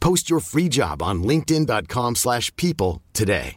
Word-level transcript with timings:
Post 0.00 0.30
your 0.30 0.40
free 0.40 0.68
job 0.68 1.02
on 1.02 1.22
linkedin.com/people 1.22 2.14
slash 2.14 2.54
people 2.56 3.02
today. 3.12 3.56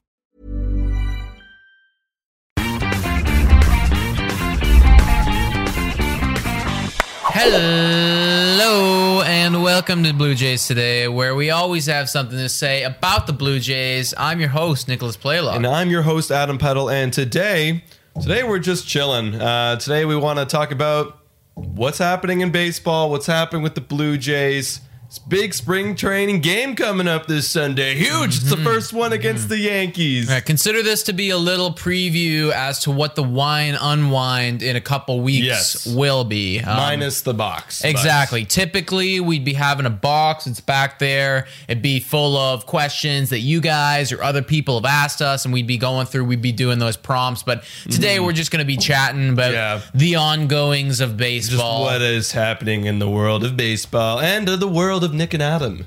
Hello 7.33 9.21
and 9.25 9.63
welcome 9.63 10.03
to 10.03 10.13
Blue 10.13 10.35
Jays 10.35 10.67
today, 10.67 11.07
where 11.07 11.33
we 11.33 11.49
always 11.49 11.85
have 11.85 12.09
something 12.09 12.37
to 12.37 12.49
say 12.49 12.83
about 12.83 13.25
the 13.25 13.33
Blue 13.33 13.59
Jays. 13.59 14.13
I'm 14.17 14.39
your 14.39 14.49
host, 14.49 14.87
Nicholas 14.87 15.15
Playlaw. 15.17 15.55
And 15.55 15.65
I'm 15.65 15.89
your 15.89 16.01
host, 16.01 16.29
Adam 16.29 16.57
Peddle. 16.57 16.89
And 16.89 17.13
today, 17.13 17.83
today 18.19 18.43
we're 18.43 18.59
just 18.59 18.87
chilling. 18.87 19.35
Uh, 19.35 19.77
today 19.77 20.03
we 20.05 20.15
want 20.15 20.39
to 20.39 20.45
talk 20.45 20.71
about 20.71 21.19
what's 21.53 21.97
happening 21.99 22.41
in 22.41 22.51
baseball, 22.51 23.09
what's 23.09 23.27
happening 23.27 23.63
with 23.63 23.75
the 23.75 23.81
Blue 23.81 24.17
Jays. 24.17 24.81
It's 25.11 25.19
big 25.19 25.53
spring 25.53 25.97
training 25.97 26.39
game 26.39 26.73
coming 26.73 27.05
up 27.05 27.25
this 27.27 27.45
Sunday. 27.49 27.95
Huge. 27.95 28.37
It's 28.37 28.49
the 28.49 28.55
first 28.55 28.93
one 28.93 29.11
against 29.11 29.49
the 29.49 29.57
Yankees. 29.57 30.29
All 30.29 30.35
right, 30.35 30.45
consider 30.45 30.81
this 30.81 31.03
to 31.03 31.11
be 31.11 31.31
a 31.31 31.37
little 31.37 31.73
preview 31.73 32.49
as 32.53 32.79
to 32.83 32.91
what 32.91 33.15
the 33.15 33.21
wine 33.23 33.75
unwind 33.77 34.63
in 34.63 34.77
a 34.77 34.79
couple 34.79 35.19
weeks 35.19 35.45
Yes. 35.45 35.85
will 35.85 36.23
be. 36.23 36.61
Um, 36.61 36.77
Minus 36.77 37.23
the 37.23 37.33
box. 37.33 37.83
Exactly. 37.83 38.45
Typically, 38.45 39.19
we'd 39.19 39.43
be 39.43 39.51
having 39.51 39.85
a 39.85 39.89
box. 39.89 40.47
It's 40.47 40.61
back 40.61 40.97
there. 40.99 41.45
It'd 41.67 41.83
be 41.83 41.99
full 41.99 42.37
of 42.37 42.65
questions 42.65 43.31
that 43.31 43.39
you 43.39 43.59
guys 43.59 44.13
or 44.13 44.23
other 44.23 44.41
people 44.41 44.75
have 44.79 44.85
asked 44.89 45.21
us, 45.21 45.43
and 45.43 45.53
we'd 45.53 45.67
be 45.67 45.77
going 45.77 46.05
through. 46.07 46.23
We'd 46.23 46.41
be 46.41 46.53
doing 46.53 46.79
those 46.79 46.95
prompts. 46.95 47.43
But 47.43 47.65
today, 47.89 48.21
we're 48.21 48.31
just 48.31 48.49
going 48.49 48.61
to 48.63 48.65
be 48.65 48.77
chatting 48.77 49.27
about 49.27 49.41
Mm-hmm. 49.51 49.55
Yeah. 49.55 49.81
the 49.93 50.15
ongoings 50.15 51.01
of 51.01 51.09
Just 51.09 51.17
baseball. 51.17 51.81
what 51.83 52.01
is 52.01 52.31
happening 52.31 52.85
in 52.85 52.99
the 52.99 53.09
world 53.09 53.43
of 53.43 53.57
baseball 53.57 54.17
and 54.21 54.47
of 54.47 54.61
the 54.61 54.69
world 54.69 55.00
of 55.03 55.13
Nick 55.13 55.33
and 55.33 55.43
Adam. 55.43 55.85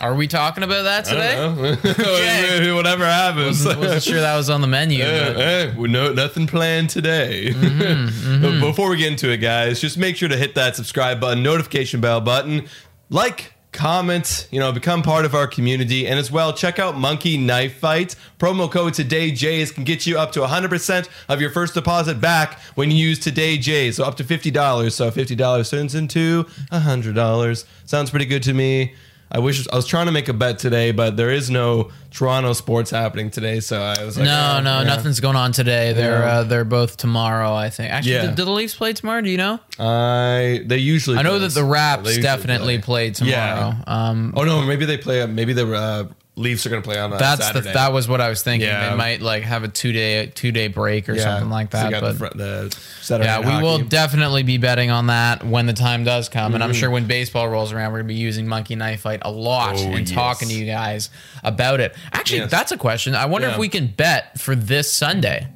Are 0.00 0.14
we 0.14 0.28
talking 0.28 0.62
about 0.62 0.84
that 0.84 1.04
today? 1.04 1.32
I 1.32 1.36
don't 1.36 1.58
know. 1.58 2.74
Whatever 2.76 3.04
happens. 3.04 3.64
Wasn't, 3.64 3.80
wasn't 3.80 4.02
sure 4.02 4.20
that 4.20 4.36
was 4.36 4.48
on 4.48 4.60
the 4.60 4.66
menu. 4.66 5.02
Eh, 5.02 5.74
we 5.76 5.88
no 5.88 6.12
nothing 6.12 6.46
planned 6.46 6.90
today. 6.90 7.50
Mm-hmm, 7.52 8.42
But 8.42 8.60
Before 8.60 8.90
we 8.90 8.96
get 8.96 9.10
into 9.10 9.30
it, 9.30 9.38
guys, 9.38 9.80
just 9.80 9.98
make 9.98 10.16
sure 10.16 10.28
to 10.28 10.36
hit 10.36 10.54
that 10.54 10.76
subscribe 10.76 11.20
button, 11.20 11.42
notification 11.42 12.00
bell 12.00 12.20
button, 12.20 12.66
like, 13.10 13.54
comment, 13.72 14.48
you 14.50 14.58
know, 14.58 14.72
become 14.72 15.02
part 15.02 15.24
of 15.24 15.34
our 15.34 15.46
community, 15.46 16.06
and 16.06 16.18
as 16.18 16.30
well 16.30 16.52
check 16.52 16.78
out 16.78 16.96
Monkey 16.96 17.36
Knife 17.36 17.78
Fight. 17.78 18.16
Promo 18.38 18.70
code 18.70 18.94
Today 18.94 19.30
Jays 19.30 19.70
can 19.70 19.84
get 19.84 20.06
you 20.06 20.18
up 20.18 20.32
to 20.32 20.40
100% 20.40 21.08
of 21.28 21.40
your 21.40 21.50
first 21.50 21.74
deposit 21.74 22.20
back 22.20 22.58
when 22.74 22.90
you 22.90 22.96
use 22.96 23.18
Today 23.18 23.58
Jays, 23.58 23.96
so 23.96 24.04
up 24.04 24.16
to 24.16 24.24
$50. 24.24 24.92
So 24.92 25.10
$50 25.10 25.70
turns 25.70 25.94
into 25.94 26.44
$100. 26.72 27.64
Sounds 27.84 28.10
pretty 28.10 28.26
good 28.26 28.42
to 28.44 28.54
me. 28.54 28.94
I 29.30 29.40
wish 29.40 29.66
I 29.70 29.76
was 29.76 29.86
trying 29.86 30.06
to 30.06 30.12
make 30.12 30.28
a 30.28 30.32
bet 30.32 30.58
today, 30.58 30.90
but 30.92 31.16
there 31.16 31.30
is 31.30 31.50
no 31.50 31.90
Toronto 32.10 32.54
sports 32.54 32.90
happening 32.90 33.30
today, 33.30 33.60
so 33.60 33.80
I 33.80 34.02
was 34.02 34.16
like, 34.16 34.24
no, 34.24 34.54
oh, 34.58 34.62
no, 34.62 34.78
yeah. 34.78 34.84
nothing's 34.84 35.20
going 35.20 35.36
on 35.36 35.52
today. 35.52 35.92
They're 35.92 36.20
Yeah. 36.20 36.38
uh, 36.38 36.42
they're 36.44 36.64
both 36.64 36.96
tomorrow, 36.96 37.52
I 37.54 37.68
think. 37.68 37.92
Actually, 37.92 38.12
Yeah. 38.14 38.22
do, 38.30 38.36
do 38.36 38.44
the 38.46 38.50
Leafs 38.50 38.74
play 38.74 38.94
tomorrow? 38.94 39.20
Do 39.20 39.28
you 39.28 39.36
know? 39.36 39.60
I 39.78 40.62
they 40.66 40.78
usually. 40.78 41.18
I 41.18 41.22
know 41.22 41.30
play 41.30 41.40
that 41.40 41.52
the 41.54 41.64
Raps 41.64 42.16
definitely 42.18 42.78
play 42.78 43.10
tomorrow. 43.10 43.74
Um, 43.86 44.32
Oh 44.36 44.44
no, 44.44 44.62
maybe 44.62 44.86
they 44.86 44.96
play. 44.96 45.24
Maybe 45.26 45.52
the 45.52 45.70
uh, 45.72 46.04
Leafs 46.38 46.64
are 46.64 46.70
going 46.70 46.80
to 46.82 46.88
play 46.88 46.98
on 46.98 47.12
uh, 47.12 47.18
that's 47.18 47.44
Saturday. 47.44 47.66
the 47.68 47.72
that 47.74 47.92
was 47.92 48.08
what 48.08 48.20
I 48.20 48.28
was 48.30 48.42
thinking. 48.42 48.68
Yeah. 48.68 48.90
They 48.90 48.96
might 48.96 49.20
like 49.20 49.42
have 49.42 49.64
a 49.64 49.68
two 49.68 49.92
day 49.92 50.26
two 50.26 50.52
day 50.52 50.68
break 50.68 51.08
or 51.08 51.14
Yeah, 51.14 51.22
something 51.24 51.50
like 51.50 51.70
that. 51.70 51.90
got 51.90 52.00
But 52.00 52.12
the, 52.12 52.18
fr- 52.18 52.36
the 52.38 52.78
Saturday 53.02 53.28
yeah, 53.28 53.40
night 53.40 53.56
we 53.56 53.62
will 53.62 53.78
definitely 53.78 54.44
be 54.44 54.56
betting 54.56 54.90
on 54.90 55.08
that 55.08 55.42
when 55.44 55.66
the 55.66 55.72
time 55.72 56.04
does 56.04 56.28
come. 56.28 56.54
And 56.54 56.62
I'm 56.62 56.70
Mm-hmm. 56.70 56.78
sure 56.78 56.90
when 56.90 57.06
baseball 57.06 57.48
rolls 57.48 57.72
around, 57.72 57.92
we're 57.92 57.98
gonna 57.98 58.08
be 58.08 58.14
using 58.14 58.46
Monkey 58.46 58.76
Knife 58.76 59.00
Fight 59.00 59.20
a 59.22 59.30
lot 59.30 59.74
Oh, 59.76 59.82
and 59.82 60.08
yes. 60.08 60.10
talking 60.12 60.48
to 60.48 60.54
you 60.54 60.64
guys 60.66 61.10
about 61.42 61.80
it. 61.80 61.94
Actually, 62.12 62.38
Yes. 62.38 62.50
that's 62.50 62.72
a 62.72 62.76
question. 62.78 63.14
I 63.14 63.26
wonder 63.26 63.48
if 63.48 63.58
we 63.58 63.68
can 63.68 63.88
bet 63.88 64.38
for 64.38 64.54
this 64.54 64.92
Sunday. 64.92 65.48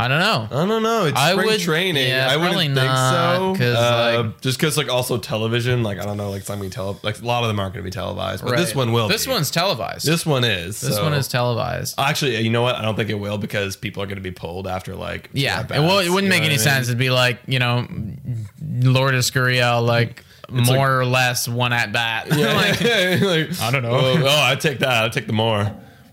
I 0.00 0.06
don't 0.06 0.20
know. 0.20 0.46
I 0.52 0.64
don't 0.64 0.82
know. 0.84 1.06
It's 1.06 1.18
I 1.18 1.32
spring 1.32 1.46
would- 1.48 1.60
training. 1.60 2.08
yeah, 2.08 2.28
I 2.30 2.36
wouldn't 2.36 2.52
probably 2.52 2.66
think 2.66 2.76
not, 2.76 3.34
so. 3.36 3.54
'cause, 3.56 3.74
Uh, 3.74 4.22
like- 4.24 4.40
just 4.40 4.56
because, 4.58 4.76
like, 4.76 4.88
also 4.88 5.18
television. 5.18 5.82
Like, 5.82 5.98
I 5.98 6.04
don't 6.04 6.16
know. 6.16 6.30
Like, 6.30 6.42
some 6.42 6.60
be 6.60 6.68
tele. 6.70 6.96
Like, 7.02 7.20
a 7.20 7.24
lot 7.26 7.42
of 7.42 7.48
them 7.48 7.58
aren't 7.58 7.74
going 7.74 7.82
to 7.84 7.90
be 7.90 7.92
televised, 7.92 8.44
but 8.44 8.56
this 8.56 8.68
Right. 8.68 8.76
one 8.76 8.92
will. 8.92 9.08
This 9.08 9.26
be. 9.26 9.32
one's 9.32 9.50
televised. 9.50 10.06
This 10.06 10.24
one 10.24 10.44
is. 10.44 10.80
This 10.80 10.94
so- 10.94 11.02
one 11.02 11.14
is 11.14 11.26
televised. 11.26 11.96
Actually, 11.98 12.40
you 12.40 12.50
know 12.50 12.62
what? 12.62 12.76
I 12.76 12.82
don't 12.82 12.94
think 12.94 13.10
it 13.10 13.18
will 13.18 13.38
because 13.38 13.74
people 13.74 14.00
are 14.02 14.06
going 14.06 14.18
to 14.18 14.22
be 14.22 14.30
pulled 14.30 14.68
after 14.68 14.94
like. 14.94 15.30
Yeah, 15.32 15.62
it, 15.62 15.70
well, 15.70 15.98
it 15.98 16.10
wouldn't 16.10 16.28
make 16.30 16.42
any 16.44 16.50
what 16.56 16.62
I 16.62 16.64
mean? 16.64 16.74
sense. 16.76 16.86
It'd 16.88 16.96
be 16.98 17.10
like 17.10 17.40
you 17.48 17.58
know, 17.58 17.86
Lourdes 18.62 19.30
Gurriel, 19.30 19.84
like 19.84 20.24
more 20.50 20.76
like- 20.76 20.78
or 20.88 21.04
less 21.04 21.48
one 21.48 21.72
at 21.72 21.92
bat. 21.92 22.28
Yeah. 22.34 22.52
like, 22.54 22.80
Like, 22.80 23.60
I 23.60 23.70
don't 23.70 23.82
know. 23.82 23.90
Oh, 23.90 24.22
oh, 24.24 24.42
I 24.44 24.54
take 24.54 24.78
that. 24.78 25.04
I 25.04 25.08
take 25.08 25.26
the 25.26 25.32
more. 25.32 25.70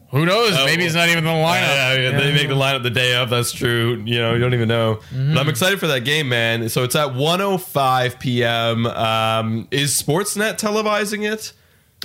Who 0.09 0.25
knows? 0.25 0.53
Oh, 0.55 0.66
Maybe 0.66 0.85
it's 0.85 0.95
not 0.95 1.07
even 1.09 1.19
in 1.19 1.23
the 1.25 1.29
lineup. 1.29 1.61
Yeah, 1.61 1.93
yeah, 1.93 2.19
they 2.19 2.33
make 2.33 2.47
the 2.47 2.55
lineup 2.55 2.83
the 2.83 2.89
day 2.89 3.16
of. 3.16 3.29
That's 3.29 3.51
true. 3.51 4.01
You 4.05 4.19
know, 4.19 4.33
you 4.33 4.39
don't 4.39 4.53
even 4.53 4.67
know. 4.67 4.95
Mm-hmm. 4.95 5.33
But 5.33 5.39
I'm 5.41 5.49
excited 5.49 5.79
for 5.79 5.88
that 5.88 6.01
game, 6.01 6.29
man. 6.29 6.69
So 6.69 6.83
it's 6.83 6.95
at 6.95 7.09
1:05 7.09 8.19
p.m. 8.19 8.85
Um, 8.85 9.67
is 9.71 10.01
Sportsnet 10.01 10.57
televising 10.59 11.29
it? 11.31 11.53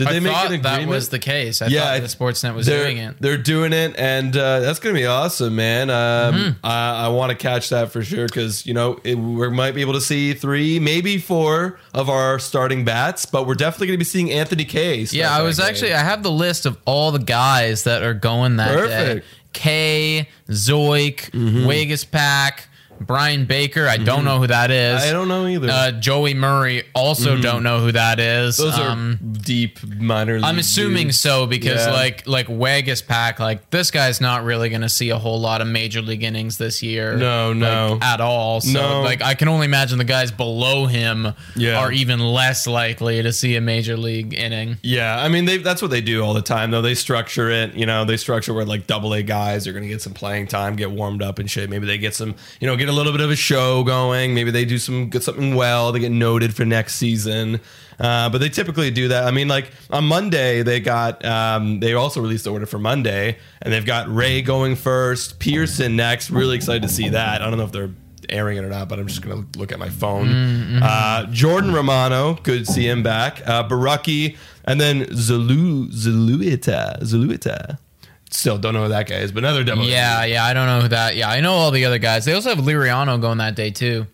Did 0.00 0.08
I 0.08 0.12
they 0.14 0.20
make 0.20 0.32
thought 0.32 0.50
an 0.52 0.62
that 0.62 0.86
was 0.88 1.10
the 1.10 1.18
case. 1.18 1.60
I 1.62 1.66
Yeah, 1.66 1.92
thought 1.98 2.00
the 2.00 2.16
Sportsnet 2.24 2.54
was 2.54 2.66
doing 2.66 2.96
it. 2.96 3.16
They're 3.20 3.36
doing 3.36 3.72
it, 3.72 3.94
and 3.98 4.34
uh, 4.36 4.60
that's 4.60 4.78
gonna 4.78 4.94
be 4.94 5.06
awesome, 5.06 5.54
man. 5.54 5.90
Um, 5.90 6.34
Mm-hmm. 6.34 6.66
I, 6.66 7.04
I 7.06 7.08
want 7.08 7.30
to 7.30 7.36
catch 7.36 7.68
that 7.68 7.92
for 7.92 8.02
sure 8.02 8.26
because 8.26 8.64
you 8.66 8.72
know 8.74 8.98
it, 9.04 9.14
we 9.16 9.48
might 9.50 9.72
be 9.74 9.80
able 9.82 9.92
to 9.94 10.00
see 10.00 10.32
three, 10.32 10.78
maybe 10.80 11.18
four 11.18 11.78
of 11.92 12.08
our 12.08 12.38
starting 12.38 12.84
bats, 12.84 13.26
but 13.26 13.46
we're 13.46 13.54
definitely 13.54 13.88
gonna 13.88 13.98
be 13.98 14.04
seeing 14.04 14.30
Anthony 14.30 14.64
Kay. 14.64 15.02
Yeah, 15.10 15.34
I 15.36 15.42
was 15.42 15.60
actually. 15.60 15.92
I 15.94 15.98
have 16.02 16.22
the 16.22 16.30
list 16.32 16.64
of 16.66 16.78
all 16.86 17.12
the 17.12 17.18
guys 17.18 17.84
that 17.84 18.02
are 18.02 18.14
going 18.14 18.56
that 18.56 18.74
day. 18.88 19.22
Kay, 19.52 20.28
Zeuch, 20.48 21.30
Mm-hmm. 21.32 21.66
Waguespack, 21.66 22.66
Brian 23.00 23.46
Baker, 23.46 23.88
I 23.88 23.96
don't 23.96 24.24
know 24.24 24.38
who 24.38 24.46
that 24.46 24.70
is. 24.70 25.02
I 25.02 25.10
don't 25.12 25.28
know 25.28 25.46
either. 25.46 25.68
Uh, 25.70 25.90
Joey 25.92 26.34
Murray, 26.34 26.82
also 26.94 27.36
don't 27.40 27.62
know 27.62 27.80
who 27.80 27.92
that 27.92 28.20
is. 28.20 28.58
Those 28.58 28.78
Um, 28.78 29.18
are 29.22 29.38
deep 29.42 29.78
minor. 29.98 30.38
I'm 30.42 30.58
assuming 30.58 31.06
dudes. 31.08 31.18
so 31.18 31.46
because 31.46 31.86
Yeah. 31.86 31.92
like 31.92 32.26
like 32.26 32.48
Waguespack, 32.48 33.38
like 33.38 33.70
this 33.70 33.90
guy's 33.90 34.20
not 34.20 34.44
really 34.44 34.68
going 34.68 34.82
to 34.82 34.88
see 34.88 35.10
a 35.10 35.18
whole 35.18 35.40
lot 35.40 35.60
of 35.60 35.66
major 35.66 36.02
league 36.02 36.22
innings 36.22 36.58
this 36.58 36.82
year. 36.82 37.16
No, 37.16 37.48
like, 37.48 37.56
no. 37.56 37.98
at 38.02 38.20
all. 38.20 38.60
So 38.60 38.72
No. 38.72 39.00
like 39.02 39.22
I 39.22 39.34
can 39.34 39.48
only 39.48 39.64
imagine 39.64 39.98
the 39.98 40.04
guys 40.04 40.30
below 40.30 40.86
him 40.86 41.32
Yeah. 41.56 41.78
are 41.78 41.90
even 41.90 42.20
less 42.20 42.66
likely 42.66 43.22
to 43.22 43.32
see 43.32 43.56
a 43.56 43.60
major 43.60 43.96
league 43.96 44.34
inning. 44.34 44.76
Yeah, 44.82 45.18
I 45.18 45.28
mean 45.28 45.46
they 45.46 45.56
that's 45.56 45.80
what 45.82 45.90
they 45.90 46.00
do 46.02 46.22
all 46.22 46.34
the 46.34 46.42
time 46.42 46.70
though. 46.70 46.82
They 46.82 46.94
structure 46.94 47.50
it, 47.50 47.74
you 47.74 47.86
know, 47.86 48.04
they 48.04 48.16
structure 48.18 48.52
where 48.52 48.64
like 48.66 48.86
double 48.86 49.14
A 49.14 49.22
guys 49.22 49.66
are 49.66 49.72
gonna 49.72 49.88
get 49.88 50.02
some 50.02 50.12
playing 50.12 50.48
time, 50.48 50.76
get 50.76 50.90
warmed 50.90 51.22
up 51.22 51.38
and 51.38 51.50
shit. 51.50 51.70
Maybe 51.70 51.86
they 51.86 51.96
get 51.98 52.14
some, 52.14 52.34
you 52.60 52.66
know, 52.66 52.76
get 52.76 52.89
a 52.90 52.92
little 52.92 53.12
bit 53.12 53.20
of 53.20 53.30
a 53.30 53.36
show 53.36 53.82
going. 53.84 54.34
Maybe 54.34 54.50
they 54.50 54.64
do 54.64 54.78
some 54.78 55.08
get 55.08 55.22
something 55.22 55.54
well. 55.54 55.92
They 55.92 56.00
get 56.00 56.12
noted 56.12 56.54
for 56.54 56.64
next 56.64 56.96
season. 56.96 57.60
Uh, 57.98 58.30
but 58.30 58.38
they 58.38 58.48
typically 58.48 58.90
do 58.90 59.08
that. 59.08 59.24
I 59.24 59.30
mean, 59.30 59.46
like 59.48 59.70
on 59.90 60.04
Monday, 60.04 60.62
they 60.62 60.80
got 60.80 61.22
um, 61.24 61.80
they 61.80 61.92
also 61.92 62.20
released 62.20 62.44
the 62.44 62.52
order 62.52 62.64
for 62.66 62.78
Monday, 62.78 63.36
and 63.60 63.72
they've 63.72 63.84
got 63.84 64.12
Ray 64.12 64.40
going 64.40 64.74
first, 64.74 65.38
Pearson 65.38 65.96
next. 65.96 66.30
Really 66.30 66.56
excited 66.56 66.82
to 66.82 66.88
see 66.88 67.10
that. 67.10 67.42
I 67.42 67.48
don't 67.48 67.58
know 67.58 67.64
if 67.64 67.72
they're 67.72 67.90
airing 68.30 68.56
it 68.56 68.64
or 68.64 68.68
not, 68.70 68.88
but 68.88 68.98
I'm 68.98 69.06
just 69.06 69.20
gonna 69.20 69.44
look 69.56 69.70
at 69.70 69.78
my 69.78 69.90
phone. 69.90 70.28
Uh, 70.82 71.26
Jordan 71.30 71.74
Romano, 71.74 72.34
good 72.42 72.64
to 72.66 72.72
see 72.72 72.88
him 72.88 73.02
back. 73.02 73.46
Uh, 73.46 73.68
Borucki, 73.68 74.36
and 74.64 74.80
then 74.80 75.06
Zulu 75.14 75.88
Zulueta 75.88 77.02
Zulueta. 77.02 77.78
Still 78.30 78.58
don't 78.58 78.74
know 78.74 78.84
who 78.84 78.88
that 78.90 79.08
guy 79.08 79.16
is, 79.16 79.32
but 79.32 79.42
another 79.44 79.64
demo. 79.64 79.82
Yeah, 79.82 80.24
yeah, 80.24 80.44
I 80.44 80.54
don't 80.54 80.66
know 80.66 80.80
who 80.82 80.88
that. 80.88 81.16
Yeah, 81.16 81.28
I 81.28 81.40
know 81.40 81.52
all 81.52 81.70
the 81.70 81.84
other 81.84 81.98
guys. 81.98 82.24
They 82.24 82.32
also 82.32 82.50
have 82.50 82.64
Liriano 82.64 83.20
going 83.20 83.38
that 83.38 83.56
day 83.56 83.70
too. 83.70 84.06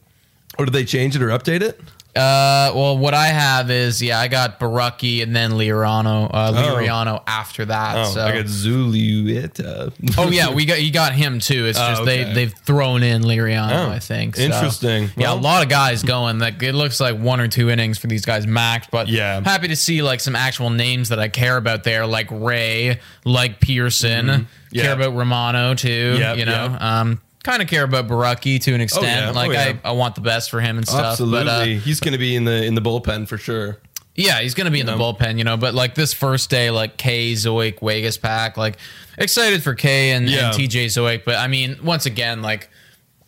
Or 0.59 0.65
did 0.65 0.73
they 0.73 0.85
change 0.85 1.15
it 1.15 1.23
or 1.23 1.29
update 1.29 1.61
it? 1.61 1.79
Uh, 2.17 2.73
well, 2.75 2.99
what 2.99 3.15
I 3.15 3.27
have 3.27 3.71
is 3.71 4.01
yeah, 4.03 4.19
I 4.19 4.29
got 4.29 4.59
Borucki 4.59 5.23
and 5.23 5.35
then 5.37 5.53
Liriano, 5.53 6.31
uh, 6.33 6.53
Liriano 6.53 7.23
after 7.27 7.65
that. 7.67 7.97
Oh, 7.97 8.11
so. 8.15 8.25
I 8.25 8.33
got 8.33 8.47
Zulueta. 8.47 9.93
Oh 10.19 10.31
yeah, 10.31 10.53
we 10.53 10.65
got 10.65 10.83
you 10.83 10.93
got 10.93 11.13
him 11.13 11.39
too. 11.41 11.67
It's 11.67 11.79
Oh, 11.79 11.89
just 11.91 12.03
okay. 12.03 12.25
they 12.25 12.33
they've 12.33 12.53
thrown 12.55 13.03
in 13.03 13.23
Liriano, 13.23 13.87
Oh, 13.87 13.91
I 13.91 13.99
think. 13.99 14.37
So, 14.37 14.43
interesting. 14.43 15.11
yeah, 15.17 15.29
Well- 15.33 15.39
a 15.39 15.41
lot 15.41 15.63
of 15.63 15.69
guys 15.69 16.03
going. 16.03 16.39
Like 16.39 16.63
it 16.63 16.73
looks 16.75 17.01
like 17.01 17.19
one 17.19 17.41
or 17.41 17.49
two 17.49 17.69
innings 17.71 17.99
for 17.99 18.07
these 18.07 18.25
guys 18.25 18.47
max, 18.47 18.87
but 18.91 19.09
Yeah. 19.09 19.43
happy 19.45 19.69
to 19.69 19.77
see 19.77 20.03
like 20.03 20.21
some 20.21 20.35
actual 20.37 20.71
names 20.71 21.11
that 21.11 21.19
I 21.19 21.29
care 21.29 21.57
about 21.57 21.85
there, 21.85 22.07
like 22.07 22.29
Ray, 22.31 23.01
like 23.25 23.61
Pearson, 23.61 24.27
Mm-hmm. 24.27 24.43
Yeah. 24.73 24.83
care 24.83 24.93
about 24.95 25.15
Romano 25.15 25.75
too. 25.75 26.17
Yep, 26.19 26.37
you 26.39 26.45
know, 26.45 26.69
yep. 26.73 26.83
um, 26.83 27.21
kind 27.47 27.63
of 27.63 27.69
care 27.69 27.85
about 27.85 28.09
Borucki 28.09 28.61
to 28.63 28.75
an 28.75 28.81
extent. 28.81 29.07
yeah, 29.07 29.31
Like 29.31 29.49
oh, 29.49 29.53
yeah. 29.53 29.73
I, 29.85 29.89
I 29.91 29.93
want 29.93 30.15
the 30.17 30.21
best 30.21 30.51
for 30.51 30.61
him 30.61 30.77
and 30.77 30.87
stuff. 30.87 31.05
Absolutely, 31.13 31.45
But, 31.45 31.49
uh, 31.49 31.65
he's 31.65 32.01
going 32.01 32.13
to 32.13 32.19
be 32.19 32.35
in 32.37 32.45
the 32.45 32.65
in 32.65 32.75
the 32.75 32.83
bullpen 32.83 33.27
for 33.29 33.39
sure. 33.39 33.79
yeah, 34.17 34.41
he's 34.41 34.55
gonna 34.55 34.71
be 34.71 34.81
in 34.81 34.87
the 34.87 34.93
bullpen, 34.93 35.37
you 35.39 35.45
know. 35.45 35.57
But 35.59 35.75
like 35.75 35.95
this 35.95 36.13
first 36.15 36.49
day, 36.51 36.71
like 36.71 36.97
Kay 36.97 37.33
Zeuch 37.35 37.81
Vegas 37.81 38.17
pack, 38.17 38.57
like 38.57 38.79
excited 39.19 39.63
for 39.63 39.75
Kay 39.75 40.13
and, 40.13 40.29
Yeah. 40.29 40.47
and 40.53 40.55
TJ 40.59 40.87
Zeuch. 40.87 41.25
But 41.25 41.37
I 41.37 41.49
mean, 41.49 41.77
once 41.85 42.07
again, 42.07 42.41
like 42.43 42.71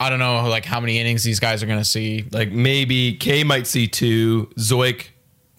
I 0.00 0.08
don't 0.10 0.18
know 0.18 0.48
like 0.48 0.64
how 0.64 0.80
many 0.80 0.98
innings 0.98 1.22
these 1.24 1.40
guys 1.40 1.62
are 1.62 1.66
gonna 1.66 1.84
see. 1.84 2.24
Like 2.32 2.50
maybe 2.52 3.14
Kay 3.16 3.44
might 3.44 3.66
see 3.66 3.86
two, 3.86 4.46
Zeuch 4.58 5.08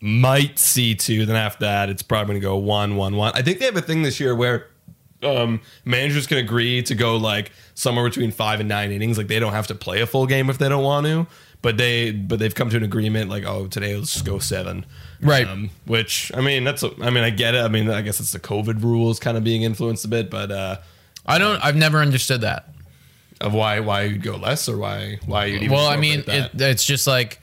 might 0.02 0.58
see 0.58 0.96
two. 0.96 1.26
Then 1.28 1.36
after 1.36 1.66
that, 1.66 1.90
it's 1.90 2.02
probably 2.02 2.34
going 2.34 2.42
to 2.42 2.48
go 2.48 2.56
one, 2.58 2.96
one, 2.96 3.16
one. 3.18 3.34
I 3.36 3.42
think 3.42 3.60
they 3.60 3.66
have 3.66 3.76
a 3.76 3.82
thing 3.82 4.02
this 4.02 4.20
year 4.20 4.34
where 4.34 4.68
um, 5.24 5.62
managers 5.86 6.27
can 6.27 6.38
agree 6.38 6.81
to 6.83 6.95
go 6.95 7.18
like 7.18 7.51
somewhere 7.74 8.06
between 8.06 8.31
five 8.31 8.60
and 8.60 8.69
nine 8.69 8.92
innings. 8.92 9.18
Like 9.18 9.27
they 9.27 9.39
don't 9.39 9.54
have 9.54 9.68
to 9.68 9.75
play 9.75 10.01
a 10.01 10.07
full 10.07 10.25
game 10.27 10.50
if 10.50 10.57
they 10.57 10.69
don't 10.69 10.83
want 10.83 11.06
to. 11.07 11.27
But 11.62 11.75
they 11.77 12.12
but 12.12 12.39
they've 12.39 12.56
come 12.56 12.69
to 12.69 12.77
an 12.77 12.83
agreement 12.83 13.30
like 13.30 13.44
oh 13.44 13.68
today 13.68 13.94
let's 13.98 14.13
just 14.13 14.24
go 14.25 14.39
seven 14.39 14.86
Right. 15.21 15.45
um, 15.45 15.71
which 15.86 16.31
I 16.33 16.39
mean 16.39 16.63
that's 16.63 16.83
I 16.83 17.10
mean 17.10 17.25
I 17.25 17.31
get 17.31 17.54
it 17.54 17.60
I 17.60 17.68
mean 17.68 17.89
I 17.89 18.01
guess 18.01 18.21
it's 18.21 18.31
the 18.31 18.39
COVID 18.39 18.81
rules 18.81 19.19
kind 19.19 19.36
of 19.36 19.44
being 19.44 19.63
influenced 19.63 20.06
a 20.06 20.07
bit 20.07 20.30
but 20.30 20.51
uh, 20.51 20.77
I 21.25 21.38
don't. 21.38 21.60
I've 21.62 21.75
never 21.75 21.98
understood 22.00 22.39
that. 22.42 22.69
of 23.42 23.54
why 23.54 23.81
why 23.81 24.04
you'd 24.04 24.24
go 24.24 24.38
less 24.38 24.69
or 24.69 24.77
why 24.77 25.19
why 25.25 25.48
you'd 25.48 25.63
even 25.63 25.75
Well, 25.75 25.86
I 25.88 25.98
mean, 25.98 26.24
it, 26.27 26.51
it's 26.56 26.86
just 26.86 27.06
like 27.07 27.42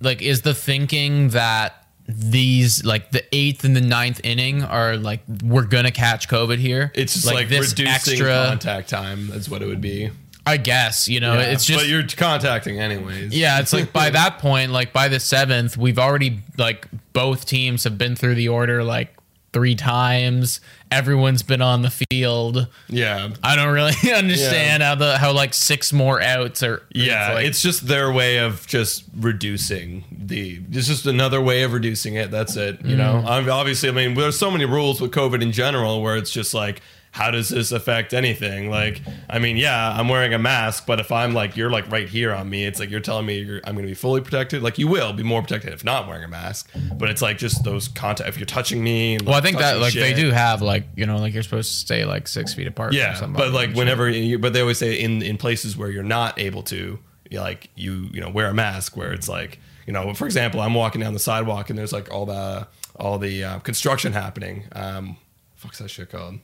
like 0.00 0.22
is 0.22 0.42
the 0.42 0.52
thinking 0.52 1.28
that 1.28 1.85
these 2.08 2.84
like 2.84 3.10
the 3.10 3.24
eighth 3.32 3.64
and 3.64 3.74
the 3.74 3.80
ninth 3.80 4.20
inning 4.22 4.62
are 4.62 4.96
like 4.96 5.20
we're 5.42 5.64
gonna 5.64 5.90
catch 5.90 6.28
COVID 6.28 6.58
here. 6.58 6.92
It's 6.94 7.14
just 7.14 7.26
like, 7.26 7.50
reducing 7.50 7.86
extra 7.86 8.46
contact 8.48 8.88
time. 8.88 9.28
That's 9.28 9.48
what 9.48 9.62
it 9.62 9.66
would 9.66 9.80
be. 9.80 10.10
I 10.48 10.58
guess 10.58 11.08
you 11.08 11.18
know 11.18 11.34
Yeah, 11.34 11.40
it's 11.40 11.64
just 11.64 11.80
but 11.80 11.88
you're 11.88 12.06
contacting 12.06 12.78
anyways. 12.78 13.36
Yeah, 13.36 13.58
it's 13.58 13.72
like 13.72 13.92
by 13.92 14.10
that 14.20 14.38
point, 14.38 14.70
like 14.70 14.92
by 14.92 15.08
the 15.08 15.18
seventh, 15.18 15.76
we've 15.76 15.98
already 15.98 16.40
like 16.56 16.86
both 17.12 17.46
teams 17.46 17.84
have 17.84 17.98
been 17.98 18.14
through 18.14 18.36
the 18.36 18.48
order 18.48 18.84
like 18.84 19.15
three 19.56 19.74
times. 19.74 20.60
Everyone's 20.90 21.42
been 21.42 21.62
on 21.62 21.80
the 21.80 21.90
field. 22.10 22.68
yeah, 22.88 23.30
I 23.42 23.56
don't 23.56 23.72
really 23.72 23.94
understand 24.14 24.82
how 24.82 24.94
the 24.96 25.16
how 25.16 25.32
like 25.32 25.54
six 25.54 25.92
more 25.94 26.20
outs 26.20 26.62
are. 26.62 26.82
yeah. 26.94 27.32
like- 27.32 27.46
It's 27.46 27.62
just 27.62 27.86
their 27.88 28.12
way 28.12 28.38
of 28.38 28.66
just 28.66 29.04
reducing 29.16 30.04
the. 30.12 30.60
It's 30.70 30.86
just 30.86 31.06
another 31.06 31.40
way 31.40 31.62
of 31.62 31.72
reducing 31.72 32.14
it. 32.16 32.30
That's 32.30 32.56
it. 32.56 32.84
You 32.84 32.96
know, 32.96 33.22
Mm. 33.24 33.26
I'm- 33.26 33.50
obviously, 33.50 33.88
I 33.88 33.92
mean, 33.92 34.14
there's 34.14 34.38
so 34.38 34.50
many 34.50 34.64
rules 34.66 35.00
with 35.00 35.10
COVID 35.12 35.42
in 35.42 35.52
general 35.52 36.02
where 36.02 36.16
it's 36.16 36.30
just 36.30 36.52
like. 36.54 36.82
How 37.16 37.30
does 37.30 37.48
this 37.48 37.72
affect 37.72 38.12
anything? 38.12 38.68
Like, 38.68 39.00
I 39.30 39.38
mean, 39.38 39.56
yeah, 39.56 39.90
I'm 39.98 40.06
wearing 40.10 40.34
a 40.34 40.38
mask, 40.38 40.84
but 40.86 41.00
if 41.00 41.10
I'm 41.10 41.32
like, 41.32 41.56
you're 41.56 41.70
like 41.70 41.90
right 41.90 42.06
here 42.06 42.30
on 42.34 42.50
me, 42.50 42.66
it's 42.66 42.78
like 42.78 42.90
you're 42.90 43.00
telling 43.00 43.24
me 43.24 43.38
you're, 43.38 43.62
I'm 43.64 43.72
going 43.72 43.86
to 43.86 43.90
be 43.90 43.94
fully 43.94 44.20
protected. 44.20 44.62
Like, 44.62 44.76
you 44.76 44.86
will 44.86 45.14
be 45.14 45.22
more 45.22 45.40
protected 45.40 45.72
if 45.72 45.82
not 45.82 46.06
wearing 46.06 46.24
a 46.24 46.28
mask. 46.28 46.70
But 46.94 47.08
it's 47.08 47.22
like 47.22 47.38
just 47.38 47.64
those 47.64 47.88
contact. 47.88 48.28
If 48.28 48.36
you're 48.36 48.44
touching 48.44 48.84
me, 48.84 49.14
and, 49.14 49.22
well, 49.26 49.34
I 49.34 49.40
think 49.40 49.56
that 49.56 49.80
like 49.80 49.94
they 49.94 50.12
do 50.12 50.30
have 50.30 50.60
like 50.60 50.84
you 50.94 51.06
know 51.06 51.16
like 51.16 51.32
you're 51.32 51.42
supposed 51.42 51.70
to 51.70 51.76
stay 51.78 52.04
like 52.04 52.28
six 52.28 52.52
feet 52.52 52.66
apart. 52.66 52.92
from 53.14 53.32
Yeah, 53.32 53.38
but 53.38 53.50
like 53.50 53.74
whenever, 53.74 54.10
you, 54.10 54.38
but 54.38 54.52
they 54.52 54.60
always 54.60 54.76
say 54.76 55.00
in 55.00 55.22
in 55.22 55.38
places 55.38 55.74
where 55.74 55.88
you're 55.88 56.02
not 56.02 56.38
able 56.38 56.64
to, 56.64 56.98
like 57.32 57.70
you 57.76 58.10
you 58.12 58.20
know 58.20 58.28
wear 58.28 58.48
a 58.48 58.54
mask. 58.54 58.94
Where 58.94 59.14
it's 59.14 59.26
like 59.26 59.58
you 59.86 59.94
know, 59.94 60.12
for 60.12 60.26
example, 60.26 60.60
I'm 60.60 60.74
walking 60.74 61.00
down 61.00 61.14
the 61.14 61.18
sidewalk 61.18 61.70
and 61.70 61.78
there's 61.78 61.94
like 61.94 62.12
all 62.12 62.26
the 62.26 62.68
all 62.96 63.18
the 63.18 63.42
uh, 63.42 63.58
construction 63.60 64.12
happening. 64.12 64.64
Um, 64.72 65.16
fuck's 65.54 65.78
that 65.78 65.88
shit 65.88 66.10
called? 66.10 66.40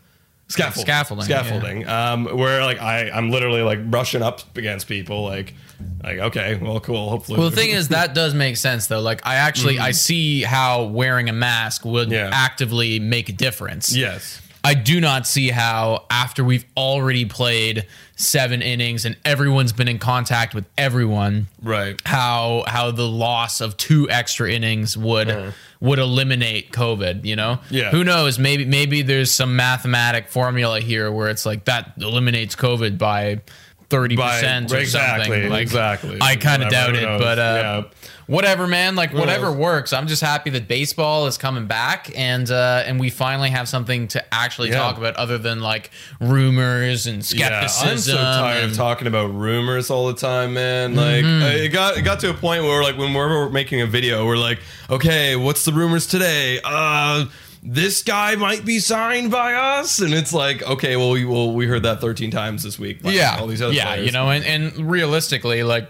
Scaffolding. 0.48 0.84
Scaffolding, 0.84 1.24
Scaffolding. 1.24 1.88
Um, 1.88 2.36
where 2.36 2.62
like 2.62 2.80
I 2.80 3.10
I'm 3.10 3.30
literally 3.30 3.62
like 3.62 3.90
brushing 3.90 4.22
up 4.22 4.40
against 4.56 4.86
people. 4.86 5.22
Like 5.24 5.54
like 6.02 6.18
okay, 6.18 6.56
well, 6.60 6.80
cool. 6.80 7.08
Hopefully. 7.08 7.38
Well, 7.38 7.50
the 7.50 7.56
thing 7.56 7.70
is, 7.70 7.88
that 7.88 8.14
does 8.14 8.34
make 8.34 8.56
sense 8.56 8.86
though. 8.86 9.00
Like, 9.00 9.26
I 9.26 9.36
actually 9.36 9.78
I 9.78 9.92
see 9.92 10.42
how 10.42 10.84
wearing 10.84 11.28
a 11.28 11.32
mask 11.32 11.84
would. 11.84 12.10
Yeah. 12.10 12.30
actively 12.32 13.00
make 13.00 13.28
a 13.28 13.32
difference. 13.32 13.94
yes. 13.96 14.40
I 14.64 14.74
do 14.74 15.00
not 15.00 15.26
see 15.26 15.48
how 15.48 16.04
after 16.08 16.44
we've 16.44 16.64
already 16.76 17.24
played 17.24 17.84
seven 18.14 18.62
innings 18.62 19.04
and 19.04 19.16
everyone's 19.24 19.72
been 19.72 19.88
in 19.88 19.98
contact 19.98 20.54
with 20.54 20.66
everyone, 20.78 21.48
Right. 21.60 22.00
how 22.04 22.62
how 22.68 22.92
the 22.92 23.08
loss 23.08 23.60
of 23.60 23.76
two 23.76 24.08
extra 24.08 24.50
innings 24.52 24.96
would 24.96 25.52
would 25.80 25.98
eliminate 25.98 26.70
COVID. 26.70 27.24
You 27.24 27.34
know, 27.36 27.50
Uh-huh. 27.52 27.62
Yeah. 27.70 27.90
Who 27.90 28.04
knows? 28.04 28.38
Maybe 28.38 28.64
maybe 28.64 29.02
there's 29.02 29.32
some 29.32 29.56
mathematic 29.56 30.28
formula 30.28 30.80
here 30.80 31.10
where 31.10 31.28
it's 31.28 31.44
like 31.44 31.64
that 31.64 31.92
eliminates 32.00 32.54
COVID 32.54 32.98
by. 32.98 33.40
Thirty 33.90 34.16
percent 34.16 34.72
or 34.72 34.78
exactly, 34.78 35.24
something. 35.26 35.50
Like, 35.50 35.60
exactly. 35.60 36.16
I 36.19 36.36
kind 36.36 36.62
of 36.62 36.70
doubt 36.70 36.96
it, 36.96 37.04
but 37.04 37.38
uh, 37.38 37.82
Yeah. 37.84 37.90
Whatever, 38.26 38.67
man. 38.67 38.94
Like 38.96 39.12
whatever 39.12 39.46
knows? 39.46 39.56
works. 39.56 39.93
I'm 39.93 40.06
just 40.06 40.22
happy 40.22 40.50
that 40.50 40.69
baseball 40.69 41.26
is 41.26 41.36
coming 41.38 41.67
back, 41.67 42.10
and 42.17 42.50
uh, 42.50 42.82
and 42.86 42.98
we 43.00 43.10
finally 43.10 43.50
have 43.50 43.69
something 43.69 44.08
to 44.08 44.34
actually 44.34 44.70
Yeah. 44.70 44.79
talk 44.79 44.98
about 44.98 45.17
other 45.17 45.38
than 45.38 45.60
like 45.60 45.91
rumors 46.20 47.06
and 47.06 47.24
skepticism. 47.24 47.86
Yeah, 47.86 47.93
I'm 47.93 47.98
so 47.98 48.14
tired 48.43 48.64
of 48.70 48.76
talking 48.76 49.06
about 49.06 49.34
rumors 49.34 49.91
all 49.91 50.06
the 50.08 50.14
time, 50.14 50.55
man. 50.55 50.94
Like 50.94 51.24
Mm-hmm. 51.24 51.43
it 51.64 51.69
got 51.69 51.96
it 51.98 52.02
got 52.02 52.20
to 52.20 52.31
a 52.31 52.34
point 52.34 52.64
where 52.64 52.82
like 52.82 52.96
when 52.96 53.12
we're 53.14 53.48
making 53.50 53.81
a 53.81 53.86
video, 53.86 54.26
we're 54.26 54.36
like, 54.36 54.58
okay, 54.91 55.36
what's 55.36 55.64
the 55.64 55.72
rumors 55.72 56.06
today? 56.06 56.60
Uh 56.64 57.26
this 57.64 58.02
guy 58.02 58.34
might 58.34 58.64
be 58.64 58.81
signed 58.81 59.31
by 59.31 59.55
us, 59.55 60.00
and 60.00 60.12
it's 60.12 60.32
like, 60.32 60.62
okay, 60.64 60.96
well, 60.96 61.10
we 61.12 61.24
well 61.24 61.52
we 61.52 61.67
heard 61.67 61.84
that 61.84 62.00
13 62.00 62.31
times 62.32 62.62
this 62.64 62.76
week. 62.79 62.98
yeah, 63.05 63.36
all 63.38 63.46
these 63.46 63.62
other 63.62 63.72
yeah, 63.72 63.86
players. 63.86 64.06
you 64.06 64.10
know, 64.12 64.31
and, 64.31 64.44
and 64.44 64.91
realistically, 64.91 65.62
like 65.62 65.88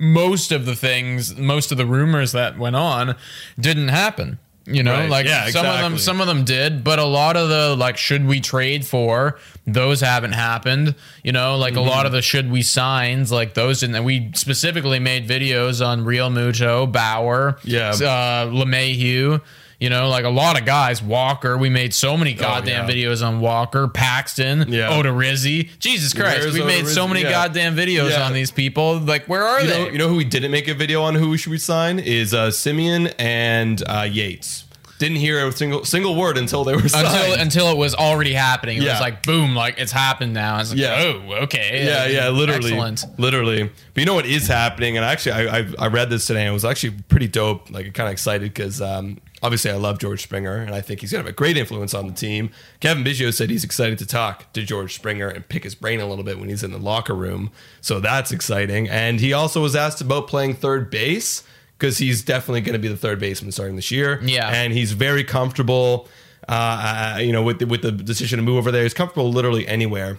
most 0.00 0.50
of 0.50 0.64
the 0.66 0.74
things, 0.74 1.36
most 1.36 1.70
of 1.70 1.78
the 1.78 1.86
rumors 1.86 2.32
that 2.32 2.58
went 2.58 2.74
on 2.74 3.14
didn't 3.58 3.88
happen. 3.88 4.38
You 4.66 4.82
know, 4.84 4.92
Right. 4.92 5.10
like 5.10 5.26
Yeah, 5.26 5.48
some 5.50 5.66
of 5.66 5.80
them, 5.80 5.98
some 5.98 6.20
of 6.20 6.26
them 6.28 6.44
did, 6.44 6.84
but 6.84 6.98
a 6.98 7.04
lot 7.04 7.36
of 7.36 7.48
the 7.48 7.74
like, 7.76 7.96
should 7.96 8.26
we 8.26 8.40
trade 8.40 8.84
for? 8.86 9.38
Those 9.66 10.00
haven't 10.00 10.32
happened. 10.32 10.94
You 11.24 11.32
know, 11.32 11.56
like 11.56 11.74
a 11.74 11.76
Mm-hmm. 11.78 11.88
lot 11.88 12.06
of 12.06 12.12
the 12.12 12.22
should 12.22 12.50
we 12.50 12.62
signs, 12.62 13.32
like 13.32 13.54
those 13.54 13.80
didn't. 13.80 13.96
And 13.96 14.04
we 14.04 14.30
specifically 14.34 14.98
made 15.00 15.26
videos 15.26 15.84
on 15.84 16.04
Realmuto, 16.04 16.90
Bauer, 16.90 17.58
Yeah. 17.64 17.88
uh, 17.90 18.46
LeMahieu. 18.46 19.40
You 19.80 19.88
know, 19.88 20.08
like 20.10 20.26
a 20.26 20.28
lot 20.30 20.60
of 20.60 20.66
guys, 20.66 21.02
Walker, 21.02 21.56
we 21.56 21.70
made 21.70 21.94
so 21.94 22.14
many 22.16 22.34
goddamn 22.34 22.84
Oh, 22.84 22.88
yeah. 22.88 22.94
videos 23.08 23.26
on 23.26 23.40
Walker, 23.40 23.88
Paxton, 23.88 24.66
Yeah. 24.68 24.90
Odorizzi. 24.90 25.70
Jesus 25.78 26.12
Christ, 26.12 26.40
Where's 26.40 26.52
we 26.52 26.62
made 26.62 26.86
so 26.86 27.06
Odorizzi? 27.06 27.08
many 27.08 27.22
Yeah. 27.22 27.30
goddamn 27.30 27.76
videos 27.76 28.10
Yeah. 28.10 28.26
on 28.26 28.34
these 28.34 28.50
people. 28.50 28.98
Like, 28.98 29.24
where 29.26 29.42
are 29.42 29.62
You 29.62 29.66
they? 29.68 29.84
know, 29.84 29.90
you 29.90 29.98
know 29.98 30.08
who 30.08 30.16
we 30.16 30.24
didn't 30.24 30.50
make 30.50 30.68
a 30.68 30.74
video 30.74 31.02
on 31.02 31.14
who 31.14 31.34
should 31.38 31.50
we 31.50 31.58
sign 31.58 31.98
is 31.98 32.34
uh, 32.34 32.48
Semien 32.48 33.12
and 33.18 33.82
uh, 33.88 34.06
Yates. 34.10 34.64
Didn't 35.00 35.16
hear 35.16 35.44
a 35.48 35.50
single 35.50 35.84
single 35.84 36.14
word 36.14 36.36
until 36.38 36.62
they 36.62 36.76
were 36.76 36.88
signed. 36.88 37.06
until 37.08 37.40
until 37.40 37.70
it 37.72 37.76
was 37.78 37.94
already 37.94 38.32
happening. 38.34 38.76
It 38.76 38.82
Yeah. 38.84 38.92
was 38.92 39.00
like 39.00 39.22
boom, 39.24 39.56
like 39.56 39.78
it's 39.78 39.90
happened 39.92 40.32
now. 40.34 40.60
It's 40.60 40.70
like, 40.70 40.78
Yeah. 40.78 41.00
oh, 41.28 41.32
okay. 41.44 41.84
yeah, 41.86 42.06
yeah, 42.06 42.28
literally, 42.28 42.72
Excellent. 42.74 43.18
literally. 43.18 43.64
But 43.64 44.00
you 44.00 44.04
know 44.04 44.14
what 44.14 44.26
is 44.26 44.46
happening? 44.46 44.96
And 44.96 45.04
actually, 45.04 45.32
I 45.32 45.58
I, 45.60 45.66
I 45.78 45.86
read 45.88 46.10
this 46.10 46.26
today. 46.26 46.40
and 46.42 46.50
It 46.50 46.52
was 46.52 46.64
actually 46.66 46.96
pretty 47.08 47.26
dope. 47.28 47.70
Like, 47.70 47.92
kind 47.94 48.08
of 48.08 48.12
excited 48.12 48.52
because 48.52 48.82
um, 48.82 49.18
obviously 49.42 49.70
I 49.70 49.76
love 49.76 49.98
George 49.98 50.22
Springer, 50.22 50.56
and 50.56 50.74
I 50.74 50.82
think 50.82 51.00
he's 51.00 51.10
gonna 51.12 51.24
have 51.24 51.30
a 51.32 51.34
great 51.34 51.56
influence 51.56 51.94
on 51.94 52.06
the 52.06 52.12
team. 52.12 52.50
Cavan 52.80 53.02
Biggio 53.02 53.32
said 53.32 53.48
he's 53.48 53.64
excited 53.64 53.98
to 54.00 54.06
talk 54.06 54.52
to 54.52 54.62
George 54.62 54.94
Springer 54.94 55.28
and 55.28 55.48
pick 55.48 55.64
his 55.64 55.74
brain 55.74 56.00
a 56.00 56.06
little 56.06 56.24
bit 56.24 56.38
when 56.38 56.50
he's 56.50 56.62
in 56.62 56.72
the 56.72 56.78
locker 56.78 57.14
room. 57.14 57.50
So 57.80 58.00
that's 58.00 58.32
exciting. 58.32 58.86
And 58.86 59.18
he 59.18 59.32
also 59.32 59.62
was 59.62 59.74
asked 59.74 60.02
about 60.02 60.28
playing 60.28 60.56
third 60.56 60.90
base 60.90 61.42
because 61.80 61.96
he's 61.96 62.22
definitely 62.22 62.60
going 62.60 62.74
to 62.74 62.78
be 62.78 62.88
the 62.88 62.96
third 62.96 63.18
baseman 63.18 63.50
starting 63.50 63.74
this 63.74 63.90
year. 63.90 64.20
Yeah. 64.22 64.50
and 64.50 64.72
he's 64.72 64.92
very 64.92 65.24
comfortable. 65.24 66.08
Uh, 66.46 67.18
you 67.20 67.32
know, 67.32 67.42
with 67.42 67.60
the, 67.60 67.66
with 67.66 67.82
the 67.82 67.90
decision 67.92 68.38
to 68.38 68.42
move 68.42 68.58
over 68.58 68.70
there, 68.70 68.82
he's 68.82 68.94
comfortable 68.94 69.30
literally 69.30 69.66
anywhere. 69.66 70.18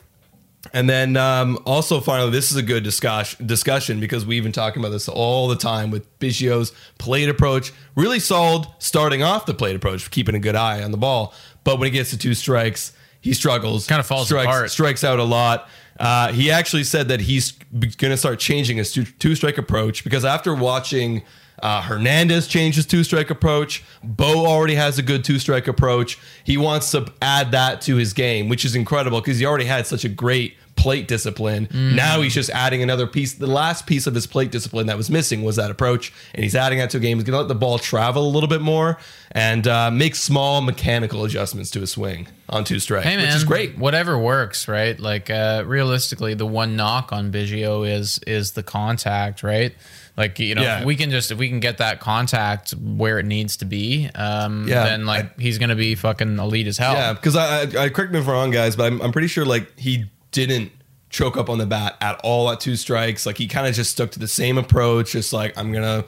And 0.74 0.89
then 0.89 1.18
um, 1.18 1.58
also 1.65 2.00
finally, 2.00 2.32
this 2.32 2.51
is 2.51 2.58
a 2.58 2.62
good 2.62 2.84
discussion 2.84 3.48
discussion 3.48 4.00
because 4.00 4.25
we've 4.25 4.44
been 4.44 4.51
talking 4.51 4.82
about 4.82 4.91
this 4.91 5.10
all 5.10 5.48
the 5.48 5.56
time 5.56 5.89
with 5.89 6.20
Biggio's 6.20 6.72
plate 7.00 7.30
approach. 7.30 7.74
Really 7.96 8.20
solid 8.20 8.68
starting 8.77 9.24
off 9.24 9.48
the 9.48 9.56
plate 9.56 9.75
approach, 9.75 10.10
keeping 10.12 10.36
a 10.36 10.39
good 10.39 10.56
eye 10.56 10.84
on 10.84 10.91
the 10.91 10.98
ball. 10.98 11.34
But 11.63 11.80
when 11.80 11.88
he 11.88 11.91
gets 11.91 12.12
to 12.12 12.18
two 12.18 12.36
strikes, 12.36 12.94
he 13.22 13.34
struggles. 13.34 13.88
Kinda 13.88 14.03
falls 14.03 14.27
strikes, 14.27 14.46
apart. 14.46 14.72
Strikes 14.72 15.03
out 15.03 15.18
a 15.20 15.24
lot. 15.24 15.68
Uh, 16.00 16.32
he 16.32 16.50
actually 16.51 16.84
said 16.84 17.10
that 17.10 17.22
he's 17.22 17.51
going 17.51 18.12
to 18.12 18.18
start 18.18 18.39
changing 18.39 18.77
his 18.77 18.91
two, 18.91 19.03
two 19.03 19.36
strike 19.36 19.58
approach 19.58 20.03
because 20.03 20.25
after 20.25 20.56
watching 20.56 21.22
uh, 21.62 21.82
Hernandez 21.82 22.48
change 22.48 22.75
his 22.75 22.86
two 22.86 23.03
strike 23.03 23.30
approach, 23.30 23.84
Bo 24.03 24.46
already 24.46 24.75
has 24.75 24.98
a 24.98 25.01
good 25.03 25.24
two 25.24 25.39
strike 25.39 25.68
approach. 25.68 26.18
He 26.44 26.58
wants 26.58 26.91
to 26.91 27.12
add 27.22 27.51
that 27.51 27.82
to 27.82 27.96
his 27.96 28.13
game, 28.13 28.50
which 28.50 28.65
is 28.65 28.75
incredible 28.75 29.22
because 29.22 29.39
he 29.39 29.46
already 29.46 29.65
had 29.65 29.86
such 29.88 30.03
a 30.03 30.10
great 30.10 30.56
plate 30.75 31.08
discipline. 31.08 31.68
Now 31.72 32.22
he's 32.22 32.34
just 32.34 32.50
adding 32.50 32.82
another 32.82 33.06
piece. 33.06 33.34
The 33.34 33.46
last 33.46 33.86
piece 33.86 34.08
of 34.08 34.15
his 34.15 34.25
plate 34.25 34.51
discipline 34.51 34.88
that 34.88 34.98
was 34.98 35.12
missing 35.12 35.44
was 35.44 35.58
that 35.58 35.70
approach, 35.70 36.12
and 36.34 36.44
he's 36.44 36.56
adding 36.56 36.80
that 36.80 36.89
to 36.91 36.98
a 36.98 37.00
game. 37.00 37.18
He's 37.18 37.25
going 37.25 37.34
to 37.34 37.39
let 37.39 37.48
the 37.48 37.56
ball 37.56 37.77
travel 37.77 38.27
a 38.27 38.32
little 38.32 38.50
bit 38.50 38.62
more 38.62 38.98
and 39.32 39.68
uh, 39.68 39.91
make 39.91 40.15
small 40.15 40.62
mechanical 40.62 41.24
adjustments 41.24 41.70
to 41.72 41.82
his 41.82 41.91
swing 41.91 42.27
on 42.50 42.63
two 42.63 42.80
strike, 42.80 43.03
Hey 43.03 43.15
man, 43.15 43.27
which 43.27 43.36
is 43.36 43.44
great. 43.44 43.77
Whatever 43.77 44.18
works, 44.18 44.68
right? 44.68 45.00
Like 45.00 45.30
uh, 45.30 45.63
realistically, 45.68 46.34
the 46.34 46.48
one 46.48 46.75
knock 46.75 47.13
on 47.13 47.32
Biggio 47.32 47.88
is 47.88 48.20
is 48.25 48.53
the 48.53 48.63
contact, 48.63 49.44
right? 49.44 49.75
Like 50.18 50.38
you 50.39 50.56
know, 50.56 50.62
Yeah. 50.62 50.80
if 50.80 50.86
we 50.86 50.96
can 50.96 51.10
just 51.10 51.32
if 51.32 51.38
we 51.38 51.48
can 51.50 51.60
get 51.60 51.77
that 51.77 52.00
contact 52.00 52.72
where 52.72 53.18
it 53.20 53.25
needs 53.25 53.58
to 53.58 53.65
be, 53.65 54.10
um, 54.15 54.68
Yeah, 54.68 54.84
then 54.84 55.06
like 55.06 55.39
he's 55.39 55.58
gonna 55.58 55.75
be 55.75 55.96
fucking 55.96 56.38
elite 56.38 56.68
as 56.68 56.77
hell. 56.77 56.94
Yeah, 56.94 57.13
because 57.13 57.36
I, 57.36 57.62
I, 57.62 57.84
I 57.86 57.89
correct 57.89 58.12
me 58.12 58.20
if 58.20 58.27
I'm 58.27 58.32
wrong, 58.34 58.51
guys, 58.51 58.75
but 58.75 58.86
I'm, 58.91 59.01
I'm 59.01 59.12
pretty 59.12 59.27
sure 59.30 59.46
like 59.46 59.77
he 59.80 60.06
didn't 60.32 60.72
choke 61.10 61.38
up 61.38 61.50
on 61.50 61.58
the 61.58 61.65
bat 61.65 61.98
at 62.01 62.20
all 62.24 62.50
at 62.51 62.60
two 62.60 62.75
strikes. 62.75 63.25
Like 63.25 63.38
he 63.38 63.48
kind 63.48 63.68
of 63.68 63.74
just 63.74 63.91
stuck 63.91 64.12
to 64.12 64.20
the 64.20 64.27
same 64.27 64.58
approach, 64.58 65.13
just 65.13 65.32
like 65.34 65.58
I'm 65.58 65.72
gonna 65.72 66.03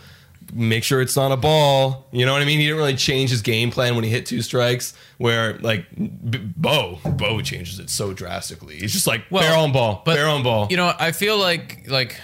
make 0.53 0.83
sure 0.83 1.01
it's 1.01 1.15
not 1.15 1.31
a 1.31 1.38
ball. 1.38 2.05
You 2.12 2.25
know 2.25 2.33
what 2.33 2.41
I 2.41 2.45
mean? 2.45 2.60
He 2.60 2.65
didn't 2.65 2.77
really 2.77 2.95
change 2.95 3.29
his 3.29 3.41
game 3.41 3.72
plan 3.72 3.95
when 3.95 4.03
he 4.03 4.10
hit 4.10 4.25
two 4.25 4.41
strikes. 4.41 4.93
Where 5.17 5.57
like 5.60 5.86
B- 6.29 6.39
Bo, 6.57 7.00
Bo 7.05 7.41
changes 7.41 7.79
it 7.79 7.89
so 7.89 8.13
drastically. 8.13 8.77
He's 8.79 8.91
just 8.91 9.07
like 9.07 9.24
Well, 9.29 9.41
barrel 9.43 9.63
on 9.63 9.72
ball, 9.72 10.01
but 10.05 10.15
barrel 10.15 10.36
on 10.36 10.43
ball. 10.43 10.67
You 10.69 10.75
know, 10.77 10.93
I 11.00 11.13
feel 11.13 11.38
like 11.38 11.86
like 11.89 12.19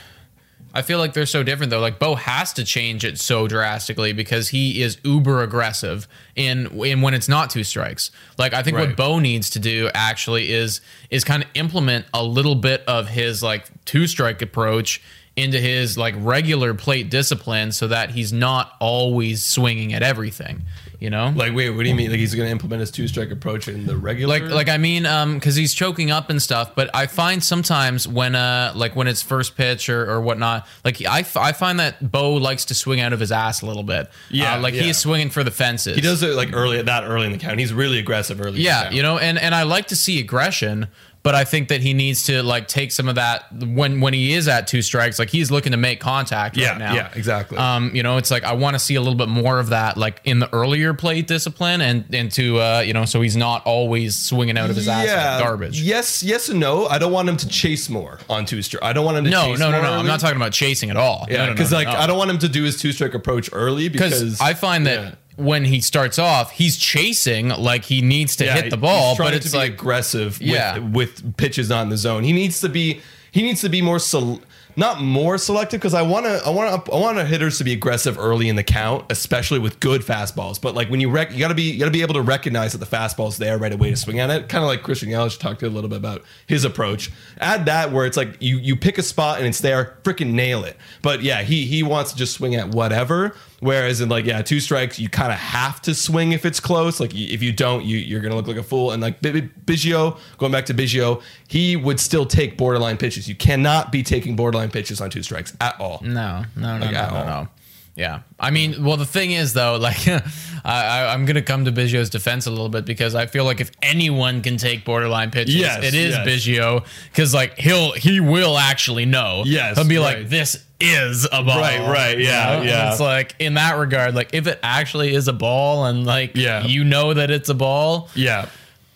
I 0.74 0.82
feel 0.84 1.00
like 1.00 1.14
they're 1.14 1.26
so 1.26 1.42
different 1.42 1.72
though. 1.72 1.80
Like 1.80 1.98
Bo 2.00 2.16
has 2.16 2.54
to 2.54 2.64
change 2.64 3.04
it 3.04 3.20
so 3.20 3.48
drastically 3.48 4.14
because 4.14 4.50
he 4.50 4.82
is 4.82 5.00
uber 5.04 5.42
aggressive 5.42 6.08
in 6.36 6.68
in 6.84 7.02
when 7.02 7.14
it's 7.14 7.28
not 7.28 7.50
two 7.50 7.64
strikes. 7.64 8.12
Like 8.38 8.54
I 8.54 8.62
think 8.62 8.78
Right. 8.78 8.88
what 8.90 8.96
Bo 8.98 9.20
needs 9.20 9.50
to 9.52 9.60
do 9.60 9.90
actually 9.94 10.52
is 10.52 10.82
is 11.10 11.24
kind 11.24 11.44
of 11.44 11.50
implement 11.56 12.06
a 12.14 12.24
little 12.24 12.56
bit 12.56 12.84
of 12.88 13.08
his 13.08 13.42
like 13.42 13.66
two 13.86 14.06
strike 14.06 14.42
approach 14.42 15.02
into 15.36 15.60
his 15.60 15.98
like 15.98 16.14
regular 16.18 16.74
plate 16.74 17.10
discipline 17.10 17.72
so 17.72 17.88
that 17.88 18.12
he's 18.12 18.32
not 18.34 18.74
always 18.80 19.44
swinging 19.44 19.94
at 19.94 20.04
everything, 20.04 20.62
you 21.00 21.10
know? 21.10 21.32
like 21.36 21.54
wait, 21.54 21.70
what 21.70 21.84
do 21.84 21.90
you 21.90 21.96
mean? 21.96 22.10
Like 22.12 22.20
he's 22.20 22.36
gonna 22.36 22.50
implement 22.50 22.82
his 22.82 22.92
two 22.92 23.08
strike 23.08 23.32
approach 23.32 23.68
in 23.68 23.86
the 23.86 23.96
regular? 23.98 24.40
like 24.40 24.52
like 24.52 24.70
I 24.70 24.78
mean 24.78 25.06
um 25.06 25.36
because 25.36 25.56
he's 25.56 25.74
choking 25.74 26.12
up 26.12 26.30
and 26.30 26.42
stuff 26.42 26.76
but 26.76 26.90
I 26.94 27.08
find 27.08 27.44
sometimes 27.44 28.08
when 28.08 28.36
uh 28.36 28.74
like 28.76 28.96
when 28.96 29.08
it's 29.08 29.22
first 29.22 29.56
pitch 29.56 29.90
or, 29.90 30.10
or 30.10 30.22
whatnot 30.22 30.68
like 30.84 31.04
I, 31.06 31.20
f- 31.22 31.38
I 31.38 31.52
find 31.54 31.80
that 31.80 32.12
Bo 32.12 32.34
likes 32.34 32.66
to 32.66 32.74
swing 32.74 33.00
out 33.00 33.14
of 33.14 33.20
his 33.20 33.32
ass 33.32 33.62
a 33.62 33.66
little 33.66 33.84
bit 33.84 34.10
Yeah, 34.30 34.56
Uh, 34.56 34.62
like 34.62 34.74
yeah. 34.74 34.82
he 34.84 34.90
is 34.90 34.98
swinging 34.98 35.30
for 35.30 35.44
the 35.44 35.52
fences 35.52 35.96
he 35.96 36.02
does 36.02 36.22
it 36.24 36.36
like 36.36 36.50
early 36.54 36.82
that 36.82 37.04
early 37.06 37.26
in 37.28 37.32
the 37.32 37.38
count. 37.38 37.60
He's 37.60 37.74
really 37.74 38.00
aggressive 38.00 38.42
early. 38.42 38.62
yeah 38.62 38.90
you 38.92 39.02
know 39.02 39.18
and 39.18 39.38
and 39.40 39.56
I 39.56 39.64
like 39.64 39.88
to 39.88 39.96
see 39.96 40.20
aggression 40.20 40.88
but 41.22 41.36
I 41.36 41.44
think 41.44 41.68
that 41.70 41.82
he 41.82 41.94
needs 41.94 42.24
to 42.28 42.42
like 42.44 42.68
take 42.68 42.92
some 42.92 43.10
of 43.10 43.16
that 43.16 43.46
when 43.54 44.00
when 44.02 44.14
he 44.14 44.34
is 44.34 44.48
at 44.48 44.68
two 44.68 44.82
strikes 44.82 45.20
like 45.20 45.30
he's 45.30 45.52
looking 45.52 45.72
to 45.74 45.78
make 45.78 46.00
contact 46.00 46.56
Yeah, 46.56 46.70
right 46.72 46.78
now 46.80 46.94
yeah, 46.94 47.12
exactly. 47.14 47.58
um 47.58 47.92
you 47.94 48.04
know 48.04 48.18
it's 48.18 48.32
like 48.32 48.44
I 48.44 48.54
want 48.54 48.76
to 48.76 48.80
see 48.80 48.96
a 48.96 49.02
little 49.02 49.16
bit 49.18 49.28
more 49.30 49.60
of 49.60 49.70
that 49.70 49.98
like 49.98 50.22
in 50.24 50.40
the 50.40 50.52
earlier 50.54 50.94
plate 50.94 51.28
discipline 51.28 51.82
and 51.82 52.06
and 52.14 52.32
to 52.34 52.60
uh 52.60 52.80
you 52.80 52.94
know 52.94 53.06
so 53.06 53.22
he's 53.22 53.36
not 53.36 53.66
always 53.66 54.18
swinging 54.18 54.58
out 54.58 54.70
of 54.70 54.76
his 54.76 54.88
ass 54.88 55.08
like 55.08 55.44
garbage 55.44 55.82
Yes, 55.82 56.24
yes 56.24 56.50
and 56.50 56.60
no. 56.60 56.88
I 56.88 56.98
don't 56.98 57.12
want 57.12 57.28
him 57.30 57.38
to 57.38 57.48
chase 57.48 57.90
more 57.90 58.20
on 58.30 58.46
two 58.46 58.62
strike. 58.62 58.84
I 58.84 58.94
don't 58.94 59.06
want 59.06 59.18
him 59.18 59.26
to 59.26 59.30
No, 59.30 59.46
chase 59.48 59.60
no, 59.60 59.72
no, 59.72 59.82
no. 59.82 59.92
I'm 59.94 60.06
not 60.06 60.20
talking 60.20 60.38
about 60.38 60.54
chasing 60.54 60.90
at 60.90 60.98
all. 60.98 61.26
Yeah, 61.30 61.38
No, 61.38 61.44
no, 61.44 61.46
no, 61.48 61.54
because 61.54 61.72
no, 61.72 61.78
like. 61.78 61.88
I 61.88 62.08
don't 62.08 62.18
want 62.18 62.30
him 62.32 62.38
to 62.40 62.50
do 62.50 62.64
his 62.64 62.80
two 62.80 62.92
strike 62.92 63.14
approach 63.14 63.50
early 63.54 63.90
because 63.90 64.20
because 64.22 64.42
I 64.42 64.54
find 64.54 64.86
that 64.88 65.00
Yeah. 65.04 65.16
When 65.40 65.66
he 65.66 65.82
starts 65.82 66.20
off, 66.20 66.52
he's 66.52 66.78
chasing 66.78 67.50
like 67.50 67.86
he 67.86 68.02
needs 68.02 68.36
to 68.38 68.46
Yeah, 68.46 68.56
hit 68.62 68.70
the 68.70 68.78
ball, 68.78 69.12
he's 69.12 69.18
but 69.18 69.34
it's 69.34 69.46
to 69.48 69.52
be 69.54 69.58
like 69.58 69.72
aggressive 69.74 70.42
Yeah. 70.42 70.78
with, 70.80 71.24
with 71.24 71.38
pitches 71.38 71.70
not 71.70 71.84
in 71.84 71.90
the 71.90 71.98
zone. 71.98 72.24
He 72.24 72.34
needs 72.34 72.60
to 72.62 72.70
be 72.70 73.02
he 73.32 73.44
needs 73.44 73.62
to 73.62 73.70
be 73.70 73.82
more 73.82 74.00
sel- 74.00 74.42
not 74.76 75.02
more 75.02 75.38
selective 75.38 75.80
because 75.80 75.94
I 75.94 76.02
want 76.02 76.26
to 76.26 76.42
I 76.46 76.50
want 76.50 76.86
to 76.86 76.92
I 76.92 76.96
want 77.00 77.18
hitters 77.28 77.58
to 77.58 77.64
be 77.64 77.74
aggressive 77.74 78.18
early 78.18 78.50
in 78.50 78.56
the 78.56 78.64
count, 78.64 79.06
especially 79.12 79.60
with 79.60 79.80
good 79.80 80.02
fastballs. 80.02 80.60
But 80.62 80.74
like 80.74 80.90
when 80.90 81.00
you 81.00 81.10
rec- 81.10 81.32
you 81.34 81.40
got 81.40 81.50
to 81.50 81.54
be 81.56 81.64
you 81.64 81.80
got 81.80 81.86
to 81.86 81.92
be 81.92 82.02
able 82.02 82.14
to 82.16 82.22
recognize 82.22 82.72
that 82.72 82.78
the 82.80 82.86
fastball's 82.98 83.38
there 83.38 83.58
right 83.58 83.74
away 83.74 83.90
to 83.92 83.96
swing 83.96 84.20
at 84.20 84.30
it. 84.30 84.48
Kind 84.50 84.64
of 84.64 84.68
like 84.68 84.82
Christian 84.84 85.10
Yelich 85.10 85.38
talked 85.40 85.62
a 85.64 85.70
little 85.70 85.90
bit 85.90 85.98
about 85.98 86.24
his 86.48 86.64
approach. 86.66 87.12
Add 87.40 87.66
that 87.66 87.92
where 87.92 88.06
it's 88.06 88.18
like 88.18 88.38
you 88.42 88.58
you 88.58 88.76
pick 88.76 88.98
a 88.98 89.04
spot 89.04 89.40
and 89.40 89.48
it's 89.48 89.60
there, 89.60 89.98
freaking 90.04 90.32
nail 90.32 90.64
it. 90.64 90.78
But 91.02 91.22
yeah, 91.24 91.42
he 91.44 91.66
he 91.66 91.84
wants 91.84 92.12
to 92.14 92.18
just 92.18 92.34
swing 92.36 92.56
at 92.56 92.70
whatever. 92.70 93.36
Whereas 93.60 94.00
in 94.02 94.10
like 94.10 94.26
yeah, 94.26 94.42
two 94.42 94.60
strikes, 94.60 95.00
you 95.00 95.10
kind 95.10 95.32
of 95.32 95.38
have 95.38 95.82
to 95.84 95.94
swing 95.94 96.32
if 96.32 96.46
it's 96.46 96.60
close. 96.60 97.00
Like 97.00 97.14
if 97.14 97.44
you 97.44 97.52
don't, 97.52 97.84
you 97.84 97.98
you're 97.98 98.22
gonna 98.22 98.36
look 98.36 98.48
like 98.48 98.58
a 98.58 98.64
fool. 98.64 98.92
And 98.92 99.02
like 99.02 99.22
Biggio, 99.22 100.18
going 100.38 100.52
back 100.52 100.66
to 100.68 100.74
Biggio, 100.74 101.22
he 101.48 101.76
would 101.76 102.00
still 102.00 102.26
take 102.26 102.58
borderline 102.58 102.98
pitches. 102.98 103.28
You 103.28 103.36
cannot 103.36 103.92
be 103.92 104.04
taking 104.04 104.36
borderline 104.36 104.72
pitches 104.72 105.02
on 105.02 105.10
two 105.10 105.24
strikes 105.24 105.56
at 105.60 105.80
all. 105.80 106.00
no, 106.02 106.46
no, 106.56 106.78
no, 106.78 106.86
Like, 106.86 106.94
no, 106.94 107.10
no, 107.10 107.26
no. 107.26 107.48
Yeah, 107.96 108.22
I 108.40 108.52
mean, 108.52 108.82
well, 108.86 108.96
the 108.96 109.06
thing 109.06 109.32
is 109.32 109.52
though, 109.52 109.76
like, 109.82 110.08
I, 110.08 110.22
I, 110.64 111.14
I'm 111.14 111.26
gonna 111.26 111.42
come 111.42 111.66
to 111.66 111.72
Biggio's 111.74 112.10
defense 112.10 112.46
a 112.46 112.50
little 112.50 112.70
bit 112.70 112.86
because 112.86 113.14
I 113.14 113.26
feel 113.26 113.44
like 113.44 113.60
if 113.60 113.72
anyone 113.82 114.42
can 114.42 114.56
take 114.56 114.86
borderline 114.86 115.32
pitches, 115.32 115.56
Yes, 115.56 115.84
it 115.84 115.94
is 115.94 116.16
yes. 116.16 116.26
Biggio 116.26 116.86
because 117.12 117.34
like 117.34 117.58
he'll 117.58 117.92
he 117.92 118.22
will 118.22 118.58
actually 118.58 119.06
know. 119.06 119.44
Yes, 119.46 119.78
he'll 119.78 119.86
be 119.86 119.98
right. 119.98 120.20
like, 120.20 120.30
this 120.30 120.64
is 120.80 121.26
a 121.32 121.44
ball. 121.44 121.60
Right, 121.60 121.80
right, 121.90 122.18
You 122.18 122.26
yeah, 122.26 122.58
know? 122.58 122.62
yeah. 122.64 122.92
It's 122.92 123.00
like 123.00 123.36
in 123.40 123.56
that 123.56 123.78
regard, 123.78 124.16
like 124.16 124.30
if 124.34 124.48
it 124.48 124.60
actually 124.64 125.14
is 125.14 125.28
a 125.28 125.34
ball 125.34 125.86
and 125.86 126.06
like 126.06 126.32
Yeah. 126.36 126.66
you 126.66 126.84
know 126.84 127.14
that 127.14 127.30
it's 127.32 127.50
a 127.50 127.54
ball, 127.56 128.10
Yeah. 128.16 128.48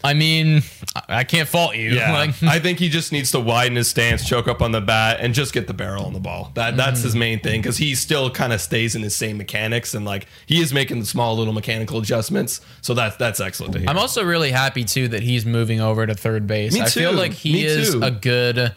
I 0.05 0.13
mean, 0.13 0.63
I- 1.07 1.23
can't 1.23 1.47
fault 1.47 1.77
you. 1.77 1.91
Yeah, 1.91 2.11
Like, 2.19 2.43
I 2.43 2.59
think 2.59 2.77
he 2.77 2.89
just 2.89 3.13
needs 3.13 3.31
to 3.31 3.39
widen 3.39 3.77
his 3.77 3.87
stance, 3.87 4.27
choke 4.27 4.49
up 4.49 4.61
on 4.61 4.73
the 4.73 4.81
bat, 4.81 5.19
and 5.21 5.33
just 5.33 5.53
get 5.53 5.67
the 5.67 5.73
barrel 5.73 6.05
on 6.05 6.11
the 6.11 6.19
ball. 6.19 6.51
That 6.55 6.75
that's 6.75 6.99
Mm-hmm. 6.99 7.03
his 7.07 7.15
main 7.15 7.39
thing 7.39 7.61
because 7.61 7.77
he 7.77 7.95
still 7.95 8.29
kind 8.29 8.51
of 8.51 8.59
stays 8.59 8.95
in 8.95 9.01
his 9.01 9.15
same 9.15 9.37
mechanics 9.37 9.93
and 9.93 10.03
like 10.05 10.27
he 10.45 10.61
is 10.61 10.73
making 10.73 10.99
the 10.99 11.05
small 11.05 11.37
little 11.37 11.53
mechanical 11.53 11.99
adjustments. 11.99 12.59
So 12.81 12.93
that's 12.93 13.15
that's 13.15 13.39
excellent 13.39 13.73
to 13.73 13.79
hear. 13.79 13.89
I'm 13.89 13.97
also 13.97 14.23
really 14.25 14.51
happy 14.51 14.83
too 14.83 15.07
that 15.07 15.23
he's 15.23 15.45
moving 15.45 15.79
over 15.79 16.05
to 16.05 16.13
third 16.13 16.47
base. 16.47 16.77
I 16.77 16.87
feel 16.89 17.13
like 17.13 17.31
he 17.31 17.53
Me 17.53 17.63
is 17.63 17.91
too. 17.93 18.01
a 18.03 18.11
good 18.11 18.73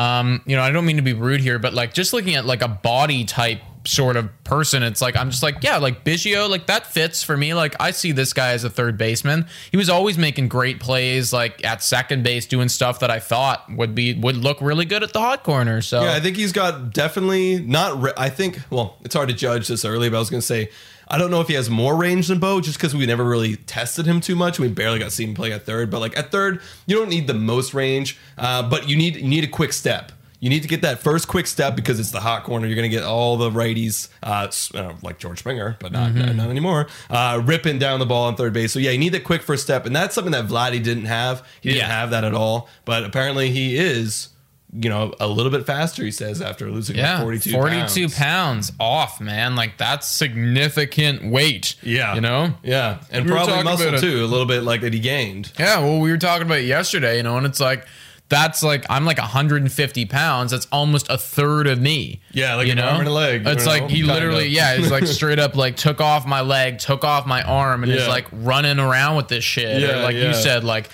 um, 0.00 0.40
you 0.46 0.56
know, 0.56 0.62
I 0.62 0.70
don't 0.70 0.86
mean 0.86 0.96
to 0.96 1.02
be 1.02 1.12
rude 1.12 1.42
here, 1.42 1.58
but 1.58 1.74
like 1.74 1.92
just 1.92 2.14
looking 2.14 2.34
at 2.34 2.46
like 2.46 2.62
a 2.62 2.68
body 2.68 3.26
type 3.26 3.60
sort 3.84 4.16
of 4.16 4.30
person, 4.44 4.82
it's 4.82 5.02
like 5.02 5.14
I'm 5.14 5.30
just 5.30 5.42
like, 5.42 5.62
yeah, 5.62 5.76
like 5.76 6.06
Biggio, 6.06 6.48
like 6.48 6.68
that 6.68 6.86
fits 6.86 7.22
for 7.22 7.36
me. 7.36 7.52
Like 7.52 7.76
I 7.78 7.90
see 7.90 8.12
this 8.12 8.32
guy 8.32 8.52
as 8.52 8.64
a 8.64 8.70
third 8.70 8.96
baseman. 8.96 9.46
He 9.70 9.76
was 9.76 9.90
always 9.90 10.16
making 10.16 10.48
great 10.48 10.80
plays 10.80 11.34
like 11.34 11.62
at 11.66 11.82
second 11.82 12.24
base 12.24 12.46
doing 12.46 12.70
stuff 12.70 13.00
that 13.00 13.10
I 13.10 13.18
thought 13.20 13.70
would 13.70 13.94
be 13.94 14.14
would 14.14 14.36
look 14.36 14.62
really 14.62 14.86
good 14.86 15.02
at 15.02 15.12
the 15.12 15.20
hot 15.20 15.42
corner. 15.42 15.82
So 15.82 16.02
Yeah, 16.02 16.14
I 16.14 16.20
think 16.20 16.38
he's 16.38 16.52
got 16.52 16.94
definitely 16.94 17.60
not. 17.60 18.00
Re- 18.00 18.12
I 18.16 18.30
think 18.30 18.58
well, 18.70 18.96
it's 19.04 19.14
hard 19.14 19.28
to 19.28 19.34
judge 19.34 19.68
this 19.68 19.84
early, 19.84 20.08
but 20.08 20.16
I 20.16 20.20
was 20.20 20.30
gonna 20.30 20.40
say. 20.40 20.70
I 21.10 21.18
don't 21.18 21.30
know 21.32 21.40
if 21.40 21.48
he 21.48 21.54
has 21.54 21.68
more 21.68 21.96
range 21.96 22.28
than 22.28 22.38
Bo, 22.38 22.60
just 22.60 22.78
because 22.78 22.94
we 22.94 23.04
never 23.04 23.24
really 23.24 23.56
tested 23.56 24.06
him 24.06 24.20
too 24.20 24.36
much. 24.36 24.58
We 24.60 24.68
barely 24.68 25.00
got 25.00 25.10
seen 25.12 25.34
play 25.34 25.52
at 25.52 25.66
third, 25.66 25.90
but 25.90 25.98
like 26.00 26.16
at 26.16 26.30
third, 26.30 26.60
you 26.86 26.96
don't 26.96 27.08
need 27.08 27.26
the 27.26 27.34
most 27.34 27.74
range, 27.74 28.16
uh, 28.38 28.62
but 28.68 28.88
you 28.88 28.96
need 28.96 29.16
you 29.16 29.26
need 29.28 29.42
a 29.44 29.48
quick 29.48 29.72
step. 29.72 30.12
You 30.38 30.48
need 30.48 30.62
to 30.62 30.68
get 30.68 30.80
that 30.82 31.00
first 31.00 31.28
quick 31.28 31.46
step 31.46 31.76
because 31.76 32.00
it's 32.00 32.12
the 32.12 32.20
hot 32.20 32.44
corner. 32.44 32.66
You're 32.66 32.74
going 32.76 32.90
to 32.90 32.96
get 32.96 33.04
all 33.04 33.36
the 33.36 33.50
righties, 33.50 34.08
uh, 34.22 34.50
uh, 34.74 34.94
like 35.02 35.18
George 35.18 35.40
Springer, 35.40 35.76
but 35.80 35.92
not 35.92 36.14
not 36.14 36.48
anymore, 36.48 36.86
uh, 37.10 37.42
ripping 37.44 37.78
down 37.78 37.98
the 38.00 38.06
ball 38.06 38.24
on 38.28 38.36
third 38.36 38.54
base. 38.54 38.72
So 38.72 38.78
yeah, 38.78 38.90
you 38.92 38.96
need 38.98 39.12
that 39.12 39.24
quick 39.24 39.42
first 39.42 39.62
step, 39.64 39.84
and 39.84 39.94
that's 39.94 40.14
something 40.14 40.32
that 40.32 40.46
Vladdy 40.46 40.82
didn't 40.82 41.04
have. 41.06 41.46
He 41.60 41.68
didn't 41.70 41.80
Yeah. 41.88 41.88
have 42.00 42.10
that 42.12 42.24
at 42.24 42.32
all, 42.32 42.70
but 42.86 43.04
apparently 43.04 43.50
he 43.50 43.76
is, 43.76 44.28
you 44.72 44.88
know, 44.88 45.12
a 45.18 45.26
little 45.26 45.50
bit 45.50 45.66
faster. 45.66 46.04
He 46.04 46.10
says 46.12 46.40
after 46.40 46.70
losing 46.70 46.96
Yeah, 46.96 47.20
42, 47.22 47.50
42 47.52 48.02
pounds. 48.08 48.14
pounds. 48.16 48.72
off, 48.78 49.20
man. 49.20 49.56
Like 49.56 49.76
that's 49.78 50.06
significant 50.08 51.24
weight. 51.30 51.76
Yeah, 51.82 52.14
you 52.14 52.20
know. 52.20 52.54
yeah, 52.62 53.00
and 53.10 53.24
We 53.26 53.32
probably 53.32 53.62
muscle 53.62 53.98
too, 53.98 54.24
a 54.24 54.26
little 54.26 54.46
bit 54.46 54.62
like 54.62 54.80
that 54.82 54.92
he 54.92 55.00
gained. 55.00 55.52
Yeah, 55.58 55.80
well, 55.80 55.98
we 56.00 56.10
were 56.10 56.18
talking 56.18 56.46
about 56.46 56.62
yesterday, 56.64 57.16
you 57.16 57.22
know, 57.22 57.36
and 57.36 57.46
it's 57.46 57.60
like 57.60 57.86
that's 58.28 58.62
like 58.62 58.86
I'm 58.88 59.04
like 59.04 59.18
150 59.18 60.06
pounds. 60.06 60.52
That's 60.52 60.66
almost 60.70 61.08
a 61.10 61.18
third 61.18 61.66
of 61.66 61.80
me. 61.80 62.20
Yeah, 62.32 62.54
like 62.54 62.66
you 62.66 62.72
an 62.72 62.78
know, 62.78 62.88
arm 62.88 63.00
and 63.00 63.08
a 63.08 63.12
leg, 63.12 63.46
It's 63.46 63.64
know, 63.64 63.70
like 63.72 63.88
he 63.90 63.98
kinda. 63.98 64.14
literally, 64.14 64.46
yeah, 64.48 64.76
he's 64.76 64.90
like 64.90 65.06
straight 65.08 65.38
up 65.40 65.56
like 65.56 65.76
took 65.76 66.00
off 66.00 66.26
my 66.26 66.40
leg, 66.42 66.78
took 66.78 67.02
off 67.04 67.26
my 67.26 67.42
arm, 67.42 67.82
and 67.82 67.90
is 67.92 68.02
Yeah. 68.02 68.08
like 68.08 68.26
running 68.32 68.78
around 68.78 69.16
with 69.16 69.26
this 69.28 69.42
shit. 69.42 69.80
Yeah, 69.80 69.98
or 69.98 70.02
like 70.04 70.14
yeah. 70.14 70.28
you 70.28 70.34
said, 70.34 70.62
like 70.62 70.90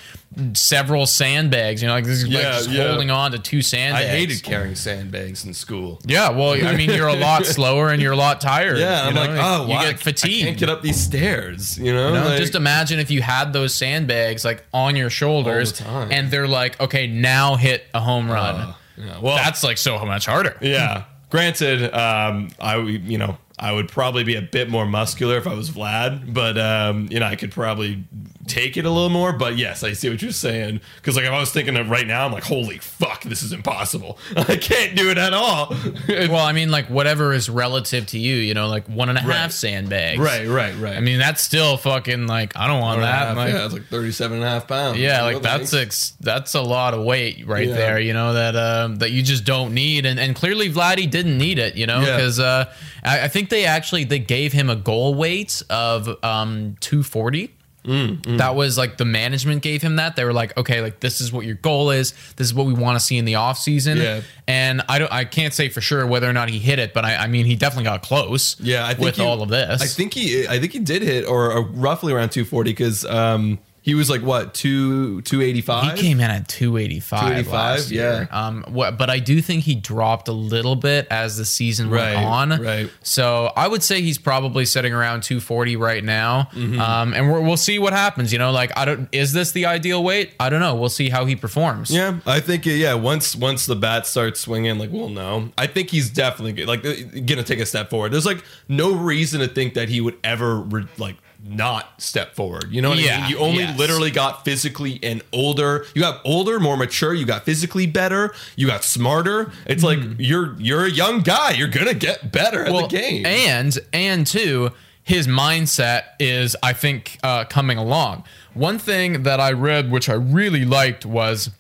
several 0.55 1.07
sandbags. 1.07 1.83
You 1.83 1.89
know, 1.89 1.95
like 1.95 2.05
this 2.05 2.23
is 2.23 2.29
like 2.29 2.43
just 2.43 2.71
yeah. 2.71 2.89
holding 2.89 3.11
on 3.11 3.33
to 3.33 3.39
two 3.39 3.63
sandbags. 3.63 4.05
I 4.07 4.09
hated 4.09 4.43
carrying 4.43 4.75
sandbags 4.75 5.45
in 5.45 5.55
school. 5.55 6.01
Yeah, 6.05 6.31
well, 6.31 6.53
I 6.53 6.77
mean, 6.77 6.91
you're 6.91 7.09
a 7.09 7.17
lot 7.17 7.47
slower 7.47 7.91
and 7.91 8.01
you're 8.03 8.13
a 8.13 8.17
lot 8.17 8.41
tired. 8.41 8.79
Yeah, 8.79 9.07
I'm 9.07 9.15
know? 9.15 9.21
like, 9.23 9.31
oh, 9.31 9.63
you 9.65 9.71
wow, 9.75 9.83
get 9.83 9.99
fatigued. 10.01 10.43
I 10.43 10.47
can't 10.47 10.59
get 10.59 10.69
up 10.69 10.83
these 10.83 11.01
stairs. 11.01 11.79
You 11.79 11.93
know, 11.95 12.09
You 12.09 12.15
know, 12.15 12.29
Like- 12.29 12.39
just 12.39 12.55
imagine 12.55 12.99
if 12.99 13.11
you 13.11 13.23
had 13.23 13.53
those 13.53 13.75
sandbags 13.75 14.45
like 14.45 14.65
on 14.73 14.97
your 14.97 15.11
shoulders, 15.11 15.81
and 15.81 16.31
they're 16.31 16.49
like, 16.49 16.79
okay, 16.81 17.07
now 17.07 17.57
hit 17.57 17.85
a 17.95 18.01
home 18.01 18.31
run. 18.31 18.75
yeah, 18.97 19.19
well, 19.21 19.37
That's 19.37 19.63
like 19.65 19.79
so 19.79 19.99
much 20.05 20.27
harder. 20.27 20.57
yeah. 20.61 21.05
Granted, 21.29 21.93
um, 21.93 22.51
I 22.61 22.79
you 22.79 23.19
know 23.19 23.37
I 23.59 23.73
would 23.73 23.89
probably 23.89 24.23
be 24.23 24.35
a 24.37 24.43
bit 24.43 24.69
more 24.69 24.85
muscular 24.87 25.39
if 25.39 25.47
I 25.47 25.55
was 25.55 25.71
Vlad, 25.71 26.35
but 26.35 26.59
um, 26.59 27.09
you 27.11 27.21
know 27.21 27.27
I 27.27 27.37
could 27.37 27.53
probably 27.53 28.05
take 28.47 28.77
it 28.77 28.85
a 28.85 28.91
little 28.91 29.09
more. 29.09 29.33
But 29.33 29.57
yes, 29.57 29.83
I 29.83 29.93
see 29.95 30.11
what 30.11 30.21
you're 30.23 30.31
saying 30.31 30.81
because 30.97 31.17
like 31.17 31.25
if 31.25 31.31
I 31.33 31.41
was 31.41 31.51
thinking 31.53 31.77
of 31.77 31.89
right 31.89 32.07
now, 32.07 32.27
I'm 32.27 32.33
like, 32.33 32.45
holy 32.45 32.79
fuck, 32.79 33.23
this 33.25 33.43
is 33.43 33.53
impossible. 33.53 34.19
I 34.37 34.57
can't 34.57 34.95
do 34.97 35.11
it 35.11 35.19
at 35.19 35.33
all. 35.33 35.75
Well, 36.09 36.45
I 36.45 36.53
mean, 36.53 36.71
like 36.71 36.89
whatever 36.91 37.33
is 37.33 37.49
relative 37.49 38.07
to 38.09 38.19
you, 38.19 38.37
you 38.37 38.53
know, 38.55 38.69
like 38.69 38.87
one 38.89 39.09
and 39.09 39.17
a 39.19 39.21
half 39.23 39.31
Right. 39.31 39.53
sandbags. 39.53 40.19
right, 40.21 40.47
right, 40.47 40.75
right. 40.77 40.97
I 40.97 41.01
mean, 41.01 41.19
that's 41.19 41.43
still 41.43 41.77
fucking 41.77 42.27
like 42.27 42.57
I 42.57 42.67
don't 42.67 42.81
want 42.81 43.01
that. 43.01 43.37
Like, 43.37 43.53
yeah, 43.55 43.65
it's 43.65 43.75
like 43.75 43.87
37 43.87 44.37
and 44.39 44.45
a 44.45 44.49
half 44.49 44.69
pounds. 44.69 44.99
Yeah, 44.99 45.23
like 45.23 45.43
that's 45.43 45.73
ex- 45.73 46.15
that's 46.21 46.55
a 46.55 46.61
lot 46.63 46.95
of 46.95 47.05
weight 47.05 47.47
right 47.47 47.69
Yeah. 47.69 47.75
there, 47.75 47.99
you 48.01 48.13
know 48.13 48.35
that 48.35 48.55
um, 48.57 48.97
that 48.97 49.11
you 49.13 49.23
just 49.23 49.45
don't 49.45 49.73
need, 49.75 50.05
and 50.07 50.19
and 50.21 50.35
clearly 50.37 50.71
Vladdy 50.71 51.11
didn't 51.11 51.39
need 51.39 51.59
it, 51.59 51.75
you 51.77 51.87
know, 51.87 52.01
Yeah. 52.01 52.17
because 52.17 52.39
uh, 52.41 52.73
I, 53.07 53.25
I 53.25 53.29
think 53.29 53.49
they 53.51 53.65
actually 53.65 54.05
they 54.05 54.19
gave 54.19 54.53
him 54.53 54.69
a 54.69 54.77
goal 54.77 55.15
weight 55.15 55.63
of 55.71 56.09
um 56.25 56.77
240. 56.81 57.53
Mm, 57.85 58.39
That 58.39 58.57
was 58.57 58.77
like 58.77 58.97
the 58.99 59.05
management 59.05 59.63
gave 59.63 59.81
him 59.81 59.95
that. 59.95 60.17
They 60.17 60.25
were 60.25 60.33
like, 60.33 60.57
okay, 60.57 60.81
like 60.83 60.99
this 60.99 61.21
is 61.21 61.33
what 61.33 61.47
your 61.47 61.55
goal 61.55 61.91
is. 61.93 62.15
This 62.35 62.49
is 62.49 62.53
what 62.53 62.67
we 62.67 62.73
want 62.73 62.99
to 62.99 63.05
see 63.05 63.17
in 63.17 63.25
the 63.25 63.37
off 63.37 63.59
season. 63.59 63.99
Yeah. 63.99 64.23
And 64.49 64.83
I 64.89 64.99
don't, 64.99 65.13
I 65.13 65.25
can't 65.25 65.55
say 65.55 65.69
for 65.69 65.81
sure 65.81 66.05
whether 66.05 66.29
or 66.29 66.33
not 66.33 66.49
he 66.49 66.59
hit 66.59 66.81
it, 66.81 66.93
but 66.93 67.05
I, 67.05 67.15
I 67.15 67.27
mean, 67.29 67.47
he 67.47 67.55
definitely 67.55 67.85
got 67.85 68.03
close. 68.03 68.59
Yeah, 68.59 68.85
I 68.85 68.95
think 68.95 69.05
with 69.05 69.17
he- 69.19 69.23
all 69.23 69.41
of 69.41 69.51
this. 69.51 69.81
I 69.81 69.87
think 69.87 70.15
he, 70.15 70.49
I 70.49 70.59
think 70.59 70.73
he 70.73 70.81
did 70.81 71.03
hit 71.03 71.27
or, 71.29 71.53
or 71.53 71.63
roughly 71.63 72.13
around 72.13 72.31
240 72.31 72.71
because 72.73 73.05
um, 73.05 73.61
he 73.87 73.95
was 73.95 74.11
like 74.11 74.21
what 74.21 74.53
two 74.53 75.23
285. 75.23 75.97
He 75.97 76.03
came 76.03 76.19
in 76.19 76.29
at 76.29 76.49
285. 76.49 77.21
285, 77.21 77.53
last 77.53 77.91
year. 77.93 78.29
yeah. 78.31 78.47
Um, 78.47 78.65
what, 78.69 78.99
but 78.99 79.11
I 79.11 79.21
do 79.21 79.41
think 79.41 79.63
he 79.63 79.77
dropped 79.77 80.27
a 80.27 80.33
little 80.33 80.75
bit 80.75 81.07
as 81.09 81.37
the 81.37 81.45
season 81.45 81.89
Right, 81.89 82.15
went 82.17 82.27
on. 82.27 82.61
right. 82.63 82.91
So 83.05 83.53
I 83.57 83.69
would 83.69 83.85
say 83.85 84.03
he's 84.03 84.19
probably 84.19 84.65
sitting 84.65 84.93
around 84.93 85.23
240 85.23 85.77
right 85.77 86.03
now. 86.03 86.49
Mm-hmm. 86.53 86.81
Um, 86.81 87.15
and 87.15 87.31
we're, 87.31 87.41
we'll 87.41 87.57
see 87.57 87.79
what 87.79 87.93
happens. 87.93 88.33
You 88.33 88.41
know, 88.41 88.51
like 88.51 88.77
I 88.77 88.85
don't. 88.85 89.09
Is 89.13 89.33
this 89.33 89.53
the 89.53 89.67
ideal 89.67 90.03
weight? 90.03 90.33
I 90.41 90.49
don't 90.51 90.59
know. 90.61 90.75
We'll 90.75 90.89
see 90.89 91.09
how 91.09 91.25
he 91.25 91.37
performs. 91.37 91.93
Yeah, 91.93 92.19
I 92.27 92.41
think 92.41 92.67
yeah. 92.67 92.95
Once 92.95 93.37
once 93.37 93.67
the 93.67 93.77
bat 93.77 94.05
starts 94.09 94.41
swinging, 94.41 94.79
like 94.79 94.91
we'll 94.91 95.11
know. 95.11 95.53
I 95.57 95.69
think 95.69 95.91
he's 95.91 96.11
definitely 96.11 96.65
like 96.67 96.85
uh, 96.85 96.95
gonna 97.25 97.45
take 97.45 97.61
a 97.61 97.67
step 97.67 97.89
forward. 97.91 98.13
There's 98.13 98.27
like 98.27 98.43
no 98.69 98.97
reason 98.97 99.39
to 99.43 99.47
think 99.47 99.75
that 99.75 99.89
he 99.89 100.01
would 100.01 100.19
ever 100.25 100.57
re- 100.57 100.89
like 100.99 101.15
not 101.47 102.01
step 102.01 102.35
forward. 102.35 102.67
You 102.71 102.83
know 102.83 102.91
what 102.91 102.99
I 102.99 103.21
mean? 103.21 103.31
You 103.31 103.39
only 103.39 103.63
yes. 103.63 103.79
literally 103.79 104.11
got 104.11 104.45
physically 104.45 104.99
and 105.03 105.23
older. 105.33 105.87
You 105.95 106.03
got 106.03 106.21
older, 106.25 106.59
more 106.61 106.77
mature. 106.77 107.15
You 107.15 107.25
got 107.27 107.45
physically 107.45 107.87
better. 107.87 108.35
You 108.57 108.67
got 108.67 108.85
smarter. 108.85 109.53
It's 109.67 109.83
like 109.83 109.99
you're 110.19 110.59
you're 110.59 110.85
a 110.85 110.91
young 110.91 111.21
guy. 111.21 111.53
You're 111.53 111.69
gonna 111.69 111.95
get 111.95 112.33
better 112.33 112.65
at 112.65 112.73
the 112.73 112.87
game. 112.89 113.25
And 113.27 113.79
and 113.93 114.27
two, 114.27 114.73
his 115.03 115.29
mindset 115.29 116.03
is, 116.19 116.57
I 116.63 116.73
think, 116.73 117.19
uh, 117.23 117.45
coming 117.45 117.79
along. 117.79 118.25
One 118.55 118.79
thing 118.79 119.23
that 119.23 119.39
I 119.39 119.53
read, 119.53 119.91
which 119.91 120.09
I 120.09 120.15
really 120.15 120.65
liked, 120.65 121.07
was 121.07 121.51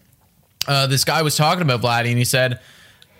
uh, 0.66 0.88
this 0.88 1.04
guy 1.04 1.22
was 1.22 1.36
talking 1.36 1.62
about 1.62 1.80
Vladdy, 1.80 2.08
and 2.08 2.18
he 2.18 2.24
said 2.24 2.58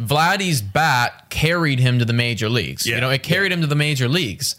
Vladdy's 0.00 0.62
bat 0.62 1.30
carried 1.30 1.78
him 1.78 1.98
to 2.00 2.04
the 2.04 2.12
major 2.12 2.48
leagues. 2.48 2.86
Yeah, 2.86 2.96
You 2.96 3.00
know, 3.02 3.10
it 3.10 3.22
carried 3.22 3.52
him 3.52 3.60
to 3.60 3.66
the 3.66 3.76
major 3.76 4.08
leagues. 4.08 4.56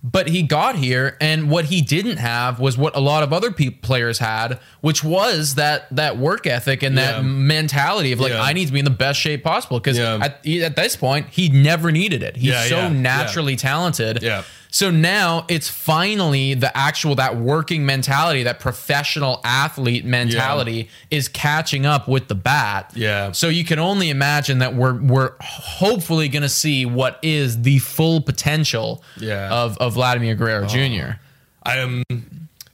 But 0.00 0.28
he 0.28 0.42
got 0.42 0.76
here, 0.76 1.16
and 1.20 1.50
what 1.50 1.64
he 1.66 1.80
didn't 1.82 2.18
have 2.18 2.60
was 2.60 2.78
what 2.78 2.94
a 2.94 3.00
lot 3.00 3.24
of 3.24 3.32
other 3.32 3.50
pe- 3.50 3.70
players 3.70 4.20
had, 4.20 4.60
which 4.80 5.02
was 5.02 5.56
that 5.56 5.88
that 5.96 6.16
work 6.18 6.46
ethic 6.46 6.84
and 6.84 6.94
Yeah. 6.94 7.12
that 7.14 7.24
mentality 7.24 8.12
of 8.12 8.20
like, 8.20 8.30
Yeah. 8.32 8.40
I 8.40 8.52
need 8.52 8.66
to 8.66 8.72
be 8.72 8.78
in 8.78 8.84
the 8.84 8.92
best 8.92 9.18
shape 9.18 9.42
possible. 9.42 9.80
Because 9.80 9.98
Yeah. 9.98 10.18
at, 10.22 10.46
at 10.46 10.76
this 10.76 10.94
point, 10.94 11.26
he 11.32 11.48
never 11.48 11.90
needed 11.90 12.22
it. 12.22 12.36
He's 12.36 12.54
so 12.68 12.88
naturally 12.88 13.56
talented. 13.56 14.22
Yeah. 14.22 14.42
So 14.70 14.90
now 14.90 15.46
it's 15.48 15.68
finally 15.68 16.54
the 16.54 16.76
actual 16.76 17.14
that 17.14 17.36
working 17.36 17.86
mentality, 17.86 18.42
that 18.42 18.60
professional 18.60 19.40
athlete 19.44 20.04
mentality 20.04 20.90
is 21.10 21.28
catching 21.28 21.86
up 21.86 22.06
with 22.06 22.28
the 22.28 22.34
bat. 22.34 22.92
Yeah. 22.94 23.32
So 23.32 23.48
you 23.48 23.64
can 23.64 23.78
only 23.78 24.10
imagine 24.10 24.58
that 24.58 24.74
we're 24.74 25.00
we're 25.00 25.32
hopefully 25.40 26.28
going 26.28 26.42
to 26.42 26.48
see 26.48 26.84
what 26.84 27.18
is 27.22 27.62
the 27.62 27.78
full 27.78 28.20
potential 28.20 29.02
Yeah. 29.16 29.50
of 29.50 29.78
of 29.78 29.94
Vladimir 29.94 30.34
Guerrero 30.34 30.64
oh. 30.64 30.68
Jr. 30.68 31.18
I 31.62 31.78
am. 31.78 32.02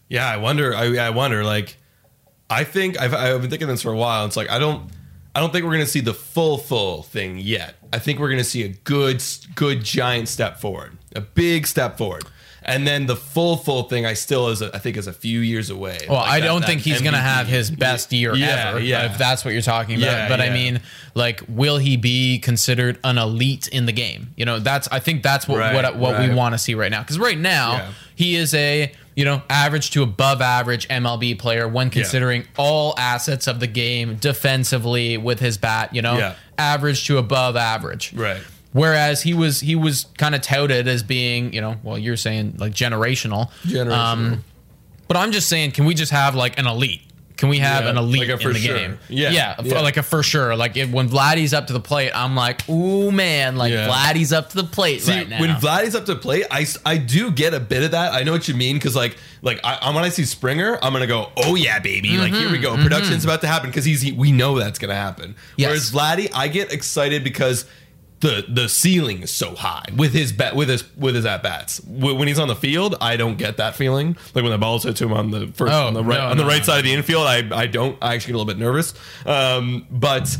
Yeah, 0.09 0.29
I 0.29 0.37
wonder. 0.37 0.75
I, 0.75 0.97
I 0.99 1.11
wonder. 1.11 1.45
Like, 1.45 1.77
I 2.51 2.65
think 2.65 3.01
I've 3.01 3.15
I've 3.15 3.41
been 3.41 3.51
thinking 3.51 3.69
this 3.69 3.83
for 3.83 3.93
a 3.93 3.97
while. 3.97 4.27
It's 4.27 4.37
like 4.37 4.51
I 4.51 4.59
don't. 4.59 4.91
I 5.37 5.41
don't 5.41 5.53
think 5.53 5.65
we're 5.65 5.73
gonna 5.73 5.87
see 5.87 6.01
the 6.01 6.15
full 6.15 6.59
full 6.59 7.03
thing 7.03 7.39
yet. 7.39 7.75
I 7.93 7.99
think 7.99 8.21
we're 8.21 8.31
gonna 8.31 8.45
see 8.45 8.63
a 8.63 8.69
good 8.69 9.23
good 9.57 9.83
giant 9.83 10.29
step 10.29 10.61
forward, 10.61 10.97
a 11.15 11.21
big 11.21 11.67
step 11.67 11.99
forward, 11.99 12.25
and 12.63 12.87
then 12.87 13.07
the 13.07 13.17
full 13.17 13.57
full 13.57 13.85
thing. 13.85 14.07
I 14.07 14.15
still 14.15 14.49
is 14.49 14.63
a, 14.63 14.75
I 14.75 14.79
think 14.79 14.97
is 14.97 15.07
a 15.07 15.13
few 15.13 15.41
years 15.41 15.71
away. 15.71 15.99
Well, 16.09 16.19
Like 16.19 16.31
I 16.31 16.41
that- 16.41 16.47
don't 16.47 16.61
that 16.63 16.67
think 16.67 16.81
he's 16.81 17.01
going 17.03 17.13
to 17.15 17.21
have 17.21 17.47
his 17.47 17.71
best 17.71 18.13
year 18.13 18.35
Yeah, 18.35 18.71
ever, 18.71 18.81
yeah. 18.81 19.13
if 19.13 19.19
that's 19.19 19.45
what 19.45 19.53
you're 19.53 19.63
talking 19.63 19.97
about. 19.97 20.07
Yeah, 20.13 20.29
but 20.29 20.41
I 20.41 20.51
mean, 20.51 20.81
like, 21.15 21.43
will 21.49 21.79
he 21.79 21.97
be 21.97 22.39
considered 22.39 22.99
an 23.05 23.19
elite 23.19 23.69
in 23.69 23.87
the 23.87 23.93
game? 23.93 24.31
You 24.37 24.45
know, 24.47 24.59
that's 24.59 24.89
I 24.89 24.99
think 25.01 25.23
that's 25.23 25.47
what 25.47 25.59
Right, 25.59 25.75
what, 25.75 25.97
what 25.97 26.15
right. 26.15 26.29
we 26.29 26.35
want 26.35 26.55
to 26.55 26.59
see 26.59 26.75
right 26.75 26.91
now. 26.91 27.03
Because 27.03 27.19
right 27.19 27.39
now 27.39 27.91
he 28.15 28.37
is 28.37 28.55
a 28.55 28.93
you 29.17 29.25
know 29.25 29.43
average 29.49 29.93
to 29.93 30.03
above 30.03 30.41
average 30.43 30.89
MLB 30.89 31.39
player 31.39 31.69
when 31.69 31.89
considering 31.91 32.47
all 32.57 32.95
assets 32.99 33.47
of 33.47 33.61
the 33.61 33.69
game 33.69 34.17
defensively 34.17 35.17
with 35.19 35.39
his 35.41 35.57
bat. 35.59 35.95
You 35.95 36.03
know, 36.03 36.35
average 36.59 37.07
to 37.07 37.19
above 37.19 37.57
average. 37.57 38.13
Right. 38.15 38.41
Whereas 38.75 39.23
he 39.23 39.35
was 39.35 39.61
he 39.61 39.77
was 39.77 40.07
kind 40.19 40.35
of 40.35 40.41
touted 40.41 40.89
as 40.89 41.05
being 41.05 41.53
you 41.53 41.61
know 41.61 41.77
well 41.85 41.97
you're 41.97 42.17
saying 42.17 42.57
like 42.59 42.73
generational. 42.73 43.51
Generational. 43.63 43.93
Um, 43.97 44.45
but 45.07 45.17
I'm 45.17 45.31
just 45.33 45.49
saying, 45.49 45.71
can 45.71 45.85
we 45.85 45.95
just 45.95 46.11
have 46.11 46.35
like 46.35 46.59
an 46.59 46.67
elite? 46.67 47.03
Can 47.37 47.49
we 47.49 47.59
have 47.59 47.85
Yeah, 47.85 47.91
an 47.91 47.97
elite 47.99 48.21
like 48.23 48.29
in 48.31 48.39
for 48.39 48.53
the 48.53 48.59
sure. 48.59 48.77
game? 48.77 48.99
Yeah, 49.09 49.31
yeah, 49.31 49.57
yeah. 49.63 49.81
like 49.81 49.97
a 49.97 50.03
for 50.03 50.23
sure. 50.23 50.57
Like 50.57 50.77
if, 50.77 50.91
when 50.91 51.09
Vladdy's 51.09 51.53
up 51.53 51.67
to 51.67 51.73
the 51.73 51.81
plate, 51.81 52.13
I'm 52.15 52.35
like, 52.37 52.69
ooh 52.69 53.11
man, 53.11 53.57
like 53.57 53.73
Yeah. 53.73 53.89
Vladdy's 53.89 54.33
up 54.33 54.51
to 54.51 54.57
the 54.57 54.65
plate 54.65 55.03
See, 55.03 55.13
right 55.13 55.29
now. 55.29 55.41
when 55.41 55.51
Vladdy's 55.51 55.95
up 55.95 56.07
to 56.07 56.15
play, 56.17 56.45
I 56.51 56.97
do 56.97 57.31
get 57.31 57.53
a 57.55 57.61
bit 57.61 57.83
of 57.83 57.91
that. 57.93 58.13
I 58.13 58.23
know 58.23 58.33
what 58.33 58.49
you 58.49 58.55
mean 58.55 58.77
because 58.77 58.95
like 58.95 59.17
like 59.43 59.61
I, 59.65 59.79
I- 59.83 59.95
when 59.95 60.05
I 60.05 60.09
see 60.09 60.25
Springer, 60.25 60.79
I'm 60.83 60.93
gonna 60.93 61.07
go, 61.07 61.31
oh 61.37 61.55
yeah, 61.55 61.79
baby, 61.81 62.17
like 62.19 62.33
here 62.33 62.51
we 62.51 62.59
go, 62.59 62.73
mm-hmm, 62.73 62.83
production's 62.83 63.19
mm-hmm. 63.19 63.29
about 63.31 63.41
to 63.43 63.47
happen 63.47 63.71
because 63.71 63.85
he's 63.85 64.01
he, 64.01 64.13
we 64.13 64.33
know 64.33 64.59
that's 64.59 64.79
gonna 64.79 64.95
happen. 64.95 65.35
Yes. 65.57 65.69
Whereas 65.69 65.91
Vladdy, 65.91 66.31
I 66.35 66.49
get 66.49 66.73
excited 66.73 67.25
because 67.25 67.67
the 68.21 68.45
the 68.49 68.69
ceiling 68.69 69.23
is 69.23 69.31
so 69.31 69.55
high 69.55 69.85
with 69.97 70.13
his 70.15 70.33
bat 70.33 70.57
with 70.57 70.69
his 70.69 70.85
with 70.97 71.15
his 71.15 71.27
at 71.27 71.43
bats. 71.43 71.81
When 71.85 72.27
he's 72.27 72.39
on 72.39 72.49
the 72.49 72.57
field, 72.57 72.97
I 73.01 73.17
don't 73.17 73.37
get 73.37 73.57
that 73.59 73.75
feeling. 73.77 74.17
Like 74.35 74.43
when 74.45 74.51
the 74.53 74.59
ball's 74.59 74.85
hit 74.85 74.97
to 74.97 75.05
him 75.05 75.13
on 75.13 75.31
the 75.31 75.49
first 75.49 75.73
Oh, 75.73 75.87
on 75.89 75.95
the 75.95 76.03
right 76.05 76.19
no, 76.19 76.27
on 76.29 76.37
the 76.37 76.43
no, 76.45 76.49
right 76.49 76.59
no. 76.59 76.65
side 76.65 76.79
of 76.79 76.85
the 76.85 76.93
infield, 76.93 77.27
I 77.27 77.43
I 77.55 77.67
don't. 77.67 77.99
I 78.01 78.15
actually 78.15 78.33
get 78.33 78.37
a 78.37 78.39
little 78.39 78.55
bit 78.55 78.59
nervous. 78.59 78.95
Um, 79.27 79.87
but 79.91 80.37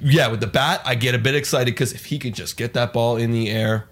yeah, 0.00 0.28
with 0.28 0.40
the 0.40 0.46
bat, 0.46 0.82
I 0.84 0.94
get 0.94 1.14
a 1.14 1.18
bit 1.18 1.34
excited 1.34 1.66
because 1.74 1.92
if 1.92 2.06
he 2.06 2.18
could 2.18 2.34
just 2.34 2.56
get 2.56 2.74
that 2.74 2.92
ball 2.92 3.16
in 3.16 3.30
the 3.30 3.48
air, 3.50 3.86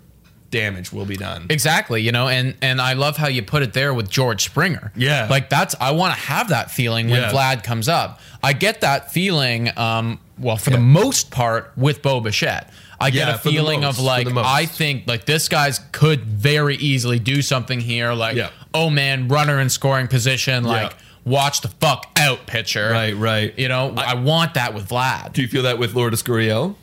damage 0.51 0.93
will 0.93 1.07
be 1.07 1.17
done. 1.17 1.47
Exactly, 1.49 2.03
you 2.03 2.13
know, 2.13 2.29
and 2.29 2.57
and 2.61 2.81
I 2.81 2.93
love 2.95 3.17
how 3.17 3.29
you 3.29 3.43
put 3.43 3.63
it 3.63 3.73
there 3.73 3.95
with 3.95 4.11
George 4.11 4.43
Springer. 4.45 4.93
Yeah. 4.97 5.29
like 5.31 5.49
that's 5.49 5.75
I 5.81 5.93
want 5.93 6.13
to 6.15 6.21
have 6.21 6.49
that 6.49 6.71
feeling 6.71 7.09
when 7.09 7.23
Yeah. 7.23 7.31
Vlad 7.31 7.63
comes 7.63 7.89
up. 7.89 8.21
I 8.43 8.53
get 8.53 8.81
that 8.83 9.13
feeling. 9.13 9.71
Um, 9.79 10.19
well, 10.39 10.57
for 10.57 10.71
the 10.71 10.79
most 10.79 11.31
part, 11.31 11.73
with 11.77 12.03
Bo 12.03 12.21
Bichette. 12.21 12.71
I 13.01 13.11
get 13.11 13.29
Yeah, 13.29 13.35
a 13.35 13.39
feeling 13.39 13.81
most, 13.81 13.99
of 13.99 14.05
like. 14.05 14.27
I 14.29 14.67
think 14.67 15.05
like 15.07 15.25
this 15.25 15.49
guy's 15.49 15.79
could 15.93 16.25
very 16.25 16.77
easily 16.77 17.19
do 17.19 17.41
something 17.43 17.81
here. 17.81 18.13
Like, 18.13 18.37
Yeah. 18.37 18.51
oh 18.75 18.91
man, 18.91 19.29
runner 19.29 19.59
in 19.61 19.71
scoring 19.71 20.07
position. 20.07 20.65
Like, 20.65 20.91
Yeah. 20.91 20.97
watch 21.25 21.63
the 21.63 21.69
fuck 21.69 22.07
out, 22.17 22.47
pitcher. 22.47 22.91
Right, 22.91 23.17
right. 23.17 23.59
You 23.59 23.69
know, 23.69 23.95
I, 23.97 24.15
want 24.15 24.55
that 24.55 24.75
with 24.75 24.89
Vlad. 24.89 25.33
Do 25.33 25.41
you 25.43 25.49
feel 25.49 25.63
that 25.63 25.79
with 25.79 25.95
Lourdes 25.95 26.23
Gurriel? 26.23 26.75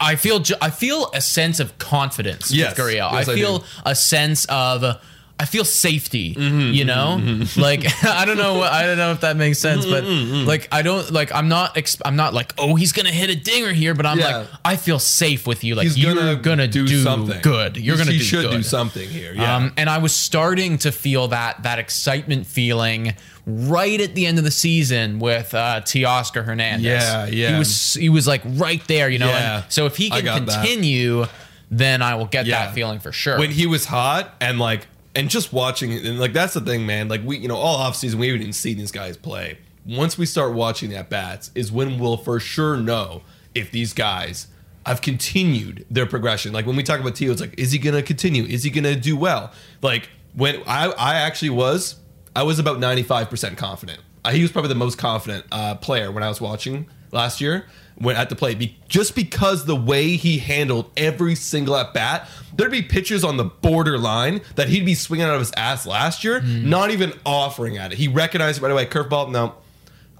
I 0.00 0.16
feel 0.16 0.42
I 0.62 0.70
feel 0.70 1.10
a 1.12 1.20
sense 1.20 1.60
of 1.60 1.76
confidence 1.78 2.50
Yes. 2.50 2.70
with 2.76 2.86
Gurriel. 2.86 3.12
Yes, 3.12 3.28
I 3.28 3.32
I 3.32 3.34
feel 3.34 3.58
do. 3.58 3.64
a 3.84 3.94
sense 3.94 4.46
of 4.46 4.96
I 5.38 5.46
feel 5.46 5.64
safety. 5.64 6.34
Mm-hmm, 6.34 6.72
you 6.74 6.84
know, 6.84 7.20
like 7.56 7.84
I 8.04 8.24
don't 8.24 8.36
know. 8.36 8.62
I 8.62 8.82
don't 8.84 8.96
know 8.96 9.10
if 9.10 9.22
that 9.22 9.36
makes 9.36 9.58
sense, 9.58 9.84
but 9.84 10.04
Mm-hmm, 10.04 10.46
like 10.46 10.68
I 10.70 10.82
don't 10.82 11.10
like 11.10 11.34
I'm 11.34 11.48
not 11.48 11.76
ex- 11.76 12.00
I'm 12.04 12.14
not 12.16 12.34
like 12.34 12.54
oh 12.56 12.76
he's 12.76 12.92
gonna 12.92 13.10
hit 13.10 13.30
a 13.30 13.34
dinger 13.36 13.72
here, 13.72 13.94
but 13.94 14.06
I'm 14.06 14.18
Yeah. 14.18 14.36
like 14.38 14.46
I 14.64 14.76
feel 14.76 14.98
safe 15.00 15.46
with 15.46 15.64
you. 15.64 15.74
Like 15.74 15.84
He's 15.84 15.98
you're 15.98 16.14
gonna, 16.14 16.36
gonna, 16.36 16.68
do, 16.68 16.86
do, 16.86 17.02
something 17.02 17.40
good. 17.42 17.76
You're 17.76 17.96
gonna 17.96 18.12
he 18.12 18.18
do 18.18 18.24
should 18.24 18.42
good. 18.44 18.56
do 18.58 18.62
something 18.62 19.08
here. 19.08 19.32
Yeah. 19.34 19.56
Um, 19.56 19.72
and 19.76 19.90
I 19.90 19.98
was 19.98 20.14
starting 20.14 20.78
to 20.78 20.92
feel 20.92 21.28
that 21.28 21.64
that 21.64 21.78
excitement 21.80 22.46
feeling 22.46 23.14
right 23.46 24.00
at 24.00 24.14
the 24.14 24.26
end 24.26 24.38
of 24.38 24.44
the 24.44 24.50
season 24.52 25.18
with 25.18 25.52
uh, 25.52 25.80
Teoscar 25.82 26.44
Hernandez. 26.44 26.84
Yeah, 26.84 27.26
yeah. 27.26 27.52
He 27.52 27.58
was 27.58 27.94
he 27.94 28.08
was 28.08 28.26
like 28.28 28.42
right 28.46 28.86
there, 28.86 29.10
you 29.10 29.18
know. 29.18 29.26
Yeah. 29.28 29.62
And 29.64 29.72
so 29.72 29.86
if 29.86 29.96
he 29.96 30.10
can 30.10 30.24
got 30.24 30.46
that. 30.46 30.60
continue, 30.64 31.26
then 31.70 32.02
I 32.02 32.14
will 32.14 32.26
get 32.26 32.46
Yeah. 32.46 32.66
that 32.66 32.74
feeling 32.74 33.00
for 33.00 33.10
sure. 33.10 33.38
when 33.38 33.50
he 33.50 33.66
was 33.66 33.84
hot 33.86 34.32
and 34.40 34.58
like 34.60 34.86
and 35.14 35.28
just 35.28 35.52
watching 35.52 35.92
it 35.92 36.04
and 36.04 36.18
like 36.18 36.32
that's 36.32 36.54
the 36.54 36.60
thing 36.60 36.86
man. 36.86 37.08
Like 37.08 37.22
we 37.24 37.38
you 37.38 37.48
know 37.48 37.56
all 37.56 37.76
off 37.76 37.96
season 37.96 38.18
we 38.18 38.28
haven't 38.28 38.42
even 38.42 38.52
seen 38.52 38.78
these 38.78 38.92
guys 38.92 39.16
play. 39.16 39.58
Once 39.86 40.16
we 40.16 40.26
start 40.26 40.54
watching 40.54 40.90
the 40.90 40.96
at 40.96 41.10
bats 41.10 41.50
is 41.54 41.70
when 41.70 41.98
we'll 41.98 42.16
for 42.16 42.40
sure 42.40 42.76
know 42.76 43.22
if 43.54 43.70
these 43.70 43.92
guys 43.92 44.48
have 44.86 45.00
continued 45.00 45.86
their 45.90 46.06
progression. 46.06 46.52
Like 46.52 46.66
when 46.66 46.76
we 46.76 46.82
talk 46.82 47.00
about 47.00 47.14
Tio 47.14 47.32
it's 47.32 47.40
like 47.40 47.58
is 47.58 47.72
he 47.72 47.78
gonna 47.78 48.02
continue? 48.02 48.44
Is 48.44 48.64
he 48.64 48.70
gonna 48.70 48.96
do 48.96 49.16
well? 49.16 49.52
Like 49.82 50.08
when 50.34 50.62
I 50.66 50.88
I 50.88 51.14
actually 51.16 51.50
was 51.50 51.96
I 52.36 52.42
was 52.42 52.58
about 52.58 52.78
95% 52.78 53.56
confident. 53.56 54.00
Uh, 54.24 54.30
he 54.30 54.42
was 54.42 54.50
probably 54.50 54.70
the 54.70 54.74
most 54.74 54.98
confident 54.98 55.44
uh, 55.52 55.76
player 55.76 56.10
when 56.10 56.24
I 56.24 56.28
was 56.28 56.40
watching 56.40 56.86
last 57.12 57.40
year 57.40 57.66
when 57.96 58.16
at 58.16 58.28
the 58.28 58.36
plate. 58.36 58.58
Be, 58.58 58.76
just 58.88 59.14
because 59.14 59.64
the 59.64 59.76
way 59.76 60.16
he 60.16 60.38
handled 60.38 60.90
every 60.96 61.34
single 61.34 61.76
at 61.76 61.94
bat 61.94 62.28
there'd 62.56 62.70
be 62.70 62.82
pitches 62.82 63.24
on 63.24 63.36
the 63.36 63.44
borderline 63.44 64.40
that 64.54 64.68
he'd 64.68 64.84
be 64.84 64.94
swinging 64.94 65.26
out 65.26 65.34
of 65.34 65.40
his 65.40 65.52
ass 65.56 65.86
last 65.86 66.24
year 66.24 66.40
hmm. 66.40 66.68
not 66.68 66.90
even 66.90 67.12
offering 67.24 67.76
at 67.78 67.92
it. 67.92 67.98
He 67.98 68.08
recognized 68.08 68.58
it 68.58 68.62
right 68.62 68.72
away. 68.72 68.86
Curveball 68.86 69.30
no. 69.30 69.54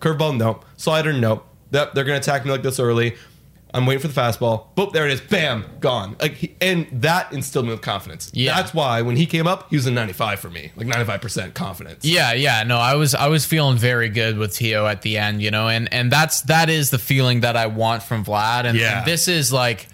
Curveball 0.00 0.36
no. 0.36 0.60
Slider 0.76 1.12
no. 1.12 1.42
Yep, 1.70 1.94
they're 1.94 2.04
gonna 2.04 2.18
attack 2.18 2.44
me 2.44 2.50
like 2.50 2.62
this 2.62 2.78
early 2.78 3.16
I'm 3.74 3.86
waiting 3.86 4.00
for 4.00 4.08
the 4.08 4.18
fastball. 4.18 4.66
Boop, 4.76 4.92
there 4.92 5.04
it 5.04 5.12
is. 5.12 5.20
Bam, 5.20 5.64
gone. 5.80 6.16
Like, 6.20 6.32
he, 6.34 6.54
and 6.60 6.86
that 6.92 7.32
instilled 7.32 7.66
me 7.66 7.72
with 7.72 7.82
confidence. 7.82 8.30
Yeah. 8.32 8.54
that's 8.54 8.72
why 8.72 9.02
when 9.02 9.16
he 9.16 9.26
came 9.26 9.46
up, 9.48 9.68
he 9.68 9.76
was 9.76 9.84
a 9.86 9.90
95 9.90 10.38
for 10.40 10.48
me, 10.48 10.70
like 10.76 10.86
95 10.86 11.20
percent 11.20 11.54
confidence. 11.54 12.04
Yeah, 12.04 12.32
yeah, 12.34 12.62
no, 12.62 12.78
I 12.78 12.94
was 12.94 13.14
I 13.14 13.26
was 13.26 13.44
feeling 13.44 13.76
very 13.76 14.08
good 14.08 14.38
with 14.38 14.54
Tio 14.54 14.86
at 14.86 15.02
the 15.02 15.18
end, 15.18 15.42
you 15.42 15.50
know, 15.50 15.68
and 15.68 15.92
and 15.92 16.10
that's 16.10 16.42
that 16.42 16.70
is 16.70 16.90
the 16.90 16.98
feeling 16.98 17.40
that 17.40 17.56
I 17.56 17.66
want 17.66 18.02
from 18.04 18.24
Vlad, 18.24 18.64
and, 18.64 18.78
Yeah. 18.78 18.98
and 18.98 19.06
this 19.06 19.26
is 19.26 19.52
like, 19.52 19.88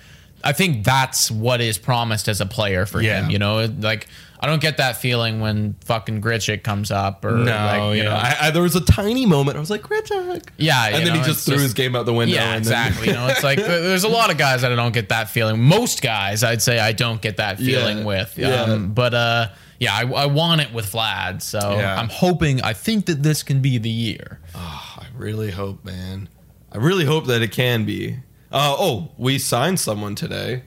I 0.44 0.52
think 0.52 0.84
that's 0.84 1.30
what 1.30 1.60
is 1.62 1.78
promised 1.78 2.28
as 2.28 2.40
a 2.42 2.46
player 2.46 2.84
for 2.86 3.00
Yeah. 3.00 3.22
him, 3.22 3.30
you 3.30 3.38
know, 3.38 3.64
like 3.78 4.08
I 4.42 4.46
don't 4.46 4.62
get 4.62 4.78
that 4.78 4.96
feeling 4.96 5.40
when 5.40 5.74
fucking 5.84 6.22
Grichuk 6.22 6.62
comes 6.62 6.90
up 6.90 7.24
or 7.26 7.32
No, 7.32 7.44
like, 7.44 7.96
you 7.98 8.02
yeah. 8.04 8.08
know, 8.08 8.14
I, 8.14 8.36
I, 8.40 8.50
there 8.50 8.62
was 8.62 8.74
a 8.74 8.80
tiny 8.80 9.26
moment. 9.26 9.58
I 9.58 9.60
was 9.60 9.68
like, 9.70 9.90
Richard. 9.90 10.42
Yeah, 10.56 10.86
and 10.88 11.06
then 11.06 11.14
he 11.14 11.22
just 11.22 11.44
threw 11.44 11.56
just- 11.56 11.62
his 11.64 11.74
game 11.74 11.94
out 11.94 12.06
the 12.06 12.14
window. 12.14 12.34
Yeah, 12.34 12.54
and 12.54 12.64
then- 12.64 12.86
exactly. 12.86 13.08
you 13.08 13.12
know, 13.12 13.26
it's 13.26 13.42
like 13.44 13.58
there's 13.58 14.04
a 14.04 14.08
lot 14.08 14.30
of 14.30 14.38
guys 14.38 14.62
that 14.62 14.72
I 14.72 14.76
don't 14.76 14.94
get 14.94 15.10
that 15.10 15.28
feeling. 15.28 15.62
Most 15.62 16.00
guys, 16.00 16.42
I'd 16.42 16.62
say 16.62 16.78
I 16.78 16.92
don't 16.92 17.20
get 17.20 17.36
that 17.36 17.58
feeling 17.58 17.98
Yeah, 17.98 18.04
with. 18.04 18.38
yeah. 18.38 18.62
Um, 18.62 18.94
but 18.94 19.12
uh, 19.12 19.48
yeah, 19.78 19.94
I, 19.94 20.10
I 20.10 20.26
want 20.26 20.62
it 20.62 20.72
with 20.72 20.90
Vlad. 20.90 21.42
So 21.42 21.58
Yeah. 21.76 22.00
I'm 22.00 22.08
hoping. 22.08 22.62
I 22.62 22.72
think 22.72 23.06
that 23.06 23.22
this 23.22 23.42
can 23.42 23.60
be 23.60 23.76
the 23.76 23.90
year. 23.90 24.40
I 24.54 25.06
really 25.14 25.50
hope, 25.50 25.84
man. 25.84 26.30
I 26.72 26.78
really 26.78 27.04
hope 27.04 27.26
that 27.26 27.42
it 27.42 27.52
can 27.52 27.84
be. 27.84 28.16
Uh, 28.50 28.74
oh, 28.78 29.10
we 29.18 29.38
signed 29.38 29.78
someone 29.80 30.14
today. 30.14 30.62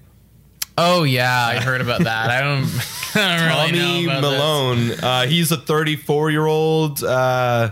Oh 0.77 1.03
yeah, 1.03 1.45
I 1.45 1.59
heard 1.59 1.81
about 1.81 2.03
that. 2.03 2.29
I 2.29 2.41
don't, 2.41 2.65
I 3.15 3.37
don't 3.37 3.47
really 3.47 3.79
Tommy 3.79 4.05
know 4.07 4.13
this. 4.13 4.21
Milone. 4.21 4.91
Uh, 5.03 5.25
he's 5.27 5.51
a 5.51 5.57
34 5.57 6.31
year 6.31 6.45
old 6.47 7.03
uh, 7.03 7.71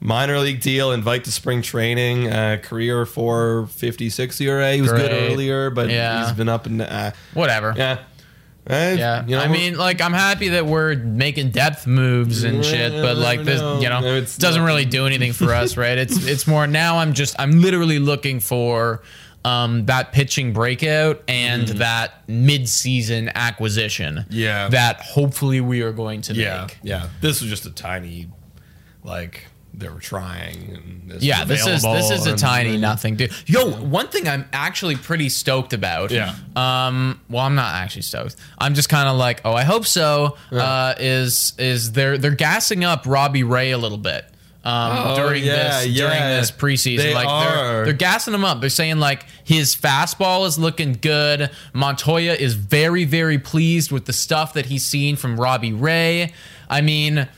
minor 0.00 0.38
league 0.40 0.60
deal. 0.60 0.90
Invite 0.92 1.24
to 1.24 1.32
spring 1.32 1.62
training. 1.62 2.28
Uh, 2.28 2.58
career 2.62 3.06
456 3.06 4.40
ERA. 4.40 4.72
He 4.72 4.80
was 4.82 4.90
good 4.92 5.12
earlier, 5.12 5.70
but 5.70 5.90
Yeah. 5.90 6.24
he's 6.26 6.36
been 6.36 6.48
up 6.48 6.66
and 6.66 6.82
uh, 6.82 7.12
Whatever. 7.34 7.72
yeah. 7.76 7.98
Eh, 8.66 8.94
Yeah, 8.94 9.26
you 9.26 9.36
know, 9.36 9.42
I 9.42 9.48
mean, 9.48 9.76
like, 9.76 10.00
I'm 10.00 10.14
happy 10.14 10.48
that 10.48 10.64
we're 10.64 10.96
making 10.96 11.50
depth 11.50 11.86
moves 11.86 12.44
and 12.44 12.64
shit, 12.64 12.92
but 12.92 13.18
like, 13.18 13.44
this, 13.44 13.60
No, 13.60 13.78
you 13.78 13.90
know, 13.90 14.00
no, 14.00 14.14
it's 14.16 14.38
doesn't 14.38 14.62
not- 14.62 14.66
really 14.66 14.86
do 14.86 15.04
anything 15.06 15.34
for 15.34 15.52
us, 15.52 15.76
right? 15.76 15.98
It's 15.98 16.26
it's 16.26 16.46
more 16.46 16.66
now. 16.66 16.96
I'm 16.96 17.12
just 17.12 17.36
I'm 17.38 17.60
literally 17.60 17.98
looking 17.98 18.40
for 18.40 19.02
um, 19.44 19.86
that 19.86 20.12
pitching 20.12 20.52
breakout 20.52 21.22
and 21.28 21.68
that 21.68 22.28
mid-season 22.28 23.30
acquisition. 23.34 24.24
Yeah. 24.30 24.68
that 24.68 25.00
hopefully 25.00 25.60
we 25.60 25.82
are 25.82 25.92
going 25.92 26.22
to 26.22 26.34
yeah, 26.34 26.62
make. 26.62 26.78
yeah. 26.82 27.08
This 27.20 27.40
was 27.40 27.50
just 27.50 27.66
a 27.66 27.70
tiny, 27.70 28.28
like 29.02 29.46
they 29.76 29.88
were 29.88 30.00
trying. 30.00 30.70
And 30.74 31.10
this 31.10 31.22
Yeah, 31.22 31.44
this 31.44 31.66
is 31.66 31.82
this 31.82 32.10
is 32.10 32.26
a 32.26 32.36
tiny 32.36 32.76
nothing, 32.76 33.16
dude. 33.16 33.32
Yo, 33.46 33.70
one 33.70 34.08
thing 34.08 34.28
I'm 34.28 34.46
actually 34.52 34.96
pretty 34.96 35.28
stoked 35.28 35.72
about. 35.72 36.10
Yeah. 36.10 36.34
Um. 36.56 37.20
Well, 37.28 37.44
I'm 37.44 37.54
not 37.54 37.74
actually 37.74 38.02
stoked. 38.02 38.36
I'm 38.58 38.74
just 38.74 38.88
kind 38.88 39.08
of 39.08 39.16
like, 39.16 39.40
oh, 39.44 39.52
I 39.52 39.64
hope 39.64 39.86
so. 39.86 40.36
Uh, 40.52 40.94
is 40.98 41.54
is 41.58 41.92
they're 41.92 42.18
they're 42.18 42.30
gassing 42.30 42.84
up 42.84 43.04
Robbie 43.06 43.42
Ray 43.42 43.72
a 43.72 43.78
little 43.78 43.98
bit. 43.98 44.24
Um, 44.64 44.92
Oh, 44.96 45.16
during 45.16 45.44
yeah, 45.44 45.82
this 45.84 45.94
during 45.94 46.18
this 46.20 46.50
preseason, 46.50 46.96
They 46.98 47.14
like 47.14 47.28
are. 47.28 47.44
they're 47.44 47.84
they're 47.84 47.92
gassing 47.92 48.32
him 48.32 48.44
up. 48.44 48.60
They're 48.60 48.70
saying 48.70 48.98
like 48.98 49.26
his 49.44 49.76
fastball 49.76 50.46
is 50.46 50.58
looking 50.58 50.94
good. 51.00 51.50
Montoya 51.74 52.32
is 52.32 52.54
very 52.54 53.04
very 53.04 53.38
pleased 53.38 53.92
with 53.92 54.06
the 54.06 54.12
stuff 54.14 54.54
that 54.54 54.66
he's 54.66 54.84
seen 54.84 55.16
from 55.16 55.38
Robbie 55.38 55.72
Ray. 55.74 56.32
I 56.70 56.80
mean, 56.80 57.28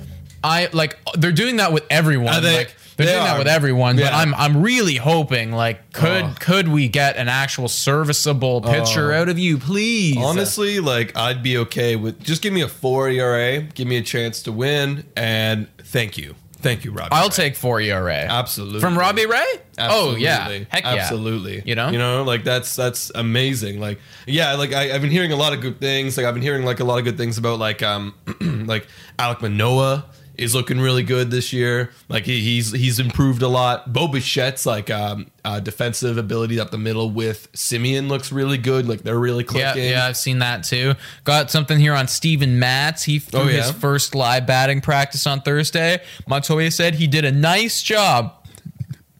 I 0.45 0.69
like 0.73 0.99
they're 1.19 1.33
doing 1.33 1.57
that 1.57 1.73
with 1.73 1.85
everyone. 1.91 2.43
They- 2.43 2.59
like 2.59 2.77
they're 2.97 3.05
they 3.07 3.13
doing 3.13 3.25
that 3.25 3.39
with 3.39 3.49
everyone, 3.49 3.97
but 3.97 4.15
I'm 4.15 4.35
I'm 4.37 4.63
really 4.63 4.95
hoping 4.95 5.53
like 5.53 5.93
could 5.93 6.25
Oh. 6.25 6.35
could 6.41 6.69
we 6.69 6.89
get 6.89 7.17
an 7.19 7.29
actual 7.29 7.69
serviceable 7.69 8.63
pitcher 8.63 9.13
out 9.13 9.29
of 9.29 9.39
you, 9.39 9.59
please? 9.59 10.17
Honestly, 10.17 10.81
like 10.81 11.15
I'd 11.15 11.43
be 11.43 11.59
okay 11.59 11.97
with 11.97 12.23
just 12.23 12.41
give 12.41 12.55
me 12.55 12.63
a 12.63 12.69
four 12.69 13.11
ERA, 13.11 13.61
give 13.61 13.87
me 13.87 13.97
a 13.99 14.03
chance 14.03 14.43
to 14.45 14.53
win, 14.53 15.05
and 15.15 15.67
thank 15.79 16.17
you, 16.17 16.37
thank 16.57 16.85
you, 16.85 16.93
Robbie. 16.93 17.11
I'll 17.13 17.29
Ray. 17.29 17.35
take 17.35 17.57
four 17.57 17.81
ERA. 17.81 18.15
absolutely 18.15 18.81
From 18.81 18.99
Robbie 18.99 19.27
Ray? 19.27 19.45
Oh 19.79 20.17
yeah, 20.17 20.49
heck 20.69 20.85
yeah, 20.85 20.95
absolutely. 20.95 21.63
You 21.65 21.75
know? 21.75 21.91
you 21.91 21.99
know, 21.99 22.23
like 22.23 22.45
that's 22.45 22.75
that's 22.77 23.11
amazing. 23.15 23.81
Like, 23.81 24.01
yeah, 24.27 24.55
like 24.55 24.73
I, 24.73 24.95
I've 24.95 25.03
been 25.03 25.11
hearing 25.11 25.33
a 25.33 25.37
lot 25.37 25.53
of 25.53 25.61
good 25.61 25.81
things. 25.81 26.17
Like 26.17 26.27
I've 26.27 26.35
been 26.35 26.43
hearing 26.43 26.65
like 26.65 26.81
a 26.81 26.85
lot 26.85 26.99
of 26.99 27.05
good 27.05 27.19
things 27.19 27.39
about 27.39 27.59
like 27.59 27.83
um 27.83 28.15
like 28.41 28.87
Alek 29.19 29.43
Manoah 29.43 30.07
is 30.39 30.55
looking 30.55 30.81
really 30.81 31.03
good 31.03 31.31
this 31.31 31.53
year. 31.53 31.91
Like 32.09 32.25
he, 32.25 32.41
he's 32.41 32.73
he's 32.73 32.99
improved 33.01 33.43
a 33.43 33.49
lot. 33.49 33.93
Bo 33.93 34.07
Bichette's 34.09 34.67
like 34.67 34.91
um 34.91 35.31
uh, 35.45 35.61
defensive 35.61 36.19
ability 36.19 36.59
up 36.61 36.71
the 36.71 36.79
middle 36.79 37.11
with 37.11 37.51
Semien 37.53 38.09
looks 38.09 38.33
really 38.33 38.59
good. 38.59 38.89
Like 38.89 39.03
they're 39.03 39.19
really 39.19 39.45
Yeah, 39.45 39.73
clicking. 39.73 39.91
yeah, 39.91 40.07
I've 40.07 40.17
seen 40.17 40.39
that 40.41 40.65
too. 40.65 40.95
Got 41.25 41.51
something 41.51 41.79
here 41.79 41.95
on 41.95 42.09
Steven 42.09 42.59
Matz. 42.59 43.05
He 43.05 43.19
threw 43.19 43.41
Oh, 43.41 43.45
yeah? 43.45 43.63
his 43.63 43.71
first 43.71 44.15
live 44.15 44.47
batting 44.47 44.81
practice 44.81 45.27
on 45.27 45.41
Thursday. 45.43 46.03
Montoya 46.29 46.71
said 46.71 46.95
he 46.97 47.07
did 47.07 47.25
a 47.25 47.33
nice 47.33 47.83
job. 47.83 48.33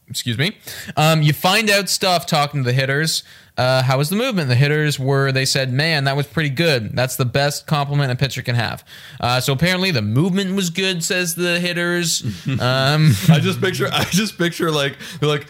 Excuse 0.09 0.37
me. 0.37 0.57
Um, 0.95 1.21
you 1.21 1.33
find 1.33 1.69
out 1.69 1.89
stuff 1.89 2.25
talking 2.25 2.63
to 2.63 2.67
the 2.67 2.73
hitters. 2.73 3.23
Uh, 3.57 3.81
how 3.81 3.97
was 3.97 4.09
the 4.09 4.15
movement? 4.15 4.49
The 4.49 4.55
hitters 4.55 4.99
were, 4.99 5.31
they 5.31 5.45
said, 5.45 5.73
man, 5.73 6.03
that 6.03 6.15
was 6.15 6.27
pretty 6.27 6.49
good. 6.49 6.95
That's 6.95 7.15
the 7.15 7.25
best 7.25 7.65
compliment 7.65 8.11
a 8.11 8.15
pitcher 8.15 8.43
can 8.43 8.53
have. 8.55 8.83
Uh, 9.19 9.39
so 9.39 9.51
apparently 9.51 9.89
the 9.89 10.03
movement 10.03 10.55
was 10.55 10.69
good, 10.69 11.03
says 11.03 11.35
the 11.35 11.59
hitters. 11.59 12.23
Um, 12.59 13.11
I 13.29 13.39
just 13.39 13.61
picture 13.61 13.87
I 13.91 14.03
just 14.05 14.37
picture 14.37 14.71
like 14.71 14.97
they're 15.19 15.29
like 15.29 15.47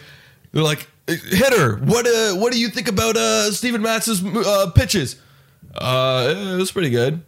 they're 0.52 0.62
like 0.62 0.88
hitter. 1.06 1.76
What 1.76 2.06
uh 2.06 2.34
what 2.36 2.52
do 2.52 2.60
you 2.60 2.68
think 2.68 2.88
about 2.88 3.16
uh 3.16 3.50
Steven 3.52 3.80
Matz's 3.82 4.22
uh 4.24 4.70
pitches? 4.74 5.16
Uh 5.74 6.34
it 6.36 6.56
was 6.56 6.70
pretty 6.72 6.90
good. 6.90 7.22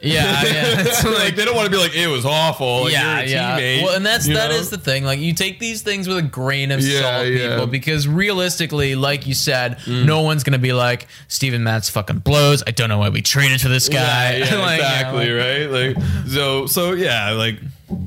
Yeah, 0.00 0.44
yeah. 0.44 0.84
Like, 1.04 1.04
like 1.04 1.36
they 1.36 1.44
don't 1.44 1.56
want 1.56 1.66
to 1.66 1.70
be 1.72 1.76
like 1.76 1.94
it 1.96 2.06
was 2.06 2.24
awful. 2.24 2.82
Like, 2.84 2.92
yeah, 2.92 3.20
yeah. 3.22 3.58
teammate, 3.58 3.82
Well, 3.82 3.96
and 3.96 4.06
that's 4.06 4.26
that 4.28 4.50
know? 4.50 4.54
is 4.56 4.70
the 4.70 4.78
thing. 4.78 5.02
Like 5.04 5.18
you 5.18 5.34
take 5.34 5.58
these 5.58 5.82
things 5.82 6.06
with 6.06 6.18
a 6.18 6.22
grain 6.22 6.70
of 6.70 6.80
Yeah, 6.80 7.00
salt, 7.00 7.26
yeah. 7.26 7.48
people, 7.50 7.66
because 7.66 8.06
realistically, 8.06 8.94
like 8.94 9.26
you 9.26 9.34
said, 9.34 9.78
Mm. 9.78 10.04
no 10.04 10.22
one's 10.22 10.44
gonna 10.44 10.58
be 10.58 10.72
like 10.72 11.08
Steven 11.28 11.64
Matz 11.64 11.88
fucking 11.90 12.18
blows. 12.20 12.62
I 12.66 12.70
don't 12.70 12.88
know 12.88 12.98
why 12.98 13.08
we 13.08 13.22
traded 13.22 13.60
for 13.60 13.68
this 13.68 13.88
guy. 13.88 14.36
Yeah, 14.36 14.54
Like, 14.60 14.78
exactly, 14.80 15.30
right? 15.30 15.66
Like 15.70 15.96
so, 16.28 16.66
so 16.66 16.92
yeah, 16.92 17.30
like 17.32 17.58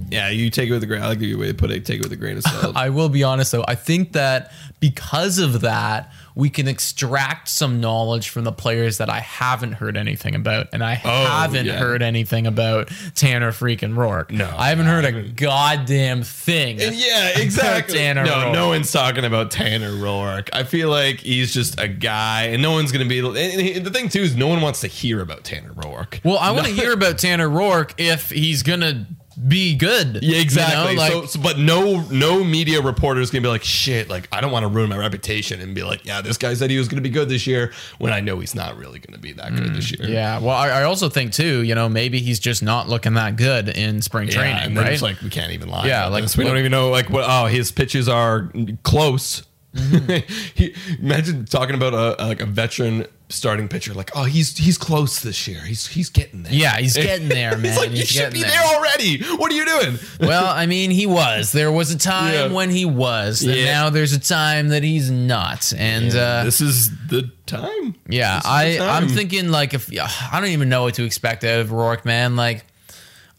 yeah, 0.10 0.30
you 0.30 0.50
take 0.50 0.70
it 0.70 0.72
with 0.74 0.84
a 0.84 0.86
grain. 0.86 1.02
I 1.02 1.08
like 1.08 1.20
the 1.20 1.36
way 1.36 1.48
to 1.48 1.54
put 1.54 1.72
it. 1.72 1.86
Take 1.86 2.00
it 2.00 2.04
with 2.04 2.12
a 2.14 2.16
grain 2.18 2.38
of 2.38 2.44
salt. 2.44 2.76
I 2.78 2.90
will 2.90 3.10
be 3.10 3.24
honest 3.24 3.52
though. 3.52 3.66
I 3.68 3.76
think 3.76 4.14
that 4.14 4.52
because 4.80 5.40
of 5.40 5.62
that, 5.62 6.12
we 6.36 6.50
can 6.50 6.68
extract 6.68 7.50
some 7.50 7.82
knowledge 7.82 8.30
from 8.30 8.44
the 8.44 8.52
players 8.52 8.98
that 8.98 9.10
I 9.10 9.20
haven't 9.20 9.74
heard 9.74 9.98
anything 9.98 10.36
about, 10.36 10.68
and 10.74 10.84
I 10.84 11.02
oh, 11.04 11.26
haven't 11.26 11.66
yeah. 11.66 11.78
heard 11.78 12.02
anything 12.02 12.48
about 12.48 12.90
Tanner 13.16 13.52
freaking 13.52 13.94
Roark. 13.94 14.32
No, 14.32 14.54
I 14.58 14.70
haven't 14.70 14.86
heard 14.86 15.06
a 15.06 15.24
goddamn 15.24 16.24
thing. 16.24 16.82
And 16.82 16.96
yeah, 16.96 17.40
exactly. 17.40 17.98
Tanner 17.98 18.24
no, 18.24 18.32
Roark. 18.32 18.54
no 18.54 18.68
one's 18.70 18.92
talking 18.92 19.26
about 19.26 19.52
Tanner 19.52 19.92
Roark. 19.92 20.50
I 20.54 20.64
feel 20.64 20.90
like 20.90 21.20
he's 21.20 21.54
just 21.54 21.80
a 21.80 21.88
guy, 21.88 22.44
and 22.44 22.62
no 22.62 22.72
one's 22.72 22.92
gonna 22.92 23.06
be. 23.06 23.20
And 23.20 23.38
he- 23.38 23.80
the 23.80 23.92
thing 23.92 24.10
too 24.10 24.22
is, 24.22 24.36
no 24.36 24.48
one 24.48 24.62
wants 24.62 24.82
to 24.82 24.88
hear 24.88 25.22
about 25.22 25.44
Tanner 25.44 25.74
Roark. 25.74 26.24
Well, 26.24 26.38
I 26.38 26.52
want 26.52 26.68
to 26.68 26.74
hear 26.82 26.94
about 26.94 27.18
Tanner 27.18 27.50
Roark 27.50 27.94
if 27.98 28.30
he's 28.30 28.64
gonna 28.64 29.08
be 29.48 29.76
good. 29.76 30.20
Yeah, 30.22 30.40
exactly. 30.40 30.92
You 30.92 30.96
know, 30.98 31.02
like, 31.02 31.12
so, 31.12 31.26
so- 31.26 31.40
but 31.42 31.58
no, 31.58 32.02
no 32.10 32.44
media 32.44 32.82
reporter 32.82 33.22
is 33.22 33.32
gonna 33.32 33.42
be 33.42 33.48
like, 33.48 33.64
shit. 33.64 34.10
Like, 34.10 34.28
I 34.32 34.42
don't 34.42 34.52
want 34.52 34.64
to 34.64 34.68
ruin 34.68 34.90
my 34.90 34.98
reputation 34.98 35.62
and 35.62 35.74
be 35.74 35.84
like, 35.84 36.06
yeah, 36.06 36.22
this 36.22 36.38
guy 36.38 36.54
said 36.54 36.70
he 36.70 36.78
was 36.78 36.88
gonna 36.88 37.02
be 37.02 37.10
good 37.10 37.30
this 37.30 37.48
year, 37.48 37.72
when 37.98 38.14
I 38.14 38.20
know 38.20 38.40
he's 38.40 38.56
not 38.56 38.78
really 38.78 39.00
gonna 39.00 39.18
be 39.18 39.34
that 39.34 39.56
good 39.56 39.74
this 39.74 39.92
year. 39.92 40.08
Mm, 40.08 40.14
yeah. 40.14 40.40
Well, 40.40 40.56
I, 40.56 40.70
I 40.70 40.84
also 40.84 41.10
think 41.10 41.34
too. 41.34 41.64
You 41.64 41.76
know, 41.76 41.90
maybe 41.90 42.20
he's 42.20 42.40
just 42.40 42.62
not 42.62 42.88
looking 42.90 43.14
that 43.16 43.36
good 43.36 43.70
in 43.70 44.02
spring 44.02 44.28
Yeah, 44.28 44.36
training, 44.36 44.64
and 44.64 44.78
then 44.78 44.84
right? 44.84 44.94
it's 44.94 45.02
like 45.02 45.22
we 45.22 45.30
can't 45.30 45.52
even 45.52 45.70
lie. 45.70 45.88
Yeah, 45.88 46.08
like, 46.08 46.24
this. 46.24 46.38
we 46.38 46.44
don't 46.44 46.58
even 46.58 46.72
know 46.72 46.90
like 46.90 47.10
what. 47.10 47.26
Oh, 47.28 47.48
his 47.48 47.72
pitches 47.72 48.08
are 48.10 48.52
close. 48.84 49.44
Mm-hmm. 49.76 50.34
he, 50.54 50.76
imagine 51.00 51.46
talking 51.46 51.76
about 51.76 51.94
a, 51.94 52.28
like 52.28 52.42
a 52.42 52.46
veteran 52.46 53.06
starting 53.32 53.68
pitcher. 53.68 53.94
Like, 53.94 54.12
oh, 54.16 54.24
he's 54.26 54.58
he's 54.58 54.78
close 54.78 55.20
this 55.22 55.48
year. 55.48 55.62
He's 55.62 55.88
he's 55.88 56.10
getting 56.10 56.44
there. 56.44 56.54
yeah, 56.54 56.78
he's 56.78 56.96
getting 56.96 57.28
there, 57.30 57.52
man. 57.58 57.64
He's 57.72 57.78
like, 57.78 57.90
you 57.92 57.98
He's 57.98 58.08
should 58.08 58.34
be 58.34 58.42
there. 58.44 58.62
already. 58.76 59.24
What 59.24 59.52
are 59.52 59.56
you 59.56 59.66
doing? 59.66 59.98
well, 60.20 60.46
I 60.46 60.66
mean, 60.66 60.92
he 60.92 61.06
was. 61.06 61.52
There 61.52 61.72
was 61.72 61.92
a 61.92 61.98
time 61.98 62.34
Yeah. 62.34 62.48
when 62.56 62.70
he 62.70 62.86
was, 62.86 63.42
and 63.44 63.56
Yeah. 63.56 63.66
now 63.66 63.90
there's 63.90 64.14
a 64.14 64.20
time 64.20 64.70
that 64.70 64.84
he's 64.84 65.10
not. 65.10 65.74
And 65.78 66.16
uh, 66.16 66.44
this 66.44 66.62
is 66.62 66.90
the 67.08 67.32
time. 67.46 67.96
yeah, 68.08 68.42
I 68.46 68.78
the 68.78 68.84
I'm 68.86 69.08
thinking 69.08 69.50
like 69.50 69.74
if 69.74 69.90
I 70.32 70.40
don't 70.40 70.50
even 70.50 70.70
know 70.70 70.84
what 70.84 70.94
to 70.96 71.04
expect 71.04 71.44
out 71.44 71.60
of 71.60 71.70
Roark, 71.70 72.06
man. 72.06 72.36
Like. 72.36 72.66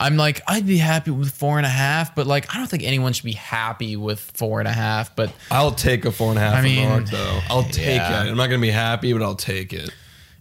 I'm 0.03 0.17
like, 0.17 0.43
I'd 0.47 0.67
be 0.67 0.79
happy 0.79 1.11
with 1.11 1.31
four 1.31 1.59
and 1.59 1.67
a 1.67 1.71
half, 1.71 2.15
but 2.15 2.27
like, 2.27 2.53
I 2.55 2.59
don't 2.59 2.67
think 2.67 2.83
anyone 2.83 3.13
should 3.13 3.25
be 3.25 3.33
happy 3.33 3.97
with 3.97 4.19
four 4.21 4.59
and 4.59 4.69
a 4.69 4.73
half. 4.73 5.15
But 5.15 5.33
I'll 5.51 5.73
take 5.73 6.05
a 6.05 6.13
four 6.13 6.31
and 6.31 6.39
a 6.39 6.43
half. 6.43 6.57
I 6.57 6.63
mean, 6.63 6.89
mean, 6.89 7.05
though. 7.05 7.41
I'll 7.49 7.63
take 7.63 7.97
yeah. 7.97 8.25
it. 8.25 8.31
I'm 8.31 8.37
not 8.37 8.49
gonna 8.49 8.61
be 8.61 8.71
happy, 8.71 9.13
but 9.13 9.23
I'll 9.23 9.37
take 9.37 9.73
it. 9.73 9.91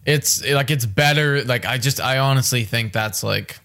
it's 0.04 0.44
like 0.48 0.70
it's 0.70 0.86
better. 0.86 1.42
Like 1.44 1.64
I 1.64 1.78
just 1.78 2.00
I 2.00 2.18
honestly 2.18 2.64
think 2.64 2.92
that's 2.92 3.22
like 3.22 3.58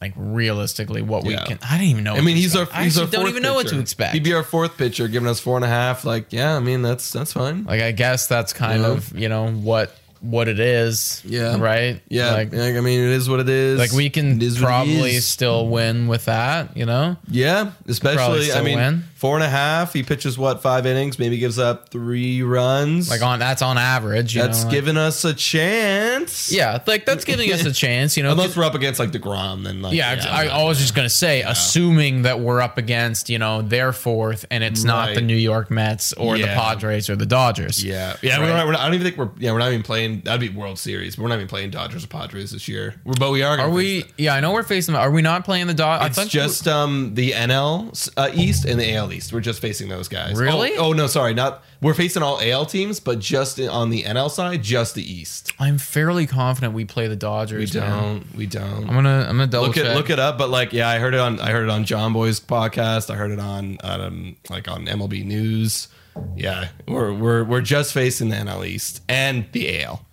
like 0.00 0.12
realistically 0.16 1.02
what 1.02 1.24
we 1.24 1.34
can. 1.34 1.58
I 1.62 1.78
don't 1.78 1.86
even 1.86 2.04
know. 2.04 2.14
I 2.14 2.20
mean, 2.20 2.36
he's 2.36 2.54
our 2.54 2.62
expect. 2.64 2.80
I 2.80 2.84
he's 2.84 2.98
our 2.98 3.06
don't 3.06 3.28
even 3.28 3.42
know 3.42 3.54
what 3.54 3.68
to 3.68 3.80
expect. 3.80 4.12
He'd 4.14 4.22
be 4.22 4.34
our 4.34 4.42
fourth 4.42 4.76
pitcher, 4.76 5.08
giving 5.08 5.28
us 5.28 5.40
four 5.40 5.56
and 5.56 5.64
a 5.64 5.68
half. 5.68 6.04
Like, 6.04 6.32
yeah, 6.32 6.56
I 6.56 6.60
mean, 6.60 6.82
that's 6.82 7.10
that's 7.10 7.32
fine. 7.32 7.64
like 7.64 7.80
I 7.80 7.92
guess 7.92 8.26
that's 8.26 8.52
kind 8.52 8.82
Yeah. 8.82 8.88
of 8.88 9.18
you 9.18 9.28
know 9.28 9.50
what 9.50 9.96
what 10.24 10.48
it 10.48 10.58
is. 10.58 11.22
Yeah. 11.24 11.58
Right. 11.58 12.00
Yeah, 12.08 12.32
Like 12.32 12.52
like, 12.52 12.74
I 12.76 12.80
mean, 12.80 13.00
it 13.00 13.10
is 13.10 13.28
what 13.28 13.40
it 13.40 13.48
is. 13.48 13.78
like 13.78 13.92
we 13.92 14.10
can 14.10 14.36
It 14.36 14.42
is 14.42 14.54
what 14.54 14.62
it 14.62 14.66
probably 14.66 15.12
still 15.20 15.68
win 15.68 16.06
with 16.08 16.24
that. 16.26 16.76
You 16.76 16.86
know. 16.86 17.16
Yeah, 17.28 17.72
especially 17.86 18.52
I 18.52 18.62
mean, 18.62 18.78
win. 18.78 19.04
four 19.16 19.36
and 19.36 19.44
a 19.44 19.48
half. 19.48 19.92
He 19.92 20.02
pitches 20.02 20.38
what 20.38 20.62
five 20.62 20.86
innings, 20.86 21.18
maybe 21.18 21.36
gives 21.38 21.58
up 21.58 21.90
three 21.90 22.42
runs. 22.42 23.10
Like 23.10 23.22
on 23.22 23.38
that's 23.38 23.62
on 23.62 23.78
average. 23.78 24.34
You 24.34 24.42
that's 24.42 24.60
know, 24.62 24.68
like- 24.68 24.74
giving 24.74 24.96
us 24.96 25.24
a 25.24 25.34
chance. 25.34 26.52
Yeah, 26.52 26.80
like 26.86 27.04
that's 27.06 27.24
giving 27.24 27.52
us 27.52 27.64
a 27.64 27.72
chance. 27.84 28.16
You 28.16 28.22
know. 28.22 28.32
unless 28.32 28.56
we're 28.56 28.64
up 28.64 28.74
against 28.74 28.98
like 29.00 29.10
Degrom, 29.10 29.64
then 29.64 29.82
like 29.82 29.94
Yeah, 29.94 30.24
I, 30.28 30.44
I'm 30.44 30.50
I 30.50 30.64
was 30.64 30.78
just 30.78 30.94
gonna 30.94 31.08
say, 31.08 31.42
assuming 31.42 32.22
that 32.22 32.40
we're 32.40 32.60
up 32.60 32.78
against, 32.78 33.28
you 33.30 33.38
know, 33.38 33.62
their 33.62 33.92
fourth, 33.92 34.44
and 34.50 34.62
it's 34.64 34.84
not 34.84 35.14
the 35.14 35.20
New 35.20 35.36
York 35.36 35.70
Mets 35.70 36.12
or 36.14 36.36
the 36.38 36.46
Padres 36.46 37.10
or 37.10 37.16
the 37.16 37.26
Dodgers. 37.26 37.82
Yeah, 37.84 38.16
yeah. 38.22 38.38
We're 38.38 38.48
not, 38.48 38.66
we're 38.66 38.72
not, 38.72 38.80
I 38.80 38.84
don't 38.86 38.94
even 38.94 39.04
think 39.06 39.16
we're. 39.18 39.30
Yeah, 39.38 39.52
we're 39.52 39.58
not 39.58 39.68
even 39.70 39.82
playing. 39.82 40.13
That'd 40.22 40.40
be 40.40 40.48
World 40.56 40.78
Series. 40.78 41.18
We're 41.18 41.28
not 41.28 41.36
even 41.36 41.48
playing 41.48 41.70
Dodgers 41.70 42.04
or 42.04 42.08
Padres 42.08 42.50
this 42.50 42.68
year. 42.68 42.94
We're, 43.04 43.14
but 43.18 43.30
we 43.30 43.42
are. 43.42 43.58
Are 43.58 43.70
we? 43.70 44.02
them. 44.02 44.10
Yeah, 44.18 44.34
I 44.34 44.40
know 44.40 44.52
we're 44.52 44.62
facing. 44.62 44.94
them. 44.94 45.02
Are 45.02 45.10
we 45.10 45.22
not 45.22 45.44
playing 45.44 45.66
the 45.66 45.74
Dodgers? 45.74 46.18
It's 46.18 46.30
just 46.30 46.68
um 46.68 47.14
the 47.14 47.32
NL 47.32 48.10
uh, 48.16 48.30
East 48.34 48.64
and 48.64 48.78
the 48.78 48.94
AL 48.94 49.12
East. 49.12 49.32
We're 49.32 49.40
just 49.40 49.60
facing 49.60 49.88
those 49.88 50.08
guys. 50.08 50.38
Really? 50.38 50.74
Oh, 50.76 50.86
oh, 50.86 50.92
no, 50.92 51.06
sorry, 51.06 51.34
not. 51.34 51.64
We're 51.80 51.94
facing 51.94 52.22
all 52.22 52.40
AL 52.40 52.66
teams, 52.66 52.98
but 53.00 53.18
just 53.18 53.60
on 53.60 53.90
the 53.90 54.04
NL 54.04 54.30
side, 54.30 54.62
just 54.62 54.94
the 54.94 55.02
East. 55.02 55.52
I'm 55.58 55.76
fairly 55.76 56.26
confident 56.26 56.72
we 56.72 56.84
play 56.86 57.08
the 57.08 57.16
Dodgers. 57.16 57.74
We 57.74 57.80
don't. 57.80 58.36
We 58.36 58.46
don't. 58.46 58.88
I'm 58.88 58.94
gonna. 58.94 59.26
I'm 59.28 59.36
gonna 59.36 59.46
double 59.46 59.66
look 59.66 59.76
check. 59.76 59.84
it 59.86 59.94
look 59.94 60.10
it 60.10 60.18
up 60.18 60.38
but 60.38 60.50
like 60.50 60.72
yeah 60.72 60.88
i 60.88 60.98
heard 60.98 61.14
it 61.14 61.20
on 61.20 61.40
i 61.40 61.50
heard 61.50 61.64
it 61.64 61.70
on 61.70 61.84
john 61.84 62.12
boy's 62.12 62.40
podcast 62.40 63.10
i 63.10 63.14
heard 63.14 63.30
it 63.30 63.38
on 63.38 63.78
um 63.82 64.36
like 64.50 64.68
on 64.68 64.86
mlb 64.86 65.24
news 65.24 65.88
yeah 66.36 66.68
we're 66.86 67.12
we're 67.12 67.44
we're 67.44 67.60
just 67.60 67.92
facing 67.92 68.28
the 68.28 68.36
nl 68.36 68.66
east 68.66 69.02
and 69.08 69.46
the 69.52 69.82
al 69.82 70.04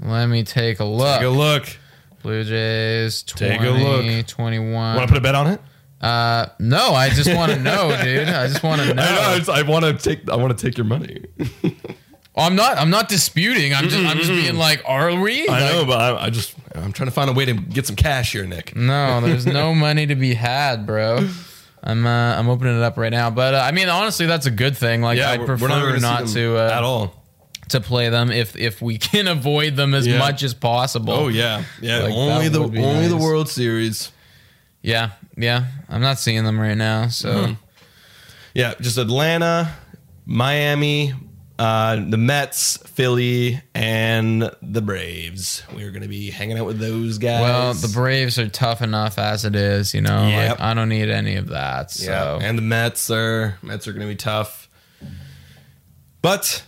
Let 0.00 0.26
me 0.26 0.42
take 0.44 0.80
a 0.80 0.84
look. 0.84 1.18
take 1.18 1.26
a 1.26 1.30
look 1.30 1.76
Blue 2.22 2.42
Jays. 2.42 3.22
20, 3.24 3.48
Take 3.58 3.60
a 3.60 3.70
look. 3.70 4.26
21. 4.26 4.72
want 4.96 5.00
to 5.00 5.06
put 5.06 5.18
a 5.18 5.20
bet 5.20 5.34
on 5.34 5.46
it 5.48 5.60
uh, 6.00 6.46
no, 6.58 6.92
I 6.92 7.08
just 7.08 7.34
want 7.34 7.52
to 7.52 7.58
know, 7.58 7.88
dude. 8.02 8.28
I 8.28 8.46
just 8.48 8.62
want 8.62 8.82
to 8.82 8.92
know. 8.92 9.02
i 9.02 9.38
know 9.38 9.52
I, 9.54 9.62
want 9.62 9.86
to 9.86 9.94
take 9.94 10.28
i 10.28 10.36
want 10.36 10.56
to 10.56 10.66
take 10.66 10.76
your 10.76 10.84
money 10.84 11.24
I'm 12.36 12.56
not. 12.56 12.78
I'm 12.78 12.90
not 12.90 13.08
disputing. 13.08 13.72
I'm 13.72 13.88
just. 13.88 14.04
I'm 14.04 14.16
just 14.18 14.28
being 14.30 14.56
like, 14.56 14.82
are 14.86 15.14
we? 15.20 15.46
i 15.48 15.52
Like, 15.52 15.72
know 15.72 15.84
but 15.86 16.00
I, 16.00 16.24
I 16.26 16.30
just 16.30 16.54
i'm 16.74 16.92
trying 16.92 17.06
to 17.08 17.12
find 17.14 17.30
a 17.30 17.32
way 17.32 17.44
to 17.44 17.54
get 17.54 17.86
some 17.86 17.94
cash 17.96 18.32
here 18.32 18.44
nick 18.44 18.74
No, 18.74 19.20
there's 19.20 19.46
no 19.46 19.72
money 19.86 20.06
to 20.06 20.14
be 20.16 20.34
had, 20.34 20.84
bro. 20.84 21.28
I'm 21.86 22.06
uh, 22.06 22.36
I'm 22.38 22.48
opening 22.48 22.76
it 22.78 22.82
up 22.82 22.96
right 22.96 23.12
now, 23.12 23.28
but 23.30 23.54
uh, 23.54 23.58
I 23.58 23.70
mean, 23.72 23.88
honestly, 23.90 24.24
that's 24.26 24.46
a 24.46 24.50
good 24.50 24.74
thing. 24.76 25.02
Like, 25.02 25.18
I'd 25.18 25.44
prefer 25.44 25.66
we're 25.68 25.68
gonna 25.68 26.00
not, 26.00 26.28
to 26.28 26.56
uh, 26.56 26.70
at 26.72 26.82
all 26.82 27.22
to 27.68 27.80
play 27.80 28.08
them 28.08 28.30
if 28.30 28.56
if 28.56 28.80
we 28.82 28.96
can 29.10 29.28
avoid 29.28 29.76
them 29.76 29.94
as 29.94 30.06
Yeah. 30.06 30.18
much 30.18 30.42
as 30.42 30.54
possible. 30.54 31.12
oh 31.12 31.28
yeah 31.28 31.64
yeah 31.82 31.98
Like, 32.04 32.12
only 32.14 32.48
the 32.48 32.60
only 32.62 33.08
the 33.08 33.16
world 33.16 33.48
series 33.48 34.10
yeah, 34.82 35.10
yeah. 35.36 35.64
I'm 35.88 36.00
not 36.02 36.18
seeing 36.18 36.44
them 36.44 36.58
right 36.60 36.76
now, 36.76 37.08
so 37.08 37.28
Mm-hmm. 37.32 37.52
Yeah, 38.54 38.74
just 38.80 38.98
Atlanta, 38.98 39.72
Miami, 40.26 41.12
uh, 41.58 41.96
the 41.96 42.16
Mets, 42.16 42.76
Philly, 42.78 43.60
and 43.74 44.50
the 44.60 44.82
Braves. 44.82 45.62
We're 45.74 45.90
gonna 45.92 46.08
be 46.08 46.30
hanging 46.30 46.58
out 46.58 46.66
with 46.66 46.78
those 46.80 47.18
guys. 47.18 47.40
well, 47.42 47.74
the 47.74 47.88
Braves 47.88 48.38
are 48.38 48.48
tough 48.48 48.82
enough 48.82 49.18
as 49.18 49.44
it 49.44 49.54
is. 49.54 49.94
You 49.94 50.00
know, 50.00 50.26
Yep. 50.28 50.50
like, 50.50 50.60
I 50.60 50.74
don't 50.74 50.88
need 50.88 51.08
any 51.10 51.36
of 51.36 51.48
that. 51.48 51.90
So 51.92 52.10
yeah, 52.40 52.46
and 52.48 52.58
the 52.58 52.62
Mets 52.62 53.10
are 53.10 53.58
Mets 53.62 53.86
are 53.86 53.92
gonna 53.92 54.06
be 54.08 54.16
tough, 54.16 54.68
but 56.22 56.64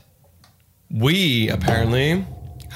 we 0.90 1.48
apparently 1.48 2.24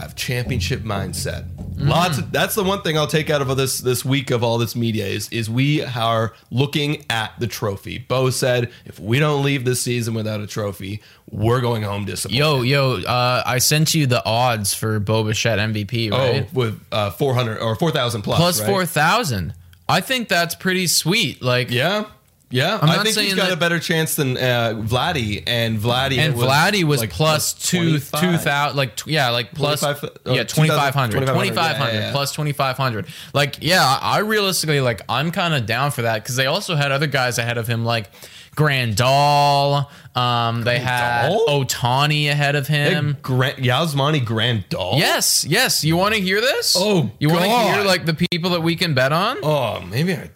have 0.00 0.14
championship 0.16 0.80
mindset. 0.80 1.46
Lots. 1.76 2.18
Of, 2.18 2.32
that's 2.32 2.54
the 2.54 2.64
one 2.64 2.82
thing 2.82 2.98
I'll 2.98 3.06
take 3.06 3.30
out 3.30 3.40
of 3.40 3.56
this 3.56 3.78
this 3.78 4.04
week 4.04 4.30
of 4.30 4.42
all 4.42 4.58
this 4.58 4.76
media 4.76 5.06
is 5.06 5.28
is 5.30 5.48
we 5.48 5.82
are 5.82 6.34
looking 6.50 7.04
at 7.08 7.32
the 7.38 7.46
trophy. 7.46 7.98
Bo 7.98 8.30
said, 8.30 8.70
if 8.84 8.98
we 8.98 9.18
don't 9.18 9.42
leave 9.42 9.64
this 9.64 9.80
season 9.80 10.14
without 10.14 10.40
a 10.40 10.46
trophy, 10.46 11.00
we're 11.30 11.60
going 11.60 11.82
home 11.82 12.04
disappointed. 12.04 12.38
yo, 12.38 12.62
yo, 12.62 12.96
uh, 13.02 13.42
I 13.46 13.58
sent 13.58 13.94
you 13.94 14.06
the 14.06 14.24
odds 14.24 14.74
for 14.74 15.00
Bo 15.00 15.24
Bichette 15.24 15.58
MVP, 15.58 16.10
right? 16.10 16.46
Oh, 16.46 16.48
with 16.52 16.80
uh, 16.92 17.10
400 17.10 17.58
or 17.58 17.76
4,000 17.76 18.22
plus. 18.22 18.38
Plus 18.38 18.60
right? 18.60 18.66
four 18.66 18.86
thousand. 18.86 19.54
I 19.88 20.00
think 20.00 20.28
that's 20.28 20.54
pretty 20.54 20.86
sweet. 20.86 21.42
Like, 21.42 21.70
Yeah. 21.70 22.04
Yeah. 22.50 22.78
I'm 22.82 22.90
I 22.90 23.02
think 23.02 23.16
he's 23.16 23.34
got 23.34 23.48
that- 23.48 23.52
a 23.52 23.56
better 23.56 23.78
chance 23.78 24.16
than 24.16 24.36
uh, 24.36 24.74
Vladdy. 24.76 25.42
And 25.46 25.78
Vladdy 25.78 26.18
and 26.18 26.34
Vladdy 26.34 26.84
was 26.84 27.00
like 27.00 27.10
plus 27.10 27.52
two 27.54 27.98
two 27.98 28.36
thousand 28.36 28.76
like 28.76 28.96
tw- 28.96 29.06
yeah 29.06 29.30
like 29.30 29.52
plus 29.52 29.80
25 29.80 30.10
oh, 30.26 30.34
yeah 30.34 30.42
2500 30.44 31.12
2500, 31.12 31.26
2500 31.26 31.92
yeah, 31.92 31.92
yeah, 32.00 32.06
yeah. 32.06 32.12
plus 32.12 32.32
2500 32.32 33.06
like 33.32 33.58
yeah 33.60 33.98
I 34.02 34.18
realistically 34.18 34.80
like 34.80 35.02
I'm 35.08 35.30
kind 35.30 35.54
of 35.54 35.66
down 35.66 35.90
for 35.92 36.02
that 36.02 36.22
because 36.22 36.36
they 36.36 36.46
also 36.46 36.74
had 36.74 36.90
other 36.92 37.06
guys 37.06 37.38
ahead 37.38 37.56
of 37.58 37.66
him 37.68 37.84
like 37.84 38.10
Grandal 38.56 39.86
um 40.16 40.62
they 40.62 40.78
had 40.78 41.30
Ohtani 41.30 42.30
ahead 42.30 42.56
of 42.56 42.66
him 42.66 43.16
Grant, 43.22 43.58
Yasmani 43.58 44.24
Grandal. 44.24 44.98
yes 44.98 45.44
yes 45.44 45.84
you 45.84 45.96
want 45.96 46.14
to 46.14 46.20
hear 46.20 46.40
this 46.40 46.74
Oh, 46.78 47.10
you 47.18 47.28
want 47.28 47.44
to 47.44 47.50
hear 47.50 47.84
like 47.84 48.06
the 48.06 48.14
people 48.14 48.50
that 48.50 48.62
we 48.62 48.74
can 48.76 48.94
bet 48.94 49.12
on 49.12 49.38
Oh, 49.42 49.80
maybe 49.88 50.14
I 50.14 50.30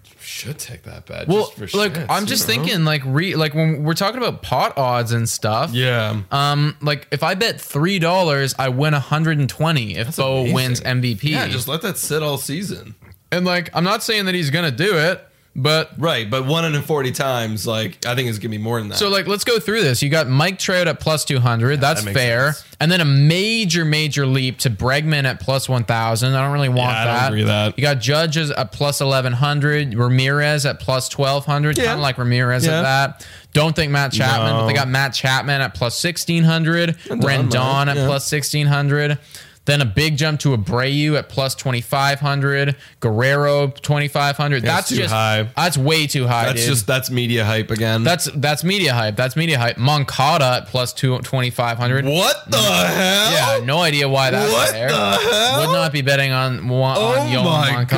should 0.44 0.58
take 0.58 0.82
that 0.84 1.06
bet. 1.06 1.26
well 1.28 1.52
just 1.56 1.72
for 1.72 1.76
look 1.78 1.94
shits, 1.94 2.06
I'm 2.10 2.22
you 2.22 2.28
just 2.28 2.46
know? 2.48 2.54
thinking 2.54 2.84
like 2.84 3.02
re 3.04 3.34
like 3.34 3.54
when 3.54 3.82
we're 3.82 3.94
talking 3.94 4.18
about 4.18 4.42
pot 4.42 4.76
odds 4.78 5.12
and 5.12 5.28
stuff 5.28 5.72
Yeah. 5.72 6.20
Um, 6.30 6.76
like 6.80 7.08
if 7.10 7.22
I 7.22 7.34
bet 7.34 7.60
three 7.60 7.98
dollars, 7.98 8.54
I 8.58 8.68
win 8.68 8.92
120 8.92 9.96
if 9.96 10.16
Bo 10.16 10.38
amazing. 10.40 10.54
wins 10.54 10.80
MVP. 10.82 11.22
yeah, 11.24 11.48
just 11.48 11.66
let 11.68 11.82
that 11.82 11.98
sit 11.98 12.22
all 12.22 12.36
season. 12.38 12.94
And 13.32 13.44
like, 13.44 13.70
I'm 13.74 13.84
not 13.84 14.02
saying 14.02 14.26
that 14.26 14.34
he's 14.34 14.50
gonna 14.50 14.70
do 14.70 14.96
it, 14.96 15.26
but 15.56 15.90
Right, 15.98 16.28
but 16.28 16.46
140 16.46 17.12
times, 17.12 17.66
like 17.66 18.04
I 18.06 18.14
think 18.14 18.28
it's 18.28 18.38
gonna 18.38 18.50
be 18.50 18.58
more 18.58 18.78
than 18.80 18.88
that. 18.88 18.98
So 18.98 19.08
like 19.08 19.26
let's 19.26 19.44
go 19.44 19.58
through 19.60 19.82
this. 19.82 20.02
You 20.02 20.08
got 20.10 20.28
Mike 20.28 20.58
Trout 20.58 20.88
at 20.88 21.00
plus 21.00 21.24
200. 21.24 21.80
That's 21.80 22.02
that 22.04 22.12
fair. 22.14 22.52
sense. 22.52 22.64
And 22.80 22.90
then 22.90 23.00
a 23.00 23.04
major 23.04 23.84
major 23.84 24.26
leap 24.26 24.58
to 24.60 24.70
Bregman 24.70 25.24
at 25.24 25.40
plus 25.40 25.68
1000. 25.68 26.34
I 26.34 26.42
don't 26.42 26.52
really 26.52 26.68
want 26.68 26.90
Yeah, 26.92 27.00
I 27.02 27.04
that. 27.04 27.28
agree 27.28 27.44
that. 27.44 27.78
You 27.78 27.82
got 27.82 28.00
Judges 28.00 28.50
at 28.50 28.72
plus 28.72 29.00
1100, 29.00 29.94
Ramirez 29.94 30.66
at 30.66 30.80
plus 30.80 31.08
1200. 31.08 31.78
Yeah. 31.78 31.84
Kind 31.84 31.94
of 31.98 32.02
like 32.02 32.18
Ramirez 32.18 32.66
Yeah. 32.66 32.78
at 32.78 32.82
that. 32.82 33.26
Don't 33.52 33.76
think 33.76 33.92
Matt 33.92 34.10
Chapman, 34.12 34.52
but 34.54 34.66
they 34.66 34.72
got 34.72 34.88
Matt 34.88 35.14
Chapman 35.14 35.60
at 35.60 35.74
plus 35.74 35.96
1600, 35.96 36.96
Rendon, 37.08 37.20
Rendon 37.50 37.86
at 37.86 37.96
Yeah. 37.96 38.06
plus 38.06 38.26
1600. 38.26 39.18
Then 39.66 39.80
a 39.80 39.86
big 39.86 40.18
jump 40.18 40.40
to 40.40 40.54
Abreu 40.54 41.16
at 41.18 41.30
plus 41.30 41.54
2500, 41.54 42.76
Guerrero 43.00 43.68
2500. 43.68 44.62
That's, 44.62 44.88
too 44.90 44.96
just 44.96 45.12
high. 45.12 45.48
That's 45.56 45.78
way 45.78 46.06
too 46.06 46.26
high. 46.26 46.44
that's 46.46 46.60
dude. 46.60 46.68
just 46.70 46.86
that's 46.86 47.10
media 47.10 47.44
hype 47.46 47.70
again. 47.70 48.02
That's 48.04 48.26
that's 48.34 48.62
media 48.62 48.92
hype. 48.92 49.16
That's 49.16 49.36
media 49.36 49.58
hype. 49.58 49.78
Moncada 49.78 50.44
at 50.62 50.66
plus 50.66 50.92
two 50.92 51.18
twenty 51.20 51.48
five 51.50 51.78
hundred. 51.78 52.04
what 52.04 52.50
the 52.50 52.58
hell? 52.58 53.58
Yeah, 53.60 53.64
no 53.64 53.78
idea 53.80 54.08
why 54.08 54.30
that's 54.30 54.52
What 54.52 54.72
there. 54.72 54.88
the 54.90 54.94
hell? 54.96 55.60
Would 55.66 55.72
not 55.72 55.92
be 55.92 56.02
betting 56.02 56.30
on, 56.32 56.58
on 56.70 56.96
Oh 56.98 57.26
Yoan 57.30 57.44
my 57.44 57.72
Moncada. 57.72 57.88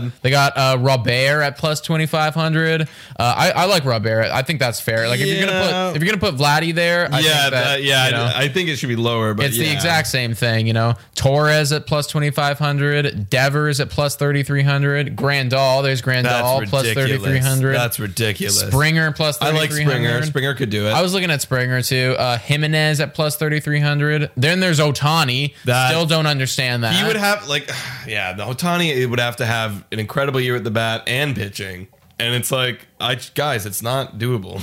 God. 0.00 0.12
They 0.22 0.30
got 0.30 0.56
uh, 0.56 0.78
Robert 0.80 1.42
at 1.42 1.58
plus 1.58 1.80
twenty 1.82 2.06
five 2.06 2.34
hundred. 2.34 2.82
Uh, 2.82 2.86
I, 3.18 3.50
I 3.50 3.64
like 3.66 3.84
Robert. 3.84 4.24
I 4.32 4.40
think 4.42 4.58
that's 4.58 4.80
fair. 4.80 5.06
Like 5.08 5.20
if 5.20 5.26
you're 5.26 5.46
gonna 5.46 5.90
put 5.92 5.96
if 5.96 6.02
you're 6.02 6.12
gonna 6.16 6.32
put 6.32 6.40
Vladdy 6.40 6.74
there, 6.74 7.08
I 7.12 7.18
yeah, 7.20 7.22
think 7.22 7.24
that, 7.24 7.50
that- 7.50 7.82
yeah. 7.82 8.06
you 8.06 8.12
know, 8.12 8.32
I 8.34 8.48
think 8.48 8.70
it 8.70 8.76
should 8.76 8.88
be 8.88 8.96
lower, 8.96 9.34
but 9.34 9.46
it's 9.46 9.58
the 9.58 9.70
exact 9.70 10.08
same 10.08 10.34
thing, 10.34 10.66
you 10.66 10.72
know. 10.72 10.94
Torres 11.14 11.72
at 11.72 11.86
plus 11.86 12.06
twenty 12.06 12.30
five 12.30 12.58
hundred, 12.58 13.28
Devers 13.28 13.80
at 13.80 13.90
plus 13.90 14.16
thirty 14.16 14.42
three 14.42 14.62
hundred, 14.62 15.16
Grandal. 15.16 15.82
There's 15.82 16.00
Grandal 16.02 16.66
plus 16.68 16.86
thirty 16.86 17.00
ridiculous. 17.12 17.24
three 17.24 17.38
hundred. 17.38 17.72
That's 17.74 17.98
ridiculous. 18.00 18.60
Springer 18.60 19.12
plus 19.12 19.40
I 19.42 19.50
like 19.50 19.72
Springer. 19.72 20.22
Springer 20.22 20.54
could 20.54 20.70
do 20.70 20.86
it. 20.86 20.92
I 20.92 21.02
was 21.02 21.12
looking 21.12 21.30
at 21.30 21.42
Springer 21.42 21.82
too. 21.82 22.14
Uh, 22.18 22.38
Jimenez 22.38 23.00
at 23.00 23.14
plus 23.14 23.36
thirty 23.36 23.60
three 23.60 23.80
hundred. 23.80 24.30
Then 24.36 24.60
there's 24.60 24.78
Ohtani. 24.80 25.54
That- 25.64 25.90
Still 25.90 26.06
don't 26.06 26.26
understand 26.26 26.84
that. 26.84 26.94
He 26.94 27.04
would 27.06 27.16
have 27.16 27.48
like, 27.48 27.68
yeah, 28.06 28.32
the 28.32 28.44
Ohtani 28.44 28.94
it 28.96 29.06
would 29.06 29.20
have 29.20 29.36
to 29.36 29.46
have 29.46 29.84
an 29.92 29.98
incredible 29.98 30.40
year 30.40 30.56
at 30.56 30.64
the 30.64 30.70
bat 30.70 31.02
and 31.06 31.34
pitching, 31.34 31.88
and 32.20 32.34
it's 32.34 32.52
like, 32.52 32.86
I 33.00 33.16
guys, 33.34 33.66
it's 33.66 33.82
not 33.82 34.18
doable. 34.18 34.54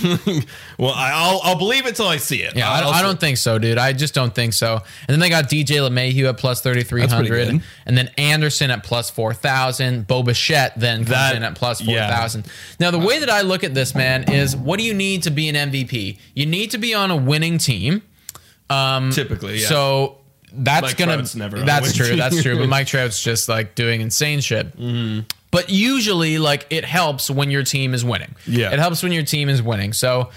well, 0.78 0.92
I, 0.92 1.12
I'll 1.14 1.42
I'll 1.44 1.58
believe 1.58 1.86
it 1.86 1.96
till 1.96 2.08
I 2.08 2.18
see 2.18 2.44
it. 2.44 2.56
Yeah, 2.56 2.70
I, 2.70 2.82
I'll 2.82 2.90
I 2.90 3.02
don't 3.02 3.20
think 3.20 3.38
so, 3.38 3.58
dude. 3.60 3.78
I 3.78 3.94
just 3.94 4.14
don't 4.14 4.34
think 4.34 4.54
so. 4.54 4.76
And 4.76 5.10
then 5.10 5.20
they 5.20 5.30
got 5.30 5.50
DJ 5.50 5.78
LeMahieu 5.88 6.30
at 6.30 6.38
plus 6.38 6.62
thirty 6.62 6.84
three 6.84 7.02
pretty 7.02 7.14
hundred, 7.14 7.50
good. 7.52 7.62
and 7.86 7.98
then 7.98 8.10
Anderson 8.18 8.72
at 8.72 8.84
plus 8.84 9.10
four 9.10 9.34
thousand. 9.34 10.08
Bo 10.08 10.24
Bichette 10.24 10.74
then 10.80 11.00
comes 11.00 11.10
That- 11.10 11.36
in 11.36 11.44
at 11.44 11.56
plus 11.56 11.82
four 11.82 11.94
yeah. 11.94 12.28
Now 12.80 12.92
the 12.92 13.00
way 13.00 13.20
that 13.20 13.30
I 13.30 13.42
look 13.42 13.64
at 13.64 13.74
this, 13.74 13.96
man, 13.96 14.32
is 14.32 14.56
what 14.56 14.78
do 14.80 14.86
you 14.86 14.94
need 14.94 15.24
to 15.24 15.32
be 15.32 15.50
an 15.50 15.56
MVP? 15.56 16.20
You 16.36 16.46
need 16.46 16.72
to 16.72 16.78
be 16.78 16.94
on 16.94 17.12
a 17.12 17.16
winning 17.18 17.58
team. 17.58 18.04
Um, 18.70 19.12
typically. 19.12 19.60
Yeah. 19.60 19.68
So 19.68 20.18
that's 20.54 20.84
Mike 20.84 20.98
gonna 20.98 21.24
never 21.36 21.60
that's 21.60 21.94
true. 21.94 22.16
That's 22.16 22.42
true. 22.42 22.58
But 22.58 22.70
Mike 22.70 22.88
Trout's 22.88 23.22
just 23.22 23.50
like 23.50 23.76
doing 23.76 24.02
insane 24.02 24.40
shit. 24.42 24.74
But 25.58 25.72
usually, 25.72 26.38
like 26.38 26.68
it 26.70 26.86
helps 26.86 27.32
when 27.32 27.50
your 27.50 27.64
team 27.64 27.96
is 27.96 28.06
winning. 28.06 28.36
Yeah. 28.46 28.72
it 28.72 28.78
helps 28.78 29.02
when 29.02 29.12
your 29.12 29.24
team 29.24 29.50
is 29.50 29.62
winning. 29.62 29.94
So. 29.94 30.30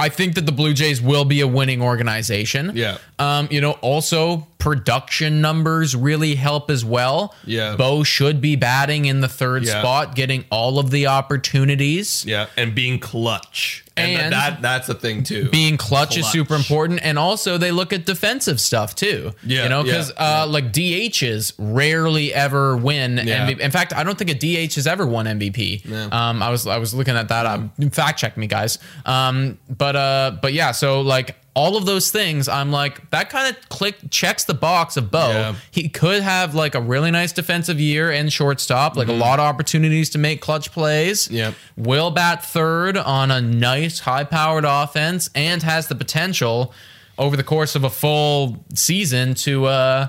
I 0.00 0.10
think 0.10 0.36
that 0.36 0.46
the 0.46 0.52
Blue 0.52 0.74
Jays 0.74 1.02
will 1.02 1.24
be 1.24 1.40
a 1.40 1.46
winning 1.48 1.82
organization. 1.82 2.70
Yeah. 2.76 2.98
Um, 3.18 3.48
you 3.50 3.60
know, 3.60 3.72
also 3.72 4.46
production 4.58 5.40
numbers 5.40 5.94
really 5.94 6.34
help 6.34 6.68
as 6.70 6.84
well. 6.84 7.34
Yeah. 7.44 7.76
Bo 7.76 8.02
should 8.02 8.40
be 8.40 8.56
batting 8.56 9.04
in 9.06 9.20
the 9.20 9.28
third 9.28 9.64
Yeah. 9.64 9.78
spot, 9.80 10.14
getting 10.16 10.44
all 10.50 10.78
of 10.80 10.90
the 10.90 11.06
opportunities. 11.06 12.24
yeah, 12.26 12.46
and 12.56 12.74
being 12.74 12.98
clutch, 12.98 13.84
and, 13.96 14.20
And- 14.20 14.32
that 14.32 14.60
that's 14.62 14.88
a 14.88 14.94
thing 14.94 15.22
too. 15.22 15.48
being 15.50 15.76
clutch, 15.76 16.16
is 16.16 16.26
super 16.30 16.54
important 16.54 17.00
and 17.02 17.18
also 17.18 17.56
they 17.58 17.70
look 17.70 17.92
at 17.92 18.04
defensive 18.06 18.60
stuff 18.60 18.94
too 18.94 19.32
Yeah, 19.44 19.62
you 19.64 19.68
know 19.68 19.78
yeah, 19.80 19.92
because 19.92 20.12
uh, 20.16 20.46
like 20.48 20.72
dhs 20.72 21.52
rarely 21.58 22.32
ever 22.34 22.76
win 22.76 23.20
Yeah. 23.24 23.46
MVP. 23.48 23.60
in 23.60 23.70
fact 23.70 23.92
i 23.94 24.02
don't 24.04 24.16
think 24.18 24.30
a 24.30 24.34
dh 24.34 24.74
has 24.74 24.86
ever 24.86 25.06
won 25.06 25.26
mvp 25.26 26.12
um 26.12 26.42
i 26.42 26.50
was 26.50 26.66
i 26.66 26.78
was 26.78 26.94
looking 26.94 27.16
at 27.16 27.28
that 27.28 27.46
up 27.46 27.60
fact 27.92 28.18
check 28.20 28.36
me 28.36 28.46
guys 28.46 28.78
um 29.06 29.58
but 29.68 29.96
uh 29.96 30.32
but 30.42 30.52
yeah 30.52 30.70
so 30.72 31.00
like 31.00 31.36
all 31.58 31.76
of 31.76 31.84
those 31.86 32.10
things 32.10 32.48
i'm 32.48 32.70
like 32.70 33.08
that 33.10 33.28
kind 33.30 33.46
of 33.54 33.68
click 33.68 33.96
checks 34.10 34.44
the 34.44 34.54
box 34.54 34.96
of 34.96 35.10
bo 35.10 35.28
Yeah. 35.30 35.54
he 35.70 35.88
could 35.88 36.22
have 36.22 36.54
like 36.54 36.74
a 36.74 36.80
really 36.80 37.10
nice 37.10 37.32
defensive 37.32 37.80
year 37.80 38.10
and 38.10 38.32
shortstop 38.32 38.96
like 38.96 39.08
a 39.08 39.12
lot 39.12 39.38
of 39.40 39.44
opportunities 39.44 40.10
to 40.10 40.18
make 40.18 40.40
clutch 40.40 40.70
plays 40.72 41.26
Mm-hmm. 41.26 41.34
Yep. 41.36 41.54
will 41.76 42.10
bat 42.10 42.44
third 42.44 42.96
on 42.96 43.30
a 43.30 43.40
nice 43.40 44.00
high 44.00 44.24
powered 44.24 44.64
offense 44.66 45.30
and 45.34 45.62
has 45.62 45.88
the 45.88 45.94
potential 45.94 46.72
over 47.18 47.36
the 47.36 47.42
course 47.44 47.74
of 47.74 47.82
a 47.84 47.90
full 47.90 48.64
season 48.74 49.34
to 49.34 49.66
uh 49.66 50.08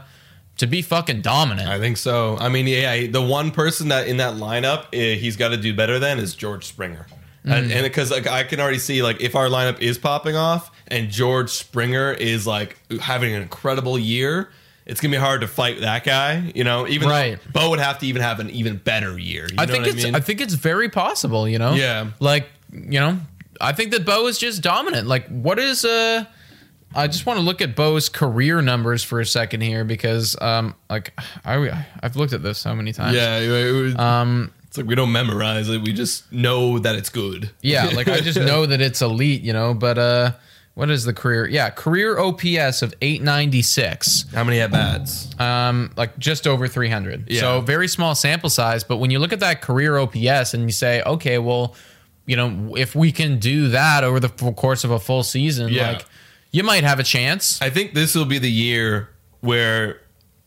to 0.58 0.68
be 0.68 0.82
fucking 0.82 1.22
dominant. 1.22 1.70
I 1.70 1.80
think 1.80 1.96
so. 1.96 2.36
I 2.38 2.50
mean, 2.50 2.68
yeah, 2.68 3.08
the 3.08 3.22
one 3.22 3.52
person 3.52 3.88
that 3.88 4.08
in 4.10 4.18
that 4.18 4.34
lineup 4.34 4.88
eh, 4.92 5.16
he's 5.16 5.38
got 5.38 5.50
to 5.50 5.58
do 5.58 5.74
better 5.74 6.00
than 6.00 6.20
is 6.20 6.36
George 6.36 6.66
Springer. 6.66 7.08
Mm. 7.46 7.52
And 7.54 7.72
and 7.72 7.84
because 7.84 8.12
like 8.12 8.28
I 8.28 8.44
can 8.44 8.60
already 8.60 8.80
see 8.80 9.02
like 9.02 9.22
if 9.22 9.36
our 9.36 9.48
lineup 9.48 9.80
is 9.82 9.98
popping 9.98 10.36
off 10.36 10.72
and 10.88 11.10
George 11.10 11.50
Springer 11.52 12.12
is 12.12 12.46
like 12.46 12.78
having 13.00 13.34
an 13.34 13.42
incredible 13.42 13.98
year, 13.98 14.50
it's 14.86 15.00
gonna 15.00 15.14
be 15.14 15.18
hard 15.18 15.42
to 15.42 15.48
fight 15.48 15.80
that 15.82 16.04
guy. 16.04 16.52
You 16.54 16.64
know, 16.66 16.88
even 16.88 17.08
Right. 17.08 17.40
Bo 17.54 17.70
would 17.70 17.80
have 17.80 18.00
to 18.00 18.08
even 18.08 18.22
have 18.22 18.40
an 18.42 18.50
even 18.50 18.76
better 18.78 19.18
year. 19.18 19.46
You 19.48 19.56
I 19.58 19.66
think 19.68 19.88
it's 19.88 20.04
I, 20.04 20.10
I 20.18 20.20
think 20.20 20.42
it's 20.42 20.54
very 20.56 20.90
possible, 20.90 21.48
you 21.48 21.60
know? 21.60 21.74
Yeah. 21.74 22.12
Like, 22.20 22.50
you 22.74 23.00
know, 23.00 23.20
I 23.62 23.72
think 23.72 23.92
that 23.92 24.06
Bo 24.06 24.28
is 24.28 24.38
just 24.38 24.62
dominant. 24.62 25.08
Like 25.08 25.28
what 25.30 25.60
is 25.60 25.86
uh 25.86 26.26
I 26.96 27.06
just 27.08 27.26
want 27.28 27.38
to 27.40 27.46
look 27.46 27.62
at 27.62 27.76
Bo's 27.76 28.10
career 28.10 28.62
numbers 28.64 29.04
for 29.04 29.20
a 29.22 29.26
second 29.26 29.62
here 29.62 29.86
because 29.86 30.36
um 30.42 30.76
like 30.90 31.14
I 31.46 31.86
I've 32.02 32.16
looked 32.16 32.34
at 32.34 32.44
this 32.44 32.58
so 32.58 32.76
many 32.76 32.92
times. 32.92 33.16
yeah, 33.16 33.38
it 33.38 33.72
was- 33.72 33.96
Um 33.96 34.52
it's 34.70 34.78
like 34.78 34.86
we 34.88 34.96
don't 34.96 35.12
memorize 35.12 35.68
it; 35.68 35.82
we 35.82 35.92
just 35.92 36.32
know 36.32 36.80
that 36.80 36.96
it's 36.96 37.10
good. 37.10 37.50
Yeah, 37.62 37.86
like 37.96 38.08
I 38.08 38.22
just 38.22 38.40
know 38.40 38.66
that 38.66 38.80
it's 38.82 39.02
elite, 39.02 39.42
you 39.42 39.52
know, 39.52 39.74
but 39.74 39.98
uh 39.98 40.32
what 40.76 40.90
is 40.90 41.04
the 41.04 41.12
career? 41.14 41.46
Yeah, 41.46 41.72
career 41.72 42.18
OPS 42.18 42.84
of 42.84 42.94
896. 43.02 44.26
How 44.34 44.44
many 44.46 44.60
at 44.62 44.72
bats? 44.72 45.30
Um 45.40 45.92
like 45.98 46.18
just 46.18 46.48
over 46.48 46.68
300. 46.68 47.30
Yeah. 47.30 47.42
So 47.42 47.62
very 47.62 47.88
small 47.88 48.16
sample 48.16 48.50
size, 48.50 48.84
but 48.84 48.98
when 48.98 49.12
you 49.12 49.20
look 49.20 49.34
at 49.34 49.40
that 49.42 49.62
career 49.62 49.98
OPS 49.98 50.54
and 50.54 50.64
you 50.64 50.72
say, 50.72 51.02
"Okay, 51.02 51.38
well, 51.38 51.76
you 52.26 52.36
know, 52.36 52.76
if 52.78 52.96
we 52.96 53.12
can 53.12 53.40
do 53.40 53.70
that 53.70 54.04
over 54.04 54.20
the 54.20 54.30
full 54.30 54.54
course 54.54 54.84
of 54.84 54.92
a 54.92 55.00
full 55.00 55.24
season, 55.24 55.70
Yeah. 55.74 55.92
like 55.94 56.06
you 56.52 56.64
might 56.64 56.84
have 56.84 57.00
a 57.00 57.04
chance." 57.04 57.62
I 57.62 57.70
think 57.70 57.94
this 57.94 58.16
will 58.16 58.26
be 58.26 58.38
the 58.40 58.52
year 58.52 59.10
where 59.42 60.00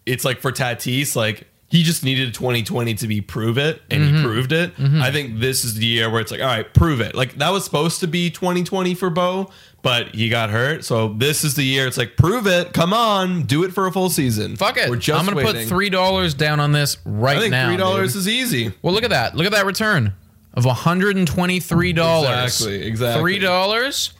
it's 0.07 0.25
like 0.25 0.41
for 0.41 0.53
Tatis, 0.53 1.15
like 1.17 1.47
he 1.73 1.83
just 1.83 2.05
needed 2.05 2.35
2020 2.35 2.93
to 2.97 3.09
be 3.09 3.23
prove 3.23 3.57
it, 3.57 3.81
and 3.91 4.03
Mm-hmm. 4.03 4.17
he 4.19 4.23
proved 4.23 4.53
it. 4.53 4.73
I 4.79 5.11
think 5.11 5.41
this 5.41 5.65
is 5.65 5.75
the 5.77 5.87
year 5.87 6.11
where 6.11 6.21
it's 6.21 6.31
like, 6.31 6.41
all 6.43 6.47
right, 6.47 6.73
prove 6.75 7.01
it. 7.01 7.15
Like 7.15 7.37
that 7.39 7.51
was 7.51 7.65
supposed 7.65 8.01
to 8.01 8.07
be 8.07 8.29
2020 8.29 8.95
for 8.95 9.09
Bo, 9.09 9.51
but 9.81 10.15
he 10.15 10.29
got 10.29 10.51
hurt. 10.51 10.85
So 10.85 11.09
this 11.15 11.45
is 11.45 11.55
the 11.55 11.63
year. 11.65 11.87
It's 11.87 11.97
like, 11.97 12.19
prove 12.19 12.47
it. 12.47 12.75
Come 12.75 12.93
on, 12.93 13.45
do 13.45 13.65
it 13.65 13.73
for 13.73 13.87
a 13.87 13.93
full 13.93 14.11
season. 14.11 14.55
Fuck 14.57 14.77
it. 14.77 14.91
We're 14.91 14.97
just 14.97 15.19
I'm 15.19 15.25
going 15.35 15.45
to 15.47 15.53
put 15.53 15.67
$3 15.67 16.37
down 16.37 16.61
on 16.61 16.73
this 16.73 16.99
right 17.07 17.39
I 17.39 17.41
think 17.41 17.51
now. 17.53 17.69
three 17.69 17.79
dollars 17.79 18.13
dude. 18.13 18.21
is 18.21 18.29
easy. 18.29 18.73
Well, 18.83 18.93
look 18.93 19.05
at 19.05 19.11
that. 19.11 19.35
Look 19.35 19.47
at 19.47 19.53
that 19.53 19.65
return 19.65 20.13
of 20.53 20.65
$123. 20.65 21.25
Exactly, 21.91 22.83
exactly. 22.87 23.39
$3? 23.41 24.13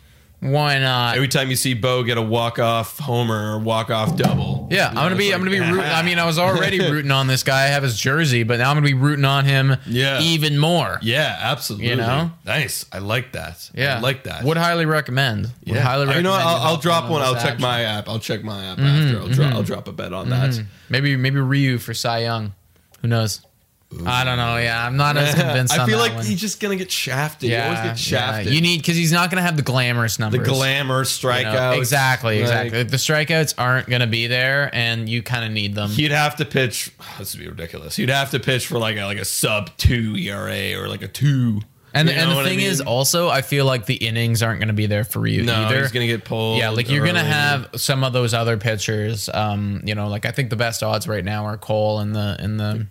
Why 0.45 0.81
not? 0.81 1.15
Every 1.15 1.29
time 1.29 1.51
you 1.51 1.57
see 1.57 1.73
Bo 1.75 2.03
get 2.03 2.19
a 2.19 2.23
walk 2.23 2.59
off 2.59 2.99
homer 2.99 3.53
or 3.53 3.59
walk 3.61 3.91
off 3.91 4.17
double, 4.17 4.67
Yeah, 4.73 4.89
I'm 4.89 4.95
gonna 4.97 5.15
be. 5.15 5.33
I'm 5.33 5.39
gonna 5.39 5.53
be 5.53 5.61
rooting. 5.61 5.79
I 5.79 6.03
mean, 6.03 6.19
I 6.19 6.27
was 6.27 6.37
already 6.41 6.81
rooting 6.81 7.13
on 7.13 7.29
this 7.29 7.45
guy. 7.45 7.63
I 7.63 7.67
have 7.69 7.85
his 7.85 7.97
jersey, 7.97 8.43
but 8.43 8.59
now 8.59 8.69
I'm 8.71 8.75
gonna 8.77 8.85
be 8.87 8.95
rooting 8.95 9.25
on 9.25 9.45
him. 9.45 9.77
Yeah. 9.87 10.21
even 10.21 10.59
more. 10.59 10.99
yeah, 11.01 11.39
absolutely. 11.41 11.91
You 11.91 11.97
know? 11.97 12.33
nice. 12.45 12.85
I 12.93 12.99
like 12.99 13.33
that. 13.35 13.71
Yeah, 13.73 13.99
I 13.99 14.01
like 14.01 14.25
that. 14.25 14.43
Would 14.43 14.57
highly 14.57 14.85
recommend. 14.85 15.43
Would 15.65 15.77
Yeah. 15.77 15.81
highly 15.83 16.03
You 16.03 16.09
recommend. 16.09 16.25
know, 16.25 16.33
you 16.33 16.45
I'll, 16.45 16.63
I'll 16.73 16.77
drop 16.79 17.05
on 17.05 17.11
one. 17.13 17.23
I'll 17.23 17.35
check 17.35 17.45
action. 17.45 17.63
my 17.63 17.83
app. 17.83 18.09
I'll 18.09 18.19
check 18.19 18.43
my 18.43 18.65
app 18.67 18.79
Mm-hmm, 18.79 19.07
after. 19.07 19.19
I'll, 19.21 19.29
dro- 19.29 19.57
I'll 19.59 19.63
drop 19.63 19.87
a 19.87 19.93
bet 19.93 20.13
on 20.13 20.31
that. 20.31 20.61
Maybe 20.89 21.15
maybe 21.17 21.39
Ryu 21.39 21.79
for 21.79 21.95
Cy 21.95 22.19
Young. 22.25 22.55
Who 23.01 23.07
knows? 23.07 23.43
I 24.07 24.25
don't 24.25 24.37
know. 24.37 24.57
Yeah, 24.57 24.87
I'm 24.87 24.97
not 24.97 25.17
as 25.17 25.35
convinced. 25.41 25.73
I 25.75 25.83
on 25.83 25.89
feel 25.89 25.99
that 25.99 26.03
like 26.05 26.15
one. 26.15 26.25
he's 26.25 26.41
just 26.41 26.61
gonna 26.61 26.77
get 26.77 26.91
shafted. 26.91 27.51
yeah, 27.51 27.59
you 27.71 27.77
always 27.77 27.91
get 27.91 27.99
shafted. 27.99 28.47
yeah. 28.47 28.53
You 28.53 28.61
need 28.61 28.79
because 28.81 28.97
he's 28.97 29.13
not 29.13 29.31
gonna 29.31 29.43
have 29.43 29.57
the 29.57 29.63
glamorous 29.63 30.19
numbers. 30.19 30.47
the 30.47 30.53
glamour 30.53 31.01
you 31.01 31.05
strikeouts. 31.05 31.53
know? 31.53 31.73
Exactly, 31.79 32.35
Like, 32.43 32.43
exactly. 32.43 32.83
The 32.85 32.97
strikeouts 32.97 33.55
aren't 33.59 33.89
gonna 33.89 34.07
be 34.07 34.27
there, 34.27 34.71
and 34.75 35.09
you 35.09 35.23
kind 35.23 35.45
of 35.45 35.51
need 35.53 35.75
them. 35.75 35.91
He'd 35.91 36.11
have 36.11 36.37
to 36.37 36.45
pitch. 36.45 36.91
This 37.19 37.35
would 37.35 37.43
be 37.43 37.49
ridiculous. 37.49 37.97
He'd 37.97 38.09
have 38.09 38.31
to 38.31 38.41
pitch 38.41 38.67
for 38.67 38.79
like 38.79 38.97
a 38.97 39.05
like 39.05 39.19
a 39.19 39.25
sub 39.25 39.71
two 39.77 40.17
ERA 40.17 40.75
or 40.81 40.89
like 40.89 41.03
a 41.03 41.09
two. 41.09 41.61
And, 41.95 42.09
You 42.09 42.15
and 42.15 42.31
the 42.31 42.35
what 42.35 42.47
I 42.47 42.49
thing 42.49 42.61
is, 42.61 42.81
also, 42.81 43.29
I 43.29 43.43
feel 43.43 43.65
like 43.67 43.85
the 43.87 43.95
innings 43.97 44.43
aren't 44.43 44.61
going 44.61 44.69
to 44.69 44.75
be 44.75 44.87
there 44.87 45.05
for 45.05 45.27
you 45.27 45.43
no, 45.43 45.55
either. 45.55 45.81
he's 45.83 45.93
gonna 45.93 46.07
get 46.07 46.25
pulled. 46.25 46.59
Yeah, 46.59 46.71
like 46.71 46.89
you're 46.89 47.05
gonna 47.05 47.23
have 47.23 47.69
some 47.77 48.03
of 48.05 48.13
those 48.13 48.33
other 48.35 48.57
pitchers. 48.57 49.29
Um, 49.33 49.83
you 49.85 49.95
know, 49.95 50.09
like 50.09 50.25
I 50.25 50.31
think 50.31 50.51
the 50.51 50.57
best 50.57 50.83
odds 50.83 51.07
right 51.07 51.25
now 51.25 51.45
are 51.45 51.59
Cole 51.59 52.01
in 52.01 52.13
the 52.13 52.37
in 52.41 52.57
the. 52.57 52.87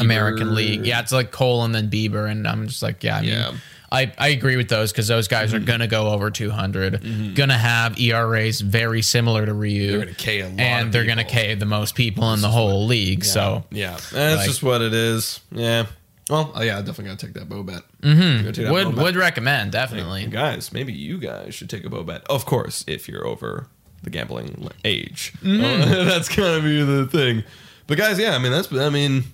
American 0.00 0.54
League. 0.54 0.86
Yeah, 0.86 1.00
it's 1.00 1.12
like 1.12 1.30
Cole 1.30 1.64
and 1.64 1.74
then 1.74 1.90
Bieber, 1.90 2.30
and 2.30 2.46
I'm 2.46 2.66
just 2.68 2.82
like, 2.82 3.02
yeah, 3.04 3.16
I 3.18 3.20
mean, 3.20 3.30
Yeah. 3.30 3.52
I, 3.92 4.12
I 4.18 4.28
agree 4.28 4.54
with 4.54 4.68
those 4.68 4.92
because 4.92 5.08
those 5.08 5.26
guys 5.26 5.48
Mm-hmm. 5.52 5.64
are 5.64 5.66
gonna 5.66 5.88
go 5.88 6.10
over 6.10 6.30
200, 6.30 7.34
gonna 7.34 7.58
have 7.58 7.98
ERAs 7.98 8.60
very 8.60 9.02
similar 9.02 9.44
to 9.44 9.52
Ryu, 9.52 9.88
They're 9.90 9.98
gonna 10.06 10.14
K 10.14 10.40
a 10.42 10.48
lot 10.48 10.60
and 10.60 10.92
they're 10.92 11.04
gonna 11.04 11.24
people. 11.24 11.40
K 11.42 11.54
the 11.56 11.66
most 11.66 11.96
people 11.96 12.32
in 12.32 12.40
the 12.40 12.48
whole 12.50 12.86
league. 12.86 13.24
So 13.24 13.64
Yeah, 13.72 13.96
that's 14.12 14.12
Like- 14.38 14.46
just 14.46 14.62
what 14.62 14.80
it 14.80 14.94
is. 14.94 15.40
Yeah. 15.50 15.86
Well, 16.30 16.52
oh, 16.54 16.62
yeah, 16.62 16.78
I 16.78 16.82
definitely 16.82 17.06
gotta 17.06 17.26
take 17.26 17.34
that 17.34 17.48
Bo 17.48 17.64
bet. 17.64 17.82
Mm-hmm. 18.02 18.72
would 18.72 18.96
would 18.96 19.16
recommend 19.16 19.72
definitely. 19.72 20.26
guys, 20.26 20.72
maybe 20.72 20.92
you 20.92 21.18
guys 21.18 21.54
should 21.54 21.68
take 21.68 21.84
a 21.84 21.90
Bo 21.90 22.04
bet. 22.04 22.22
Of 22.30 22.46
course, 22.46 22.84
if 22.86 23.08
you're 23.08 23.26
over 23.26 23.66
the 24.02 24.10
gambling 24.10 24.70
age, 24.84 25.32
Mm-hmm. 25.42 25.92
Oh, 25.92 26.04
that's 26.04 26.34
gonna 26.34 26.62
be 26.62 26.82
the 26.82 27.06
thing. 27.06 27.42
But 27.88 27.98
guys, 27.98 28.18
yeah, 28.18 28.36
I 28.36 28.38
mean 28.38 28.52
that's 28.52 28.72
I 28.72 28.90
mean, 28.90 29.24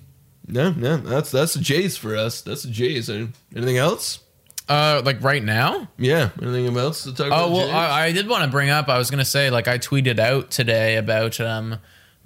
yeah, 0.47 0.73
yeah, 0.75 0.95
that's 0.97 1.29
that's 1.29 1.53
the 1.53 1.61
Jays 1.61 1.97
for 1.97 2.15
us. 2.15 2.41
That's 2.41 2.63
the 2.63 2.71
Jays. 2.71 3.09
Anything 3.09 3.77
else? 3.77 4.19
Uh, 4.67 5.01
like 5.05 5.23
right 5.23 5.43
now. 5.43 5.87
Yeah, 5.97 6.31
anything 6.41 6.75
else 6.75 7.03
to 7.03 7.13
talk 7.13 7.27
about? 7.27 7.49
Oh 7.49 7.53
well, 7.53 7.69
I, 7.69 8.07
I 8.07 8.11
did 8.11 8.27
want 8.27 8.43
to 8.43 8.49
bring 8.49 8.69
up. 8.69 8.89
I 8.89 8.97
was 8.97 9.11
gonna 9.11 9.23
say, 9.23 9.49
like, 9.49 9.67
I 9.67 9.77
tweeted 9.77 10.19
out 10.19 10.51
today 10.51 10.97
about 10.97 11.39
um, 11.39 11.77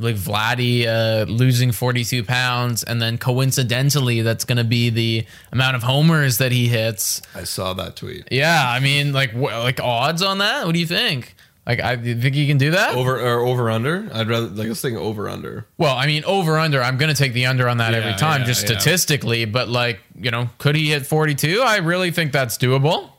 like 0.02 0.16
Vladdy 0.16 0.86
uh, 0.86 1.26
losing 1.32 1.72
forty 1.72 2.04
two 2.04 2.24
pounds, 2.24 2.84
and 2.84 3.02
then 3.02 3.18
coincidentally, 3.18 4.22
that's 4.22 4.46
gonna 4.46 4.64
be 4.64 4.90
the 4.90 5.26
amount 5.52 5.76
of 5.76 5.84
homers 5.84 6.38
that 6.40 6.52
he 6.52 6.68
hits. 6.68 7.22
I 7.36 7.44
saw 7.44 7.74
that 7.74 7.96
tweet. 7.96 8.28
Yeah, 8.32 8.64
I 8.68 8.80
mean, 8.80 9.14
like, 9.14 9.32
wh- 9.32 9.44
like 9.64 9.80
odds 9.80 10.22
on 10.22 10.40
that? 10.40 10.66
What 10.66 10.74
do 10.74 10.80
you 10.80 10.88
think? 10.88 11.36
Like, 11.66 11.80
I 11.80 11.94
you 11.94 12.20
think 12.20 12.36
you 12.36 12.48
can 12.48 12.58
do 12.58 12.72
that? 12.72 12.96
Over 12.96 13.20
or 13.20 13.42
over 13.42 13.70
under? 13.70 14.10
I'd 14.12 14.28
rather 14.28 14.48
like 14.48 14.68
let's 14.68 14.82
think 14.82 14.98
over 14.98 15.30
under. 15.30 15.68
Well, 15.78 15.96
I 15.96 16.08
mean, 16.08 16.24
over 16.26 16.58
under. 16.58 16.82
I'm 16.82 16.98
gonna 16.98 17.14
take 17.14 17.34
the 17.34 17.46
under 17.46 17.70
on 17.70 17.78
that 17.78 17.94
every 17.94 18.16
time, 18.16 18.42
yeah, 18.42 18.48
just 18.48 18.64
yeah. 18.68 18.80
statistically. 18.80 19.46
But 19.46 19.70
like, 19.70 20.00
you 20.20 20.32
know, 20.32 20.50
could 20.58 20.76
he 20.76 20.90
hit 20.90 21.06
forty 21.06 21.36
two? 21.36 21.62
I 21.62 21.78
really 21.78 22.10
think 22.10 22.32
that's 22.32 22.58
doable. 22.58 23.12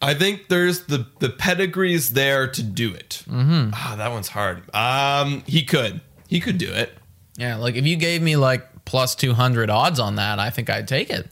I 0.00 0.14
think 0.14 0.48
there's 0.48 0.84
the 0.84 1.06
the 1.20 1.28
pedigree's 1.30 2.10
there 2.10 2.48
to 2.48 2.62
do 2.62 2.92
it. 2.94 3.22
Mm-hmm. 3.28 3.70
Ah, 3.74 3.94
that 3.96 4.10
one's 4.10 4.28
hard. 4.28 4.62
Um, 4.74 5.42
he 5.46 5.62
could, 5.62 6.00
he 6.28 6.40
could 6.40 6.58
do 6.58 6.70
it. 6.72 6.92
Yeah, 7.36 7.56
like 7.56 7.74
if 7.76 7.86
you 7.86 7.96
gave 7.96 8.22
me 8.22 8.36
like 8.36 8.84
plus 8.84 9.14
200 9.14 9.70
odds 9.70 9.98
on 9.98 10.16
that, 10.16 10.38
I 10.38 10.50
think 10.50 10.70
I'd 10.70 10.88
take 10.88 11.10
it. 11.10 11.28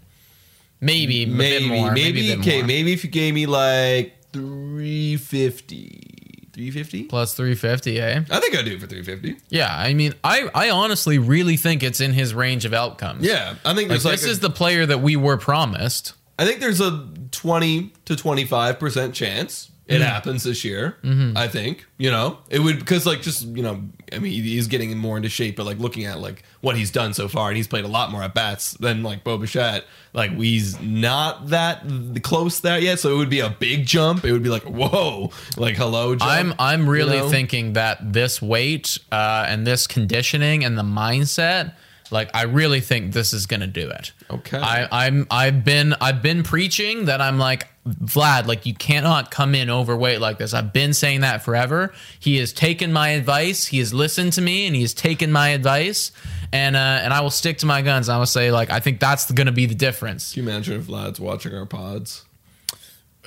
Maybe, 0.81 1.27
Maybe, 1.27 1.69
more. 1.69 1.93
maybe, 1.93 2.29
Maybe, 2.29 2.41
okay, 2.41 2.59
more. 2.59 2.67
maybe 2.67 2.93
if 2.93 3.05
you 3.05 3.11
gave 3.11 3.35
me 3.35 3.47
like 3.47 4.17
350, 4.33 6.49
350. 6.53 7.05
plus 7.05 7.35
350, 7.35 8.01
eh? 8.01 8.23
I 8.31 8.41
think 8.41 8.57
I'd 8.57 8.65
do 8.65 8.73
it 8.75 8.81
for 8.81 8.87
350. 8.87 9.37
Yeah, 9.49 9.75
I 9.75 9.95
mean, 9.95 10.15
I, 10.25 10.49
I 10.55 10.71
honestly 10.71 11.19
really 11.19 11.57
think 11.57 11.83
it's 11.83 12.01
in 12.01 12.13
his 12.13 12.35
range 12.35 12.65
of 12.65 12.73
outcomes. 12.75 13.25
Yeah, 13.25 13.55
I 13.65 13.75
think 13.75 13.91
Like, 13.91 14.05
like, 14.05 14.13
this 14.15 14.27
a- 14.27 14.31
is 14.31 14.41
the 14.41 14.51
player 14.51 14.87
that 14.87 15.01
we 15.01 15.17
were 15.17 15.37
promised. 15.37 16.15
I 16.39 16.45
think 16.47 16.61
there's 16.61 16.81
a 16.81 17.09
20 17.31 17.93
to 18.07 18.17
25 18.17 18.79
percent 18.79 19.15
chance 19.15 19.71
it 19.89 19.95
Mm-hmm. 19.95 20.03
happens 20.05 20.45
this 20.45 20.65
year. 20.65 20.97
I 21.37 21.49
think 21.49 21.87
you 21.99 22.11
know 22.11 22.39
it 22.49 22.61
would 22.61 22.79
because 22.79 23.05
like 23.05 23.21
just 23.21 23.45
you 23.47 23.63
know 23.65 23.83
I 24.13 24.21
mean 24.21 24.33
he's 24.43 24.69
getting 24.69 24.97
more 24.97 25.17
into 25.17 25.29
shape, 25.29 25.57
but 25.57 25.67
like 25.67 25.79
looking 25.79 26.05
at 26.05 26.21
like 26.21 26.45
what 26.61 26.77
he's 26.77 26.91
done 26.93 27.13
so 27.15 27.27
far, 27.29 27.49
and 27.49 27.57
he's 27.57 27.67
played 27.67 27.85
a 27.85 27.89
lot 27.89 28.11
more 28.13 28.23
at 28.23 28.33
bats 28.33 28.75
than 28.75 29.03
like 29.03 29.25
Bo 29.25 29.39
Bichette. 29.39 29.85
Like 30.13 30.31
he's 30.37 30.81
not 30.81 31.49
that 31.49 31.83
close 32.23 32.61
there 32.61 32.79
yet, 32.79 33.01
so 33.01 33.13
it 33.13 33.17
would 33.19 33.29
be 33.31 33.41
a 33.41 33.51
big 33.51 33.85
jump. 33.85 34.25
It 34.25 34.31
would 34.33 34.43
be 34.45 34.51
like 34.51 34.63
whoa, 34.63 35.31
like 35.57 35.77
hello. 35.77 36.15
Jump, 36.15 36.31
I'm 36.31 36.55
I'm 36.61 36.89
really 36.89 37.17
you 37.17 37.23
know? 37.25 37.29
thinking 37.31 37.73
that 37.73 38.13
this 38.13 38.41
weight 38.41 38.99
uh, 39.11 39.47
and 39.49 39.67
this 39.67 39.87
conditioning 39.89 40.65
and 40.65 40.79
the 40.79 40.83
mindset, 40.85 41.75
like 42.13 42.31
I 42.35 42.43
really 42.43 42.81
think 42.81 43.13
this 43.13 43.33
is 43.33 43.47
gonna 43.47 43.67
do 43.67 43.91
it. 43.91 44.13
Okay. 44.31 44.59
I, 44.59 45.07
I'm 45.07 45.27
I've 45.31 45.65
been 45.65 45.95
I've 46.01 46.23
been 46.23 46.43
preaching 46.43 47.07
that 47.07 47.21
I'm 47.21 47.39
like 47.39 47.69
Vlad, 47.87 48.47
like 48.47 48.65
you 48.65 48.75
cannot 48.75 49.33
come 49.33 49.57
in 49.57 49.69
overweight 49.69 50.21
like 50.21 50.39
this. 50.39 50.55
I've 50.55 50.73
been 50.73 50.95
saying 50.95 51.23
that 51.23 51.43
forever. 51.43 51.93
He 52.21 52.37
has 52.37 52.53
taken 52.53 52.93
my 52.93 53.09
advice. 53.09 53.67
He 53.67 53.79
has 53.79 53.93
listened 53.93 54.35
to 54.35 54.41
me, 54.41 54.67
and 54.67 54.77
he 54.77 54.83
has 54.83 54.95
taken 54.95 55.33
my 55.33 55.49
advice. 55.49 56.13
And 56.53 56.77
uh, 56.77 57.01
and 57.03 57.13
I 57.13 57.21
will 57.23 57.31
stick 57.31 57.59
to 57.59 57.67
my 57.67 57.83
guns. 57.83 58.09
I 58.09 58.19
will 58.19 58.27
say 58.27 58.53
like 58.53 58.71
I 58.71 58.79
think 58.79 59.01
that's 59.01 59.31
going 59.33 59.47
to 59.47 59.53
be 59.53 59.67
the 59.67 59.75
difference. 59.75 60.35
Can 60.35 60.45
you 60.45 60.51
imagine 60.51 60.79
if 60.79 60.87
Vlad's 60.87 61.19
watching 61.19 61.55
our 61.55 61.67
pods? 61.67 62.25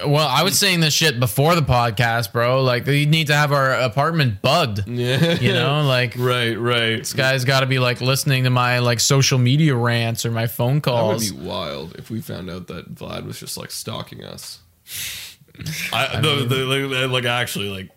Well, 0.06 0.28
I 0.28 0.44
was 0.44 0.60
saying 0.60 0.82
this 0.82 0.94
shit 0.94 1.22
before 1.22 1.56
the 1.56 1.62
podcast, 1.62 2.34
bro. 2.34 2.62
Like 2.64 2.86
we 2.86 3.06
need 3.06 3.28
to 3.28 3.36
have 3.36 3.54
our 3.54 3.72
apartment 3.74 4.42
bugged. 4.42 4.84
Yeah, 4.96 5.40
You 5.40 5.54
know, 5.54 5.84
like 5.84 6.16
right, 6.18 6.56
right. 6.56 6.98
this 6.98 7.14
guy's 7.14 7.46
got 7.46 7.62
to 7.62 7.66
be 7.66 7.80
like 7.80 8.02
listening 8.02 8.44
to 8.44 8.50
my 8.50 8.80
like 8.80 9.00
social 9.00 9.38
media 9.38 9.76
rants 9.76 10.26
or 10.26 10.32
my 10.32 10.48
phone 10.48 10.82
calls. 10.82 11.28
That 11.30 11.36
would 11.36 11.42
be 11.44 11.48
wild 11.50 11.96
if 11.96 12.10
we 12.10 12.20
found 12.22 12.50
out 12.50 12.68
that 12.68 12.94
Vlad 12.94 13.26
was 13.26 13.40
just 13.40 13.58
like 13.58 13.72
stalking 13.72 14.24
us. 14.24 14.60
I, 15.94 16.20
the, 16.20 16.46
the, 16.46 16.56
like, 16.66 17.10
like 17.10 17.26
actually 17.26 17.70
like 17.70 17.90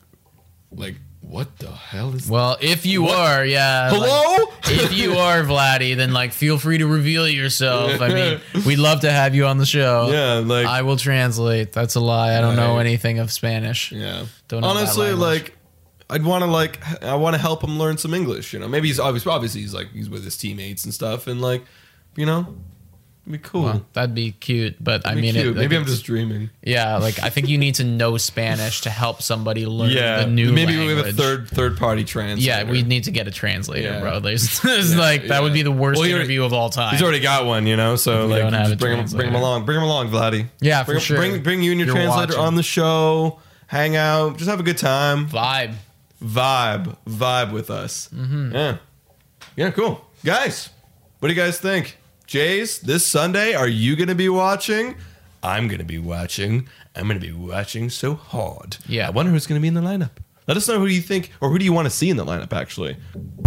like 0.71 0.95
what 1.29 1.59
the 1.59 1.71
hell 1.71 2.15
is 2.15 2.29
Well, 2.29 2.57
if 2.61 2.87
you 2.87 3.03
What? 3.03 3.19
are, 3.19 3.45
yeah. 3.45 3.91
like, 3.93 4.01
hello? 4.11 4.53
if 4.65 4.93
you 4.97 5.13
are 5.13 5.43
Vladdy, 5.43 5.95
then 5.97 6.13
like 6.13 6.33
feel 6.33 6.59
free 6.59 6.79
to 6.79 6.87
reveal 6.87 7.29
yourself. 7.29 8.01
I 8.01 8.09
mean, 8.09 8.41
we'd 8.67 8.79
love 8.79 9.01
to 9.01 9.11
have 9.13 9.35
you 9.35 9.45
on 9.47 9.59
the 9.59 9.67
show. 9.67 10.09
yeah, 10.11 10.35
like 10.45 10.67
I 10.67 10.83
will 10.83 10.97
translate. 10.97 11.73
That's 11.73 11.95
a 11.97 12.01
lie. 12.01 12.37
I 12.37 12.41
don't 12.41 12.57
know 12.57 12.79
anything 12.79 13.19
of 13.19 13.31
Spanish. 13.31 13.93
yeah. 13.93 14.25
Don't 14.49 14.63
know 14.63 14.69
Honestly, 14.69 15.13
like 15.13 15.55
I'd 16.11 16.25
want 16.25 16.43
to 16.45 16.51
like 16.51 16.81
I 17.03 17.17
want 17.17 17.35
to 17.35 17.41
help 17.41 17.63
him 17.63 17.79
learn 17.79 17.99
some 17.99 18.15
English. 18.15 18.53
You 18.55 18.59
know, 18.61 18.69
maybe 18.69 18.89
he's 18.89 18.99
obviously 18.99 19.31
obviously 19.31 19.61
he's 19.61 19.75
like 19.75 19.91
he's 19.93 20.09
with 20.09 20.25
his 20.25 20.37
teammates 20.39 20.85
and 20.85 20.95
stuff, 20.95 21.27
and 21.27 21.41
like 21.43 21.63
you 22.17 22.25
know, 22.25 22.57
be 23.33 23.39
cool. 23.39 23.63
Well, 23.65 23.87
that'd 23.93 24.15
be 24.15 24.33
cute, 24.33 24.77
but 24.83 25.07
I 25.07 25.13
It'd 25.13 25.23
be 25.23 25.33
mean, 25.33 25.37
it, 25.37 25.47
like, 25.49 25.57
maybe 25.57 25.77
I'm 25.77 25.85
just 25.85 26.05
dreaming. 26.05 26.51
yeah. 26.63 26.97
Like 26.97 27.23
I 27.23 27.31
think 27.31 27.49
you 27.49 27.59
need 27.59 27.77
to 27.77 27.85
know 27.85 28.17
Spanish 28.17 28.81
to 28.83 28.91
help 28.91 29.23
somebody 29.23 29.67
learn 29.67 29.91
Yeah, 29.91 30.21
the 30.21 30.27
new. 30.27 30.53
maybe 30.53 30.77
we 30.79 30.89
have 30.97 31.07
a 31.07 31.13
third 31.13 31.49
third 31.49 31.77
party 31.77 32.05
translator. 32.05 32.47
Yeah, 32.47 32.71
we 32.71 32.83
need 32.83 33.05
to 33.05 33.11
get 33.11 33.27
a 33.29 33.31
translator, 33.31 33.89
Yeah. 33.89 34.01
bro. 34.01 34.21
There's, 34.21 34.61
there's 34.63 34.97
like 34.97 35.29
that 35.29 35.43
would 35.43 35.53
be 35.53 35.63
the 35.63 35.71
worst 35.73 35.99
Well, 35.99 36.09
already- 36.09 36.15
interview 36.21 36.45
of 36.45 36.53
all 36.53 36.71
time. 36.71 36.93
He's 36.93 37.03
already 37.03 37.21
got 37.21 37.47
one, 37.47 37.67
you 37.67 37.77
know. 37.77 37.97
So 37.97 38.27
we 38.29 38.41
like, 38.41 38.51
just 38.53 38.79
bring 38.79 38.99
him, 38.99 39.07
bring 39.07 39.29
him 39.29 39.35
along, 39.35 39.65
bring 39.65 39.77
him 39.79 39.85
along, 39.85 40.11
Vladdy. 40.11 40.47
Yeah, 40.61 40.85
for 40.85 40.93
bring, 40.93 41.01
sure. 41.01 41.17
Bring 41.19 41.43
bring 41.43 41.63
you 41.63 41.73
and 41.73 41.81
your 41.81 41.87
You're 41.89 41.97
translator 41.97 42.33
watching. 42.35 42.45
on 42.45 42.55
the 42.55 42.63
show. 42.63 43.41
Hang 43.67 43.97
out, 43.97 44.39
just 44.39 44.49
have 44.49 44.61
a 44.61 44.63
good 44.63 44.79
time, 44.79 45.29
vibe. 45.29 45.75
vibe, 46.25 46.97
vibe 47.07 47.53
with 47.53 47.71
us. 47.71 48.09
Mm-hmm. 48.15 48.55
Yeah, 48.55 48.77
yeah, 49.57 49.71
cool, 49.73 50.05
guys. 50.25 50.71
What 51.19 51.29
do 51.29 51.35
you 51.35 51.41
guys 51.41 51.59
think? 51.61 51.98
Jays, 52.29 52.81
this 52.81 53.07
Sunday, 53.07 53.55
are 53.55 53.67
you 53.67 53.97
going 53.97 54.11
to 54.11 54.15
be 54.15 54.29
watching? 54.29 54.97
I'm 55.43 55.67
going 55.67 55.79
to 55.79 55.85
be 55.87 55.99
watching. 55.99 56.69
I'm 56.95 57.09
going 57.09 57.19
to 57.19 57.27
be 57.27 57.33
watching 57.33 57.89
so 57.89 58.17
hard. 58.17 58.77
Yeah. 58.87 59.07
I 59.07 59.11
wonder 59.11 59.33
who's 59.33 59.47
going 59.47 59.59
to 59.59 59.63
be 59.63 59.69
in 59.69 59.73
the 59.73 59.81
lineup. 59.81 60.11
Let 60.47 60.59
us 60.59 60.69
know 60.69 60.79
who 60.79 60.85
you 60.85 61.01
think, 61.01 61.33
or 61.41 61.49
who 61.49 61.59
do 61.59 61.65
you 61.65 61.73
want 61.73 61.87
to 61.87 61.91
see 61.91 62.11
in 62.11 62.19
the 62.19 62.27
lineup, 62.27 62.53
actually, 62.53 62.99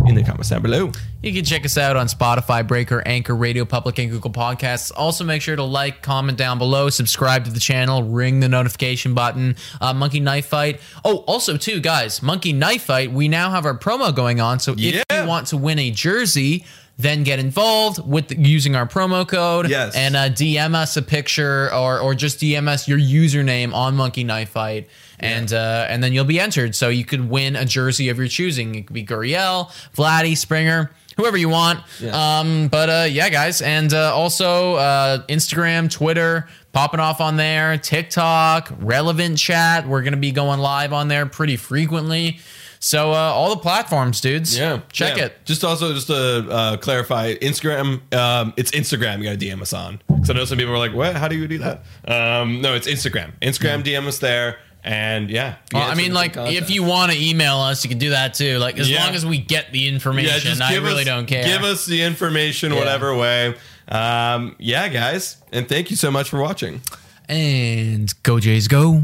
in 0.07 0.15
the 0.15 0.23
comments 0.23 0.49
down 0.49 0.63
below. 0.63 0.91
You 1.21 1.32
can 1.32 1.45
check 1.45 1.63
us 1.63 1.77
out 1.77 1.95
on 1.95 2.07
Spotify, 2.07 2.67
Breaker, 2.67 3.03
Anchor, 3.05 3.36
Radio 3.36 3.65
Public, 3.65 3.99
and 3.99 4.09
Google 4.09 4.32
Podcasts. 4.32 4.91
Also, 4.95 5.23
make 5.23 5.43
sure 5.43 5.55
to 5.55 5.63
like, 5.63 6.01
comment 6.01 6.39
down 6.39 6.57
below, 6.57 6.89
subscribe 6.89 7.45
to 7.45 7.51
the 7.51 7.59
channel, 7.59 8.01
ring 8.01 8.39
the 8.39 8.49
notification 8.49 9.13
button. 9.13 9.57
Uh, 9.79 9.93
Monkey 9.93 10.19
Knife 10.19 10.47
Fight. 10.47 10.82
Oh, 11.05 11.17
also, 11.27 11.55
too, 11.55 11.82
guys, 11.82 12.23
Monkey 12.23 12.51
Knife 12.51 12.84
Fight. 12.86 13.11
We 13.11 13.27
now 13.27 13.51
have 13.51 13.65
our 13.67 13.77
promo 13.77 14.15
going 14.15 14.39
on. 14.39 14.59
So 14.59 14.73
if 14.73 14.79
Yeah. 14.79 15.03
you 15.11 15.27
want 15.27 15.45
to 15.47 15.57
win 15.57 15.77
a 15.77 15.91
jersey, 15.91 16.65
then 17.02 17.24
get 17.24 17.39
involved 17.39 18.06
with 18.06 18.30
the, 18.30 18.38
using 18.38 18.76
our 18.76 18.86
promo 18.86 19.28
code. 19.28 19.70
Yes. 19.70 19.95
And 19.95 20.16
uh, 20.16 20.30
DM 20.30 20.76
us 20.76 20.97
a 20.97 21.02
picture 21.02 21.74
or 21.74 21.99
or 21.99 22.16
just 22.16 22.39
DM 22.39 22.68
us 22.68 22.88
your 22.88 22.99
username 22.99 23.74
on 23.74 23.95
Monkey 23.95 24.24
Knife 24.24 24.49
Fight. 24.49 24.89
And 25.20 25.54
uh, 25.54 25.86
and 25.88 26.04
then 26.04 26.14
you'll 26.14 26.26
be 26.26 26.39
entered. 26.39 26.74
So 26.76 26.89
you 26.89 27.06
could 27.06 27.30
win 27.30 27.56
a 27.56 27.66
jersey 27.66 28.10
of 28.10 28.18
your 28.18 28.28
choosing. 28.28 28.76
It 28.76 28.88
could 28.88 28.93
be 28.93 29.06
Gurriel, 29.06 29.70
Vladdy, 29.95 30.36
Springer, 30.36 30.91
whoever 31.16 31.38
you 31.38 31.49
want. 31.49 31.80
Yeah. 31.99 32.39
Um, 32.39 32.68
but 32.70 32.89
uh, 32.89 33.08
yeah, 33.10 33.30
guys, 33.30 33.62
and 33.62 33.93
uh, 33.93 34.16
also 34.16 34.76
uh, 34.76 35.26
Instagram, 35.28 35.91
Twitter, 35.91 36.47
popping 36.74 36.99
off 36.99 37.22
on 37.22 37.38
there, 37.38 37.78
TikTok, 37.78 38.72
relevant 38.80 39.38
chat. 39.38 39.88
We're 39.88 40.02
gonna 40.02 40.18
be 40.18 40.32
going 40.32 40.60
live 40.60 40.91
on 40.91 41.08
there 41.08 41.28
pretty 41.28 41.58
frequently. 41.58 42.39
So 42.84 43.11
uh, 43.11 43.13
all 43.15 43.51
the 43.51 43.61
platforms, 43.61 44.21
dudes. 44.21 44.57
Yeah, 44.57 44.82
check 44.91 45.15
yeah. 45.15 45.25
it. 45.25 45.45
Just 45.45 45.63
also 45.63 45.93
just 45.93 46.07
to 46.07 46.47
uh, 46.49 46.77
clarify, 46.77 47.36
Instagram. 47.36 48.01
Um, 48.13 48.53
it's 48.57 48.71
Instagram. 48.71 49.19
You 49.19 49.25
got 49.25 49.39
to 49.39 49.45
DM 49.45 49.61
us 49.61 49.71
on. 49.71 50.01
Because 50.07 50.32
I 50.32 50.34
know 50.34 50.45
some 50.45 50.57
people 50.57 50.73
are 50.73 50.79
like, 50.79 50.93
"What? 50.93 51.15
How 51.15 51.27
do 51.27 51.36
you 51.38 51.47
do 51.47 51.59
that?" 51.59 51.84
Um, 52.05 52.59
no, 52.61 52.73
it's 52.73 52.88
Instagram. 52.88 53.34
Instagram. 53.39 53.84
DM 53.84 54.07
us 54.07 54.17
there, 54.17 54.57
and 54.84 55.29
yeah. 55.29 55.57
Well, 55.71 55.84
I 55.89 55.93
mean, 55.93 56.11
like, 56.15 56.34
contest. 56.34 56.57
if 56.57 56.69
you 56.71 56.82
want 56.82 57.11
to 57.11 57.23
email 57.23 57.57
us, 57.57 57.84
you 57.84 57.89
can 57.89 57.99
do 57.99 58.09
that 58.09 58.34
too. 58.34 58.57
Like, 58.57 58.79
as 58.79 58.89
Yeah. 58.89 59.05
long 59.05 59.13
as 59.13 59.27
we 59.27 59.38
get 59.38 59.71
the 59.71 59.88
information, 59.88 60.57
yeah, 60.57 60.65
I 60.65 60.73
give 60.73 60.84
really 60.84 61.01
us, 61.01 61.05
don't 61.05 61.27
care. 61.27 61.43
Give 61.43 61.63
us 61.63 61.86
the 61.86 62.01
information, 62.01 62.71
Yeah. 62.71 62.79
whatever 62.79 63.15
way. 63.15 63.53
Um, 63.89 64.55
yeah, 64.57 64.88
guys, 64.89 65.38
and 65.51 65.69
thank 65.69 65.91
you 65.91 65.97
so 65.97 66.09
much 66.09 66.29
for 66.29 66.41
watching. 66.41 66.82
And 67.29 68.11
go 68.23 68.39
Jays 68.39 68.67
go. 68.67 69.03